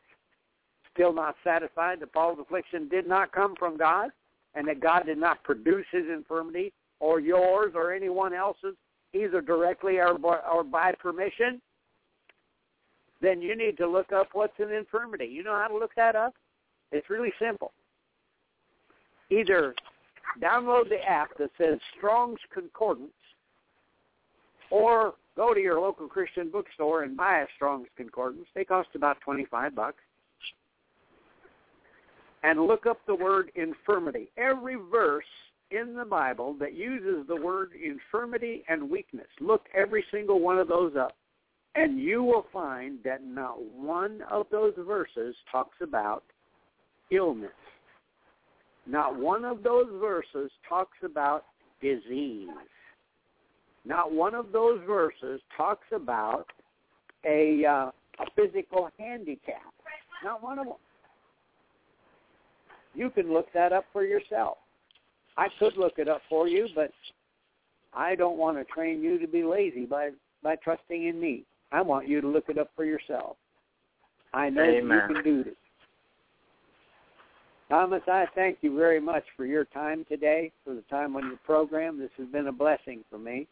Still 0.94 1.14
not 1.14 1.36
satisfied 1.44 2.00
that 2.00 2.14
Paul's 2.14 2.40
affliction 2.40 2.88
did 2.88 3.08
not 3.08 3.32
come 3.32 3.56
from 3.58 3.78
God 3.78 4.10
and 4.56 4.68
that 4.68 4.80
God 4.80 5.06
did 5.06 5.18
not 5.18 5.44
produce 5.44 5.86
his 5.92 6.06
infirmity 6.08 6.72
or 7.00 7.20
yours 7.20 7.74
or 7.76 7.94
anyone 7.94 8.34
else's, 8.34 8.76
either 9.14 9.42
directly 9.42 9.98
or 9.98 10.18
by, 10.18 10.40
or 10.52 10.64
by 10.64 10.94
permission, 10.94 11.62
then 13.22 13.42
you 13.42 13.56
need 13.56 13.78
to 13.78 13.88
look 13.88 14.12
up 14.12 14.30
what's 14.34 14.60
an 14.60 14.72
infirmity. 14.72 15.26
You 15.26 15.44
know 15.44 15.56
how 15.56 15.68
to 15.68 15.78
look 15.78 15.92
that 15.96 16.16
up? 16.16 16.34
It's 16.92 17.10
really 17.10 17.34
simple. 17.40 17.72
Either 19.30 19.74
download 20.42 20.90
the 20.90 21.04
app 21.08 21.38
that 21.38 21.52
says 21.58 21.80
Strong's 21.98 22.40
Concordance, 22.54 23.12
or 24.72 25.14
go 25.36 25.54
to 25.54 25.60
your 25.60 25.80
local 25.80 26.08
Christian 26.08 26.50
bookstore 26.50 27.04
and 27.04 27.16
buy 27.16 27.40
a 27.40 27.46
Strong's 27.56 27.88
Concordance. 27.96 28.48
They 28.56 28.64
cost 28.64 28.90
about 28.96 29.22
twenty-five 29.22 29.76
bucks. 29.76 30.02
And 32.44 32.68
look 32.68 32.86
up 32.86 33.00
the 33.08 33.16
word 33.16 33.52
infirmity. 33.56 34.30
Every 34.38 34.76
verse 34.92 35.26
in 35.72 35.96
the 35.96 36.06
Bible 36.06 36.56
that 36.60 36.76
uses 36.76 37.26
the 37.28 37.36
word 37.36 37.72
infirmity 37.84 38.64
and 38.70 38.88
weakness, 38.88 39.26
look 39.42 39.64
every 39.74 40.06
single 40.12 40.40
one 40.40 40.60
of 40.60 40.68
those 40.68 40.96
up. 40.96 41.16
And 41.74 42.00
you 42.00 42.24
will 42.24 42.46
find 42.54 43.00
that 43.04 43.26
not 43.26 43.60
one 43.74 44.22
of 44.30 44.46
those 44.52 44.74
verses 44.78 45.36
talks 45.52 45.78
about 45.82 46.24
illness. 47.12 47.50
Not 48.88 49.18
one 49.18 49.46
of 49.46 49.64
those 49.64 49.88
verses 50.00 50.52
talks 50.68 50.98
about 51.04 51.46
disease. 51.82 52.50
Not 53.84 54.12
one 54.12 54.34
of 54.34 54.52
those 54.52 54.80
verses 54.88 55.42
talks 55.56 55.86
about 55.94 56.46
a, 57.26 57.66
uh, 57.66 57.92
a 58.20 58.26
physical 58.36 58.90
handicap. 58.98 59.74
Not 60.24 60.42
one 60.44 60.60
of 60.60 60.66
them. 60.66 60.76
You 62.94 63.10
can 63.10 63.34
look 63.34 63.48
that 63.54 63.74
up 63.74 63.86
for 63.92 64.04
yourself. 64.04 64.58
I 65.38 65.48
could 65.60 65.76
look 65.78 65.94
it 65.98 66.08
up 66.08 66.22
for 66.30 66.48
you, 66.48 66.68
but 66.74 66.92
I 67.94 68.16
don't 68.16 68.38
want 68.38 68.58
to 68.58 68.64
train 68.66 69.02
you 69.02 69.20
to 69.20 69.28
be 69.28 69.44
lazy 69.44 69.86
by 69.86 70.12
by 70.44 70.56
trusting 70.58 71.08
in 71.08 71.20
me. 71.20 71.44
I 71.72 71.82
want 71.82 72.08
you 72.08 72.22
to 72.22 72.28
look 72.28 72.46
it 72.50 72.58
up 72.58 72.70
for 72.76 72.86
yourself. 72.86 73.36
I 74.34 74.50
know 74.50 74.64
Amen. 74.64 75.02
you 75.10 75.16
can 75.16 75.24
do 75.24 75.44
this. 75.44 75.56
Thomas, 77.70 78.04
I 78.08 78.26
thank 78.36 78.58
you 78.62 78.76
very 78.78 79.00
much 79.00 79.24
for 79.36 79.46
your 79.46 79.66
time 79.66 80.06
today, 80.08 80.52
for 80.64 80.76
the 80.76 80.84
time 80.84 81.16
on 81.16 81.26
your 81.28 81.40
program. 81.46 81.98
This 81.98 82.12
has 82.18 82.28
been 82.28 82.48
a 82.48 82.52
blessing 82.52 83.04
for 83.10 83.18
me. 83.18 83.48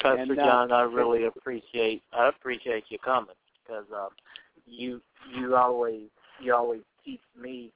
Pastor 0.00 0.20
And, 0.20 0.38
uh, 0.38 0.44
John, 0.44 0.72
I 0.72 0.82
really 0.82 1.24
appreciate 1.24 2.02
I 2.12 2.28
appreciate 2.28 2.84
your 2.90 3.00
comments 3.04 3.40
because 3.62 3.86
um, 3.92 4.10
you 4.66 5.00
you 5.34 5.56
always 5.56 6.02
you 6.38 6.54
always 6.54 6.82
teach 7.04 7.20
me, 7.40 7.72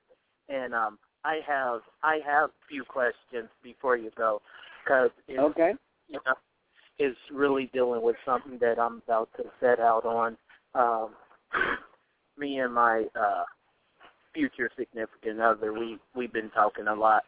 and 0.48 0.74
um, 0.74 0.98
I 1.24 1.40
have 1.46 1.80
I 2.02 2.20
have 2.24 2.50
a 2.50 2.68
few 2.68 2.84
questions 2.84 3.48
before 3.62 3.96
you 3.96 4.10
go 4.16 4.42
because 4.84 5.10
Okay. 5.36 5.74
you 6.08 6.18
know, 6.26 6.34
is 6.98 7.16
really 7.32 7.70
dealing 7.72 8.02
with 8.02 8.16
something 8.24 8.58
that 8.60 8.78
I'm 8.78 9.02
about 9.06 9.30
to 9.38 9.44
set 9.58 9.80
out 9.80 10.04
on. 10.04 10.36
Um, 10.74 11.10
me 12.38 12.58
and 12.58 12.74
my 12.74 13.06
uh, 13.18 13.44
future 14.34 14.70
significant 14.78 15.40
other, 15.40 15.72
we 15.72 15.98
we've 16.14 16.32
been 16.32 16.50
talking 16.50 16.86
a 16.86 16.94
lot, 16.94 17.24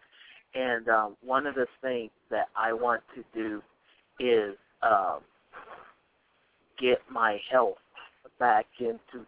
and 0.55 0.89
um, 0.89 1.17
one 1.25 1.47
of 1.47 1.55
the 1.55 1.67
things 1.81 2.11
that 2.31 2.49
I 2.57 2.73
want 2.73 3.03
to 3.15 3.25
do 3.35 3.63
is 4.21 4.57
um, 4.83 5.21
get 6.79 6.99
my 7.11 7.39
health 7.51 7.77
back 8.39 8.67
into 8.81 9.27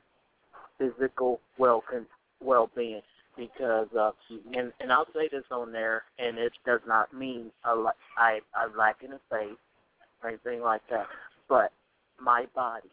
physical 0.78 1.40
well 1.59 1.82
well 2.42 2.70
being 2.74 3.01
because 3.36 3.86
uh 3.98 4.10
and 4.55 4.72
and 4.80 4.92
I'll 4.92 5.06
say 5.14 5.28
this 5.30 5.44
on 5.51 5.72
there 5.72 6.02
and 6.18 6.38
it 6.38 6.52
does 6.66 6.80
not 6.86 7.12
mean 7.14 7.51
a 7.64 7.74
la- 7.74 7.92
I 8.16 8.40
I 8.55 8.66
lack 8.76 9.02
in 9.02 9.10
faith 9.30 9.56
or 10.22 10.30
anything 10.30 10.60
like 10.60 10.82
that 10.90 11.06
but 11.48 11.72
my 12.20 12.46
body 12.55 12.90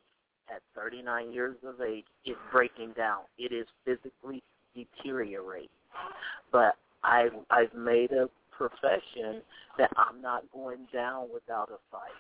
at 0.53 0.61
39 0.75 1.31
years 1.31 1.55
of 1.65 1.81
age 1.81 2.05
is 2.25 2.35
breaking 2.51 2.93
down. 2.93 3.21
It 3.37 3.53
is 3.53 3.65
physically 3.85 4.43
deteriorating 4.75 5.69
but 6.51 6.75
I 7.03 7.29
I've 7.49 7.73
made 7.73 8.11
a 8.11 8.29
profession 8.51 9.41
that 9.77 9.89
I'm 9.97 10.21
not 10.21 10.43
going 10.53 10.87
down 10.93 11.27
without 11.33 11.69
a 11.69 11.79
fight. 11.91 12.11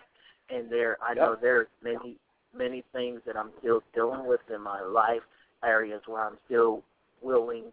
And 0.49 0.71
there 0.71 0.97
I 1.01 1.13
know 1.13 1.35
there's 1.39 1.67
many 1.83 2.17
many 2.57 2.83
things 2.93 3.21
that 3.25 3.37
I'm 3.37 3.51
still 3.59 3.81
dealing 3.93 4.27
with 4.27 4.41
in 4.53 4.61
my 4.61 4.81
life 4.81 5.21
areas 5.63 6.01
where 6.07 6.25
I'm 6.25 6.37
still 6.45 6.83
willing 7.21 7.65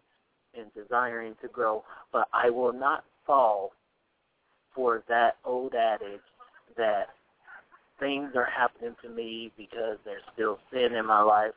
and 0.57 0.67
desiring 0.73 1.35
to 1.41 1.47
grow, 1.47 1.83
but 2.11 2.27
I 2.33 2.49
will 2.49 2.73
not 2.73 3.03
fall 3.25 3.71
for 4.73 5.03
that 5.09 5.37
old 5.45 5.73
adage 5.73 6.21
that 6.77 7.07
things 7.99 8.31
are 8.35 8.47
happening 8.47 8.95
to 9.03 9.09
me 9.09 9.51
because 9.57 9.97
there's 10.05 10.23
still 10.33 10.59
sin 10.71 10.95
in 10.95 11.05
my 11.05 11.21
life. 11.21 11.51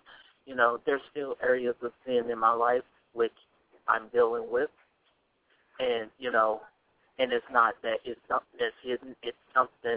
You 0.46 0.56
know, 0.56 0.78
there's 0.84 1.00
still 1.10 1.36
areas 1.42 1.76
of 1.82 1.92
sin 2.04 2.30
in 2.30 2.38
my 2.38 2.52
life 2.52 2.82
which 3.12 3.32
I'm 3.88 4.08
dealing 4.12 4.50
with, 4.50 4.70
and 5.78 6.10
you 6.18 6.30
know, 6.30 6.60
and 7.18 7.32
it's 7.32 7.44
not 7.52 7.74
that 7.82 7.98
it's 8.04 8.20
something 8.28 8.58
that's 8.58 8.74
hidden. 8.82 9.14
It's 9.22 9.36
something 9.54 9.96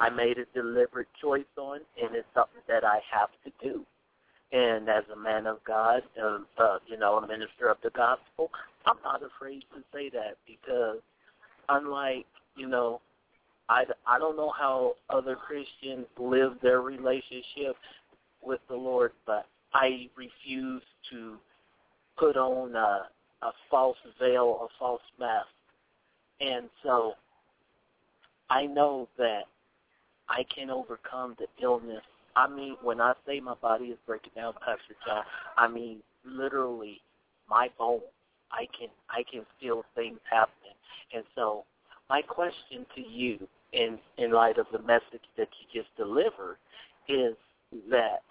I 0.00 0.10
made 0.10 0.38
a 0.38 0.44
deliberate 0.54 1.08
choice 1.20 1.44
on, 1.56 1.80
and 2.00 2.14
it's 2.14 2.28
something 2.34 2.62
that 2.68 2.84
I 2.84 3.00
have 3.10 3.30
to 3.44 3.52
do. 3.62 3.84
And 4.52 4.88
as 4.88 5.02
a 5.12 5.18
man 5.18 5.46
of 5.46 5.58
God, 5.66 6.02
uh, 6.22 6.38
uh, 6.58 6.78
you 6.86 6.96
know, 6.96 7.16
a 7.16 7.26
minister 7.26 7.68
of 7.68 7.78
the 7.82 7.90
gospel, 7.90 8.50
I'm 8.86 8.98
not 9.02 9.22
afraid 9.22 9.64
to 9.74 9.82
say 9.92 10.08
that 10.10 10.36
because, 10.46 10.98
unlike 11.68 12.26
you 12.56 12.66
know, 12.66 13.00
I 13.68 13.84
I 14.06 14.18
don't 14.18 14.36
know 14.36 14.52
how 14.58 14.94
other 15.10 15.36
Christians 15.36 16.06
live 16.18 16.54
their 16.62 16.80
relationship 16.80 17.76
with 18.42 18.60
the 18.68 18.76
Lord, 18.76 19.12
but 19.26 19.46
I 19.74 20.08
refuse 20.16 20.82
to 21.10 21.36
put 22.18 22.36
on 22.36 22.74
a, 22.74 23.06
a 23.42 23.50
false 23.70 23.96
veil, 24.20 24.58
a 24.62 24.68
false 24.78 25.02
mask, 25.18 25.48
and 26.40 26.68
so 26.82 27.14
I 28.50 28.66
know 28.66 29.08
that 29.18 29.44
I 30.28 30.44
can 30.54 30.70
overcome 30.70 31.36
the 31.38 31.46
illness. 31.62 32.02
I 32.34 32.48
mean, 32.48 32.76
when 32.82 33.00
I 33.00 33.14
say 33.26 33.40
my 33.40 33.54
body 33.54 33.86
is 33.86 33.98
breaking 34.06 34.32
down, 34.36 34.54
Pastor 34.54 34.94
John, 35.06 35.24
I 35.56 35.68
mean 35.68 35.98
literally 36.24 37.00
my 37.48 37.68
bones. 37.78 38.02
I 38.52 38.66
can 38.78 38.88
I 39.10 39.24
can 39.30 39.44
feel 39.60 39.84
things 39.94 40.18
happening, 40.30 40.76
and 41.14 41.24
so 41.34 41.64
my 42.08 42.22
question 42.22 42.86
to 42.94 43.00
you, 43.00 43.48
in 43.72 43.98
in 44.18 44.30
light 44.32 44.58
of 44.58 44.66
the 44.72 44.78
message 44.80 45.24
that 45.36 45.48
you 45.58 45.82
just 45.82 45.94
delivered, 45.96 46.58
is 47.08 47.34
that 47.90 48.22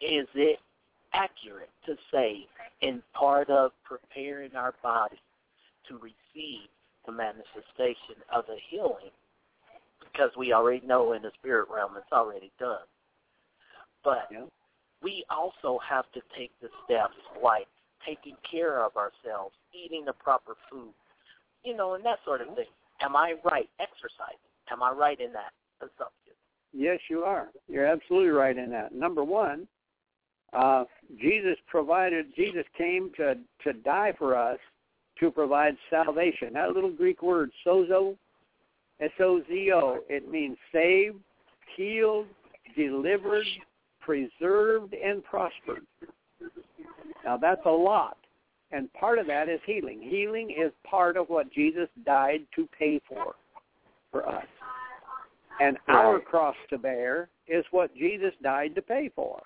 is 0.00 0.28
it 0.34 0.58
accurate 1.14 1.70
to 1.86 1.96
say, 2.12 2.46
in 2.80 3.02
part 3.14 3.48
of 3.48 3.72
preparing 3.84 4.54
our 4.56 4.74
body 4.82 5.20
to 5.88 5.94
receive 5.98 6.68
the 7.06 7.12
manifestation 7.12 8.16
of 8.32 8.44
the 8.46 8.56
healing, 8.68 9.10
because 10.00 10.30
we 10.36 10.52
already 10.52 10.84
know 10.86 11.12
in 11.12 11.22
the 11.22 11.30
spirit 11.38 11.68
realm 11.70 11.92
it's 11.96 12.12
already 12.12 12.50
done. 12.58 12.86
But 14.02 14.30
Yeah. 14.30 14.46
we 15.00 15.24
also 15.30 15.78
have 15.78 16.10
to 16.12 16.20
take 16.36 16.58
the 16.60 16.70
steps 16.84 17.16
like 17.42 17.68
taking 18.04 18.36
care 18.50 18.80
of 18.84 18.96
ourselves, 18.96 19.56
eating 19.72 20.04
the 20.04 20.12
proper 20.12 20.56
food, 20.70 20.92
you 21.62 21.74
know, 21.74 21.94
and 21.94 22.04
that 22.04 22.22
sort 22.24 22.40
of 22.40 22.54
thing. 22.54 22.68
Am 23.00 23.16
I 23.16 23.34
right? 23.44 23.68
Exercising. 23.78 24.38
Am 24.70 24.82
I 24.82 24.90
right 24.90 25.18
in 25.20 25.32
that 25.32 25.52
assumption? 25.80 26.34
Yes, 26.72 26.98
you 27.08 27.22
are. 27.24 27.48
You're 27.68 27.86
absolutely 27.86 28.30
right 28.30 28.56
in 28.56 28.70
that. 28.70 28.92
Number 28.92 29.22
one, 29.24 29.68
uh, 30.52 30.84
Jesus 31.20 31.56
provided. 31.66 32.26
Jesus 32.36 32.64
came 32.76 33.10
to 33.16 33.36
to 33.62 33.72
die 33.72 34.12
for 34.18 34.36
us 34.36 34.58
to 35.20 35.30
provide 35.30 35.76
salvation. 35.90 36.54
That 36.54 36.72
little 36.72 36.90
Greek 36.90 37.22
word 37.22 37.50
sozo, 37.66 38.16
S 39.00 39.10
O 39.20 39.40
Z 39.48 39.72
O, 39.72 40.00
it 40.08 40.30
means 40.30 40.56
saved, 40.72 41.18
healed, 41.76 42.26
delivered, 42.76 43.46
preserved, 44.00 44.94
and 44.94 45.24
prospered. 45.24 45.86
Now 47.24 47.36
that's 47.36 47.64
a 47.64 47.70
lot. 47.70 48.16
And 48.70 48.92
part 48.92 49.18
of 49.18 49.26
that 49.28 49.48
is 49.48 49.60
healing. 49.66 50.00
Healing 50.02 50.50
is 50.50 50.72
part 50.88 51.16
of 51.16 51.28
what 51.28 51.52
Jesus 51.52 51.88
died 52.04 52.40
to 52.56 52.68
pay 52.76 53.00
for 53.08 53.34
for 54.10 54.28
us. 54.28 54.46
And 55.60 55.76
our 55.88 56.18
cross 56.18 56.56
to 56.70 56.78
bear 56.78 57.28
is 57.46 57.64
what 57.70 57.94
Jesus 57.94 58.32
died 58.42 58.74
to 58.74 58.82
pay 58.82 59.10
for. 59.14 59.40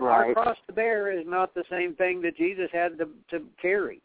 Our 0.00 0.32
cross 0.34 0.56
to 0.66 0.72
bear 0.72 1.10
is 1.10 1.26
not 1.26 1.54
the 1.54 1.64
same 1.70 1.94
thing 1.94 2.22
that 2.22 2.36
Jesus 2.36 2.68
had 2.72 2.98
to, 2.98 3.08
to 3.30 3.44
carry. 3.60 4.00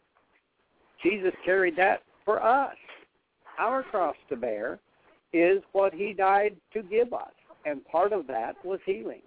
Jesus 1.02 1.32
carried 1.44 1.76
that 1.76 2.02
for 2.24 2.42
us. 2.42 2.74
Our 3.58 3.82
cross 3.82 4.16
to 4.28 4.36
bear 4.36 4.80
is 5.32 5.62
what 5.72 5.94
he 5.94 6.12
died 6.12 6.56
to 6.72 6.82
give 6.82 7.12
us. 7.12 7.32
And 7.64 7.84
part 7.86 8.12
of 8.12 8.26
that 8.26 8.56
was 8.64 8.80
healing. 8.84 9.22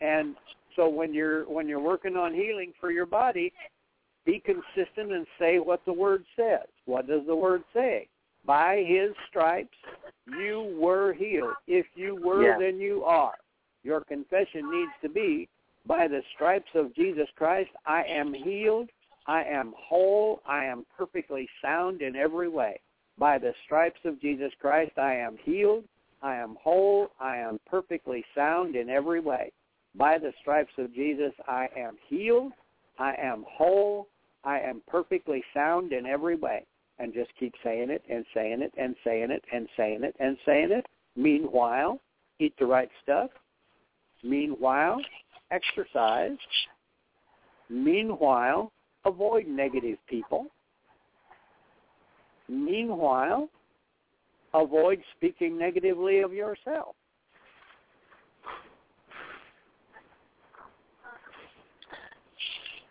And 0.00 0.36
so 0.76 0.88
when 0.88 1.12
you're 1.12 1.44
when 1.44 1.66
you're 1.66 1.80
working 1.80 2.16
on 2.16 2.32
healing 2.32 2.72
for 2.80 2.90
your 2.90 3.06
body, 3.06 3.52
be 4.24 4.40
consistent 4.44 5.12
and 5.12 5.26
say 5.38 5.58
what 5.58 5.84
the 5.84 5.92
word 5.92 6.24
says. 6.36 6.66
What 6.84 7.06
does 7.08 7.22
the 7.26 7.34
word 7.34 7.64
say? 7.74 8.08
By 8.46 8.84
his 8.86 9.10
stripes 9.28 9.76
you 10.38 10.76
were 10.80 11.12
healed. 11.12 11.54
If 11.66 11.86
you 11.94 12.14
were, 12.14 12.42
Yeah. 12.44 12.58
then 12.58 12.78
you 12.78 13.04
are. 13.04 13.34
Your 13.88 14.02
confession 14.02 14.70
needs 14.70 14.92
to 15.00 15.08
be 15.08 15.48
by 15.86 16.08
the 16.08 16.20
stripes 16.34 16.68
of 16.74 16.94
Jesus 16.94 17.26
Christ, 17.36 17.70
I 17.86 18.02
am 18.02 18.34
healed, 18.34 18.90
I 19.26 19.44
am 19.44 19.72
whole, 19.78 20.42
I 20.46 20.66
am 20.66 20.84
perfectly 20.94 21.48
sound 21.62 22.02
in 22.02 22.14
every 22.14 22.50
way. 22.50 22.80
By 23.16 23.38
the 23.38 23.54
stripes 23.64 24.00
of 24.04 24.20
Jesus 24.20 24.52
Christ, 24.60 24.92
I 24.98 25.14
am 25.14 25.38
healed, 25.42 25.84
I 26.20 26.34
am 26.34 26.58
whole, 26.62 27.12
I 27.18 27.38
am 27.38 27.58
perfectly 27.66 28.22
sound 28.34 28.76
in 28.76 28.90
every 28.90 29.20
way. 29.20 29.52
By 29.94 30.18
the 30.18 30.34
stripes 30.42 30.74
of 30.76 30.94
Jesus, 30.94 31.32
I 31.46 31.70
am 31.74 31.96
healed, 32.08 32.52
I 32.98 33.14
am 33.14 33.46
whole, 33.48 34.08
I 34.44 34.60
am 34.60 34.82
perfectly 34.86 35.42
sound 35.54 35.94
in 35.94 36.04
every 36.04 36.36
way. 36.36 36.66
And 36.98 37.14
just 37.14 37.30
keep 37.40 37.54
saying 37.64 37.88
it 37.88 38.02
and 38.10 38.26
saying 38.34 38.60
it 38.60 38.74
and 38.76 38.94
saying 39.02 39.30
it 39.30 39.44
and 39.50 39.66
saying 39.78 40.04
it 40.04 40.14
and 40.20 40.36
saying 40.44 40.72
it. 40.72 40.84
Meanwhile, 41.16 41.98
eat 42.38 42.52
the 42.58 42.66
right 42.66 42.90
stuff. 43.02 43.30
Meanwhile, 44.22 45.00
exercise. 45.50 46.36
Meanwhile, 47.68 48.72
avoid 49.04 49.46
negative 49.46 49.98
people. 50.08 50.46
Meanwhile, 52.48 53.48
avoid 54.54 55.02
speaking 55.16 55.58
negatively 55.58 56.20
of 56.20 56.32
yourself. 56.32 56.94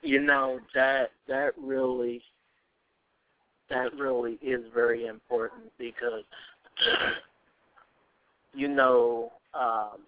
You 0.03 0.21
know 0.21 0.59
that 0.73 1.11
that 1.27 1.51
really 1.61 2.21
that 3.69 3.93
really 3.97 4.37
is 4.41 4.61
very 4.73 5.07
important 5.07 5.63
because 5.77 6.23
you 8.53 8.67
know 8.69 9.31
um 9.53 9.99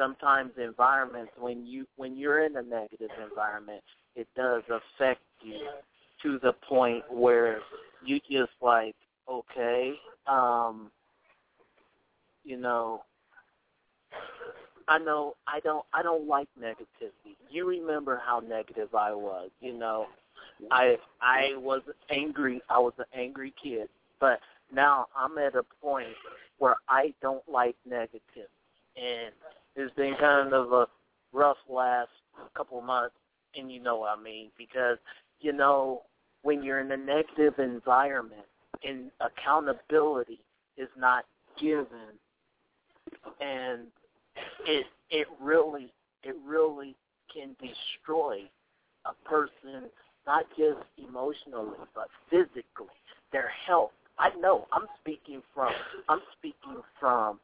sometimes 0.00 0.50
environments 0.56 1.32
when 1.38 1.66
you 1.66 1.86
when 1.96 2.16
you're 2.16 2.44
in 2.44 2.56
a 2.56 2.62
negative 2.62 3.10
environment 3.22 3.82
it 4.16 4.26
does 4.34 4.62
affect 4.68 5.20
you 5.42 5.58
to 6.22 6.38
the 6.42 6.54
point 6.66 7.04
where 7.12 7.58
you 8.04 8.18
just 8.30 8.52
like 8.62 8.96
okay 9.30 9.92
um 10.26 10.90
you 12.44 12.56
know 12.56 13.02
I 14.88 14.98
know 14.98 15.34
I 15.46 15.60
don't 15.60 15.84
I 15.92 16.02
don't 16.02 16.26
like 16.26 16.48
negativity. 16.60 17.36
You 17.50 17.68
remember 17.68 18.20
how 18.24 18.40
negative 18.40 18.94
I 18.94 19.12
was, 19.14 19.50
you 19.60 19.72
know. 19.72 20.06
I 20.70 20.96
I 21.22 21.52
was 21.56 21.82
angry. 22.10 22.60
I 22.68 22.78
was 22.78 22.92
an 22.98 23.04
angry 23.14 23.54
kid, 23.62 23.88
but 24.18 24.40
now 24.72 25.06
I'm 25.16 25.38
at 25.38 25.54
a 25.54 25.62
point 25.80 26.08
where 26.58 26.76
I 26.88 27.14
don't 27.22 27.46
like 27.48 27.76
negativity 27.88 28.00
negative, 28.00 28.50
and 28.96 29.32
it's 29.76 29.94
been 29.94 30.14
kind 30.18 30.52
of 30.52 30.72
a 30.72 30.86
rough 31.32 31.56
last 31.68 32.10
couple 32.56 32.80
months, 32.80 33.14
and 33.56 33.70
you 33.70 33.80
know 33.80 33.96
what 33.96 34.18
I 34.18 34.22
mean 34.22 34.50
because 34.56 34.98
you 35.40 35.52
know 35.52 36.02
when 36.42 36.62
you're 36.62 36.80
in 36.80 36.90
a 36.92 36.96
negative 36.96 37.58
environment 37.58 38.46
and 38.84 39.10
accountability 39.20 40.40
is 40.76 40.88
not 40.98 41.24
given, 41.60 42.18
and 43.40 43.82
it 44.66 44.86
it 45.10 45.26
really 45.40 45.92
it 46.22 46.36
really 46.46 46.96
can 47.32 47.56
destroy 47.60 48.40
a 49.06 49.28
person 49.28 49.88
not 50.26 50.44
just 50.56 50.78
emotionally 51.08 51.78
but 51.94 52.08
physically. 52.28 52.94
Their 53.32 53.50
health. 53.66 53.92
I 54.18 54.30
know. 54.40 54.66
I'm 54.72 54.86
speaking 55.00 55.42
from 55.54 55.72
i'm 56.08 56.20
speaking 56.38 56.82
from 56.98 57.38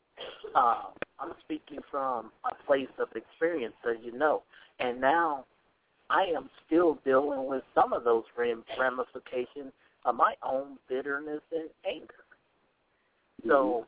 uh 0.55 0.82
i'm 1.20 1.32
speaking 1.44 1.78
from 1.90 2.30
a 2.44 2.55
place 2.66 2.88
of 2.98 3.09
experience 3.14 3.74
as 3.88 3.97
you 4.05 4.16
know. 4.16 4.43
And 4.78 5.01
now 5.01 5.44
i 6.10 6.24
am 6.36 6.48
still 6.66 6.98
dealing 7.05 7.47
with 7.47 7.62
some 7.74 7.93
of 7.93 8.05
those 8.05 8.24
ramifications 8.36 9.72
of 10.05 10.14
my 10.14 10.34
own 10.43 10.78
bitterness 10.88 11.43
and 11.52 11.68
anger. 11.84 12.14
So 13.47 13.86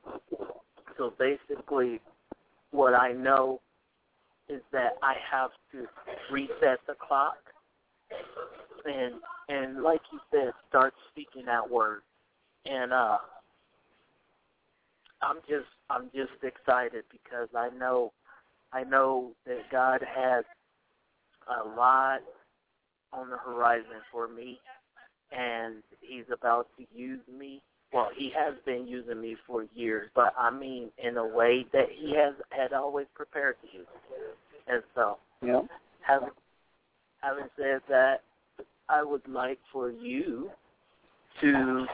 so 0.96 1.12
basically 1.18 2.00
what 2.70 2.94
I 2.94 3.12
know 3.12 3.60
is 4.48 4.60
that 4.72 4.94
I 5.02 5.14
have 5.30 5.50
to 5.72 5.86
reset 6.30 6.80
the 6.86 6.94
clock 6.98 7.36
and 8.84 9.14
and 9.48 9.82
like 9.82 10.00
you 10.12 10.20
said, 10.30 10.52
start 10.68 10.92
speaking 11.10 11.46
that 11.46 11.68
word. 11.68 12.02
And 12.66 12.92
uh 12.92 13.18
I'm 15.22 15.38
just 15.48 15.68
I'm 15.90 16.10
just 16.14 16.42
excited 16.42 17.04
because 17.10 17.48
I 17.56 17.70
know 17.76 18.12
I 18.72 18.84
know 18.84 19.32
that 19.46 19.70
God 19.70 20.00
has 20.02 20.44
a 21.48 21.68
lot 21.68 22.20
on 23.12 23.30
the 23.30 23.36
horizon 23.36 24.02
for 24.12 24.28
me 24.28 24.58
and 25.32 25.82
he's 26.00 26.26
about 26.32 26.68
to 26.78 26.84
use 26.94 27.20
me 27.28 27.62
well, 27.92 28.10
he 28.14 28.30
has 28.36 28.54
been 28.66 28.86
using 28.86 29.20
me 29.20 29.36
for 29.46 29.64
years, 29.74 30.10
but 30.14 30.34
I 30.38 30.50
mean 30.50 30.90
in 31.02 31.16
a 31.16 31.26
way 31.26 31.64
that 31.72 31.86
he 31.90 32.14
has 32.16 32.34
had 32.50 32.72
always 32.72 33.06
prepared 33.14 33.56
to 33.62 33.78
use 33.78 33.86
me. 33.86 34.16
And 34.66 34.82
so, 34.94 35.16
yeah. 35.42 35.62
having 36.02 36.28
having 37.22 37.46
said 37.56 37.80
that, 37.88 38.20
I 38.88 39.02
would 39.02 39.26
like 39.26 39.58
for 39.72 39.90
you 39.90 40.50
to, 41.40 41.86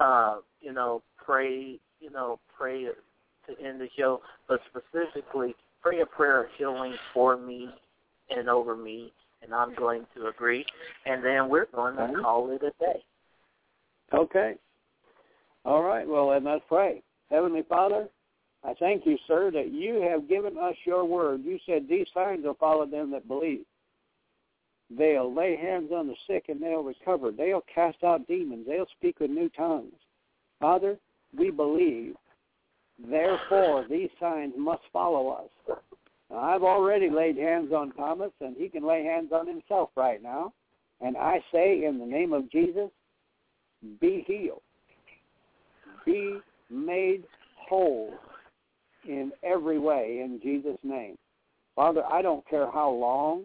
uh, 0.00 0.36
you 0.60 0.72
know, 0.72 1.02
pray, 1.16 1.78
you 2.02 2.10
know, 2.10 2.40
pray 2.58 2.84
to 2.84 3.64
end 3.64 3.80
the 3.80 3.88
show, 3.96 4.20
but 4.48 4.60
specifically 4.70 5.54
pray 5.80 6.00
a 6.00 6.06
prayer 6.06 6.44
of 6.44 6.50
healing 6.58 6.94
for 7.14 7.36
me 7.36 7.68
and 8.30 8.48
over 8.48 8.76
me, 8.76 9.12
and 9.42 9.54
I'm 9.54 9.74
going 9.74 10.06
to 10.16 10.26
agree, 10.26 10.64
and 11.06 11.24
then 11.24 11.48
we're 11.48 11.66
going 11.66 11.96
to 11.96 12.20
call 12.20 12.50
it 12.50 12.62
a 12.62 12.72
day. 12.82 13.02
Okay. 14.14 14.54
All 15.64 15.82
right, 15.82 16.06
well, 16.06 16.30
then 16.30 16.44
let's 16.44 16.64
pray. 16.68 17.02
Heavenly 17.30 17.62
Father, 17.68 18.08
I 18.64 18.74
thank 18.78 19.06
you, 19.06 19.16
sir, 19.26 19.50
that 19.52 19.72
you 19.72 20.02
have 20.08 20.28
given 20.28 20.58
us 20.58 20.74
your 20.84 21.04
word. 21.04 21.42
You 21.44 21.58
said 21.66 21.86
these 21.88 22.06
signs 22.14 22.44
will 22.44 22.54
follow 22.54 22.86
them 22.86 23.10
that 23.12 23.28
believe. 23.28 23.64
They'll 24.96 25.32
lay 25.34 25.56
hands 25.56 25.90
on 25.92 26.06
the 26.06 26.14
sick 26.26 26.46
and 26.48 26.62
they'll 26.62 26.82
recover. 26.82 27.30
They'll 27.30 27.64
cast 27.74 28.04
out 28.04 28.26
demons. 28.28 28.66
They'll 28.68 28.86
speak 28.98 29.20
with 29.20 29.30
new 29.30 29.48
tongues. 29.48 29.94
Father, 30.60 30.98
we 31.36 31.50
believe. 31.50 32.14
Therefore, 33.08 33.86
these 33.88 34.10
signs 34.20 34.54
must 34.56 34.82
follow 34.92 35.28
us. 35.28 35.76
Now, 36.30 36.38
I've 36.38 36.62
already 36.62 37.10
laid 37.10 37.36
hands 37.36 37.72
on 37.72 37.92
Thomas, 37.92 38.32
and 38.40 38.56
he 38.56 38.68
can 38.68 38.86
lay 38.86 39.04
hands 39.04 39.32
on 39.32 39.46
himself 39.46 39.90
right 39.96 40.22
now. 40.22 40.52
And 41.00 41.16
I 41.16 41.40
say, 41.52 41.84
in 41.84 41.98
the 41.98 42.06
name 42.06 42.32
of 42.32 42.50
Jesus, 42.50 42.90
be 44.00 44.24
healed 44.26 44.62
be 46.04 46.38
made 46.70 47.24
whole 47.68 48.14
in 49.06 49.32
every 49.42 49.78
way 49.78 50.20
in 50.24 50.40
Jesus' 50.42 50.78
name. 50.82 51.16
Father, 51.74 52.02
I 52.10 52.22
don't 52.22 52.46
care 52.48 52.70
how 52.70 52.90
long 52.90 53.44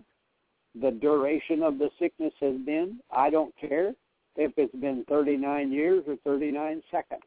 the 0.79 0.91
duration 0.91 1.63
of 1.63 1.77
the 1.77 1.89
sickness 1.99 2.33
has 2.39 2.55
been. 2.65 2.99
I 3.11 3.29
don't 3.29 3.53
care 3.57 3.93
if 4.35 4.51
it's 4.57 4.75
been 4.75 5.05
39 5.09 5.71
years 5.71 6.03
or 6.07 6.17
39 6.23 6.83
seconds. 6.91 7.21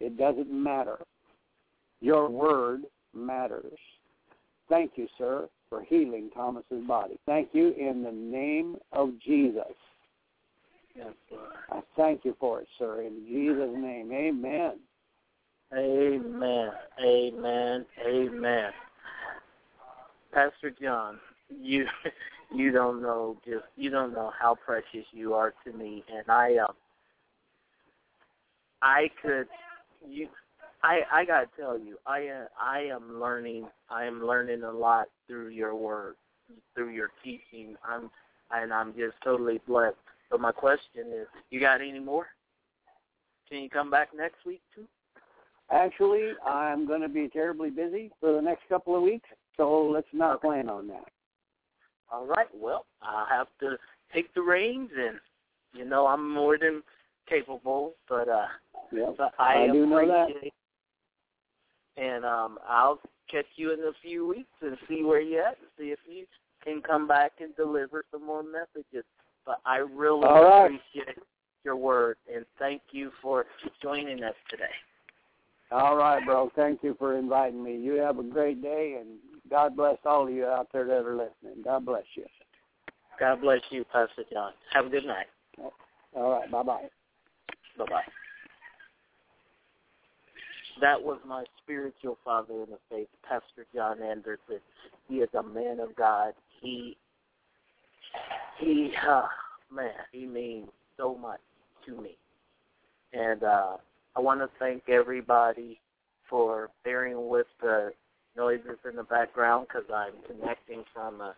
It 0.00 0.16
doesn't 0.16 0.50
matter. 0.50 0.98
Your 2.00 2.28
word 2.30 2.82
matters. 3.14 3.78
Thank 4.68 4.92
you, 4.96 5.06
sir, 5.18 5.48
for 5.68 5.82
healing 5.82 6.30
Thomas's 6.34 6.84
body. 6.86 7.18
Thank 7.26 7.50
you 7.52 7.74
in 7.78 8.02
the 8.02 8.12
name 8.12 8.76
of 8.92 9.10
Jesus. 9.20 9.62
Yes, 10.94 11.08
Lord. 11.30 11.44
I 11.70 11.80
thank 11.96 12.24
you 12.24 12.36
for 12.40 12.60
it, 12.60 12.68
sir. 12.78 13.02
In 13.02 13.24
Jesus' 13.26 13.70
name, 13.76 14.12
amen. 14.12 14.78
Amen. 15.72 16.70
Amen. 17.04 17.86
Amen. 18.06 18.70
Pastor 20.32 20.70
John, 20.80 21.18
you 21.48 21.86
you 22.54 22.72
don't 22.72 23.02
know 23.02 23.36
just 23.44 23.64
you 23.76 23.90
don't 23.90 24.12
know 24.12 24.32
how 24.38 24.54
precious 24.54 25.06
you 25.12 25.34
are 25.34 25.54
to 25.64 25.72
me, 25.72 26.04
and 26.12 26.28
I 26.28 26.56
um 26.56 26.74
I 28.82 29.10
could 29.22 29.46
you 30.08 30.28
I 30.82 31.00
I 31.12 31.24
gotta 31.24 31.48
tell 31.58 31.78
you 31.78 31.98
I 32.06 32.28
uh, 32.28 32.44
I 32.58 32.80
am 32.80 33.20
learning 33.20 33.68
I 33.88 34.04
am 34.04 34.24
learning 34.24 34.62
a 34.62 34.72
lot 34.72 35.06
through 35.26 35.48
your 35.48 35.74
word 35.74 36.16
through 36.74 36.90
your 36.90 37.10
teaching. 37.22 37.76
I'm 37.84 38.10
and 38.50 38.72
I'm 38.72 38.92
just 38.94 39.14
totally 39.22 39.60
blessed. 39.66 39.96
So 40.30 40.38
my 40.38 40.52
question 40.52 41.06
is, 41.12 41.26
you 41.50 41.60
got 41.60 41.80
any 41.80 42.00
more? 42.00 42.26
Can 43.48 43.62
you 43.62 43.70
come 43.70 43.90
back 43.90 44.08
next 44.16 44.44
week 44.46 44.62
too? 44.74 44.86
Actually, 45.70 46.32
I'm 46.44 46.86
going 46.86 47.00
to 47.00 47.08
be 47.08 47.28
terribly 47.28 47.70
busy 47.70 48.10
for 48.20 48.32
the 48.32 48.42
next 48.42 48.62
couple 48.68 48.96
of 48.96 49.02
weeks, 49.02 49.28
so 49.56 49.82
let's 49.82 50.06
not 50.12 50.36
Okay. 50.36 50.48
plan 50.48 50.68
on 50.68 50.88
that. 50.88 51.06
All 52.10 52.26
right. 52.26 52.48
Well, 52.52 52.86
I'll 53.02 53.26
have 53.26 53.46
to 53.60 53.76
take 54.12 54.34
the 54.34 54.42
reins, 54.42 54.90
and 54.96 55.20
you 55.72 55.84
know 55.84 56.06
I'm 56.06 56.28
more 56.28 56.58
than 56.58 56.82
capable, 57.30 57.94
but 58.08 58.28
uh, 58.28 58.46
Yep. 58.92 59.14
but 59.18 59.34
I, 59.38 59.64
I 59.64 59.66
do 59.68 59.86
know 59.86 60.06
that. 60.06 60.28
And 61.96 62.24
um, 62.24 62.58
I'll 62.68 62.98
catch 63.30 63.46
you 63.56 63.72
in 63.72 63.80
a 63.80 63.92
few 64.02 64.26
weeks 64.26 64.50
and 64.62 64.76
see 64.88 65.04
where 65.04 65.20
you're 65.20 65.42
at, 65.42 65.58
and 65.58 65.68
see 65.78 65.92
if 65.92 65.98
you 66.08 66.26
can 66.64 66.82
come 66.82 67.06
back 67.06 67.32
and 67.40 67.54
deliver 67.56 68.04
some 68.10 68.26
more 68.26 68.42
messages. 68.42 69.04
But 69.46 69.60
I 69.64 69.76
really 69.78 70.26
right. 70.26 70.64
appreciate 70.64 71.18
your 71.64 71.76
word, 71.76 72.16
and 72.32 72.44
thank 72.58 72.82
you 72.90 73.10
for 73.22 73.46
joining 73.82 74.22
us 74.24 74.34
today. 74.48 74.64
All 75.70 75.96
right, 75.96 76.24
bro. 76.24 76.50
Thank 76.56 76.82
you 76.82 76.96
for 76.98 77.16
inviting 77.16 77.62
me. 77.62 77.76
You 77.76 77.92
have 77.94 78.18
a 78.18 78.24
great 78.24 78.60
day, 78.60 78.96
and 79.00 79.18
God 79.48 79.76
bless 79.76 79.98
all 80.04 80.26
of 80.26 80.32
you 80.32 80.46
out 80.46 80.68
there 80.72 80.84
that 80.84 81.04
are 81.06 81.16
listening. 81.16 81.62
God 81.62 81.84
bless 81.84 82.04
you. 82.14 82.24
God 83.20 83.40
bless 83.40 83.60
you, 83.70 83.84
Pastor 83.84 84.24
John. 84.32 84.52
Have 84.72 84.86
a 84.86 84.88
good 84.88 85.04
night. 85.04 85.26
All 86.16 86.32
right. 86.32 86.50
Bye-bye. 86.50 86.88
Bye 87.80 87.86
bye. 87.88 88.02
that 90.82 91.02
was 91.02 91.18
my 91.26 91.44
spiritual 91.62 92.18
father 92.22 92.52
in 92.54 92.70
the 92.70 92.78
faith, 92.90 93.08
Pastor 93.26 93.66
John 93.74 94.02
Anderson. 94.02 94.60
He 95.08 95.16
is 95.16 95.30
a 95.32 95.42
man 95.42 95.80
of 95.80 95.96
God. 95.96 96.34
He, 96.60 96.96
he, 98.58 98.92
uh, 99.08 99.26
man, 99.72 99.92
he 100.12 100.26
means 100.26 100.68
so 100.98 101.14
much 101.14 101.40
to 101.86 102.00
me. 102.00 102.16
And 103.14 103.42
uh, 103.42 103.76
I 104.14 104.20
want 104.20 104.40
to 104.40 104.50
thank 104.58 104.88
everybody 104.90 105.80
for 106.28 106.68
bearing 106.84 107.28
with 107.28 107.46
the 107.62 107.92
noises 108.36 108.78
in 108.88 108.96
the 108.96 109.04
background 109.04 109.68
because 109.68 109.88
I'm 109.94 110.12
connecting 110.26 110.84
from 110.92 111.22
a 111.22 111.34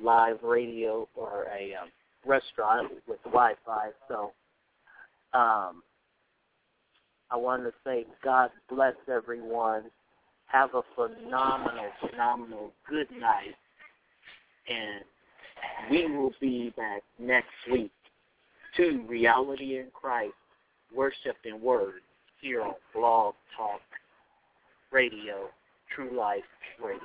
live 0.00 0.38
radio 0.44 1.08
or 1.16 1.46
a 1.46 1.74
um, 1.74 1.88
restaurant 2.24 2.92
with 3.08 3.22
Wi-Fi. 3.24 3.90
So 4.08 4.32
um, 5.34 5.82
I 7.30 7.36
want 7.36 7.62
to 7.64 7.72
say 7.84 8.06
God 8.22 8.50
bless 8.68 8.94
everyone. 9.10 9.84
Have 10.46 10.70
a 10.74 10.82
phenomenal, 10.94 11.88
phenomenal 12.00 12.72
good 12.88 13.10
night. 13.10 13.54
And 14.68 15.02
we 15.90 16.14
will 16.14 16.32
be 16.40 16.72
back 16.76 17.02
next 17.18 17.48
week 17.70 17.90
to 18.76 19.02
Reality 19.08 19.78
in 19.78 19.86
Christ, 19.94 20.34
Worship 20.94 21.36
and 21.44 21.60
Word 21.60 22.02
here 22.40 22.62
on 22.62 22.74
Blog 22.94 23.34
Talk 23.56 23.80
Radio, 24.90 25.48
True 25.94 26.16
Life 26.16 26.42
Radio. 26.82 27.00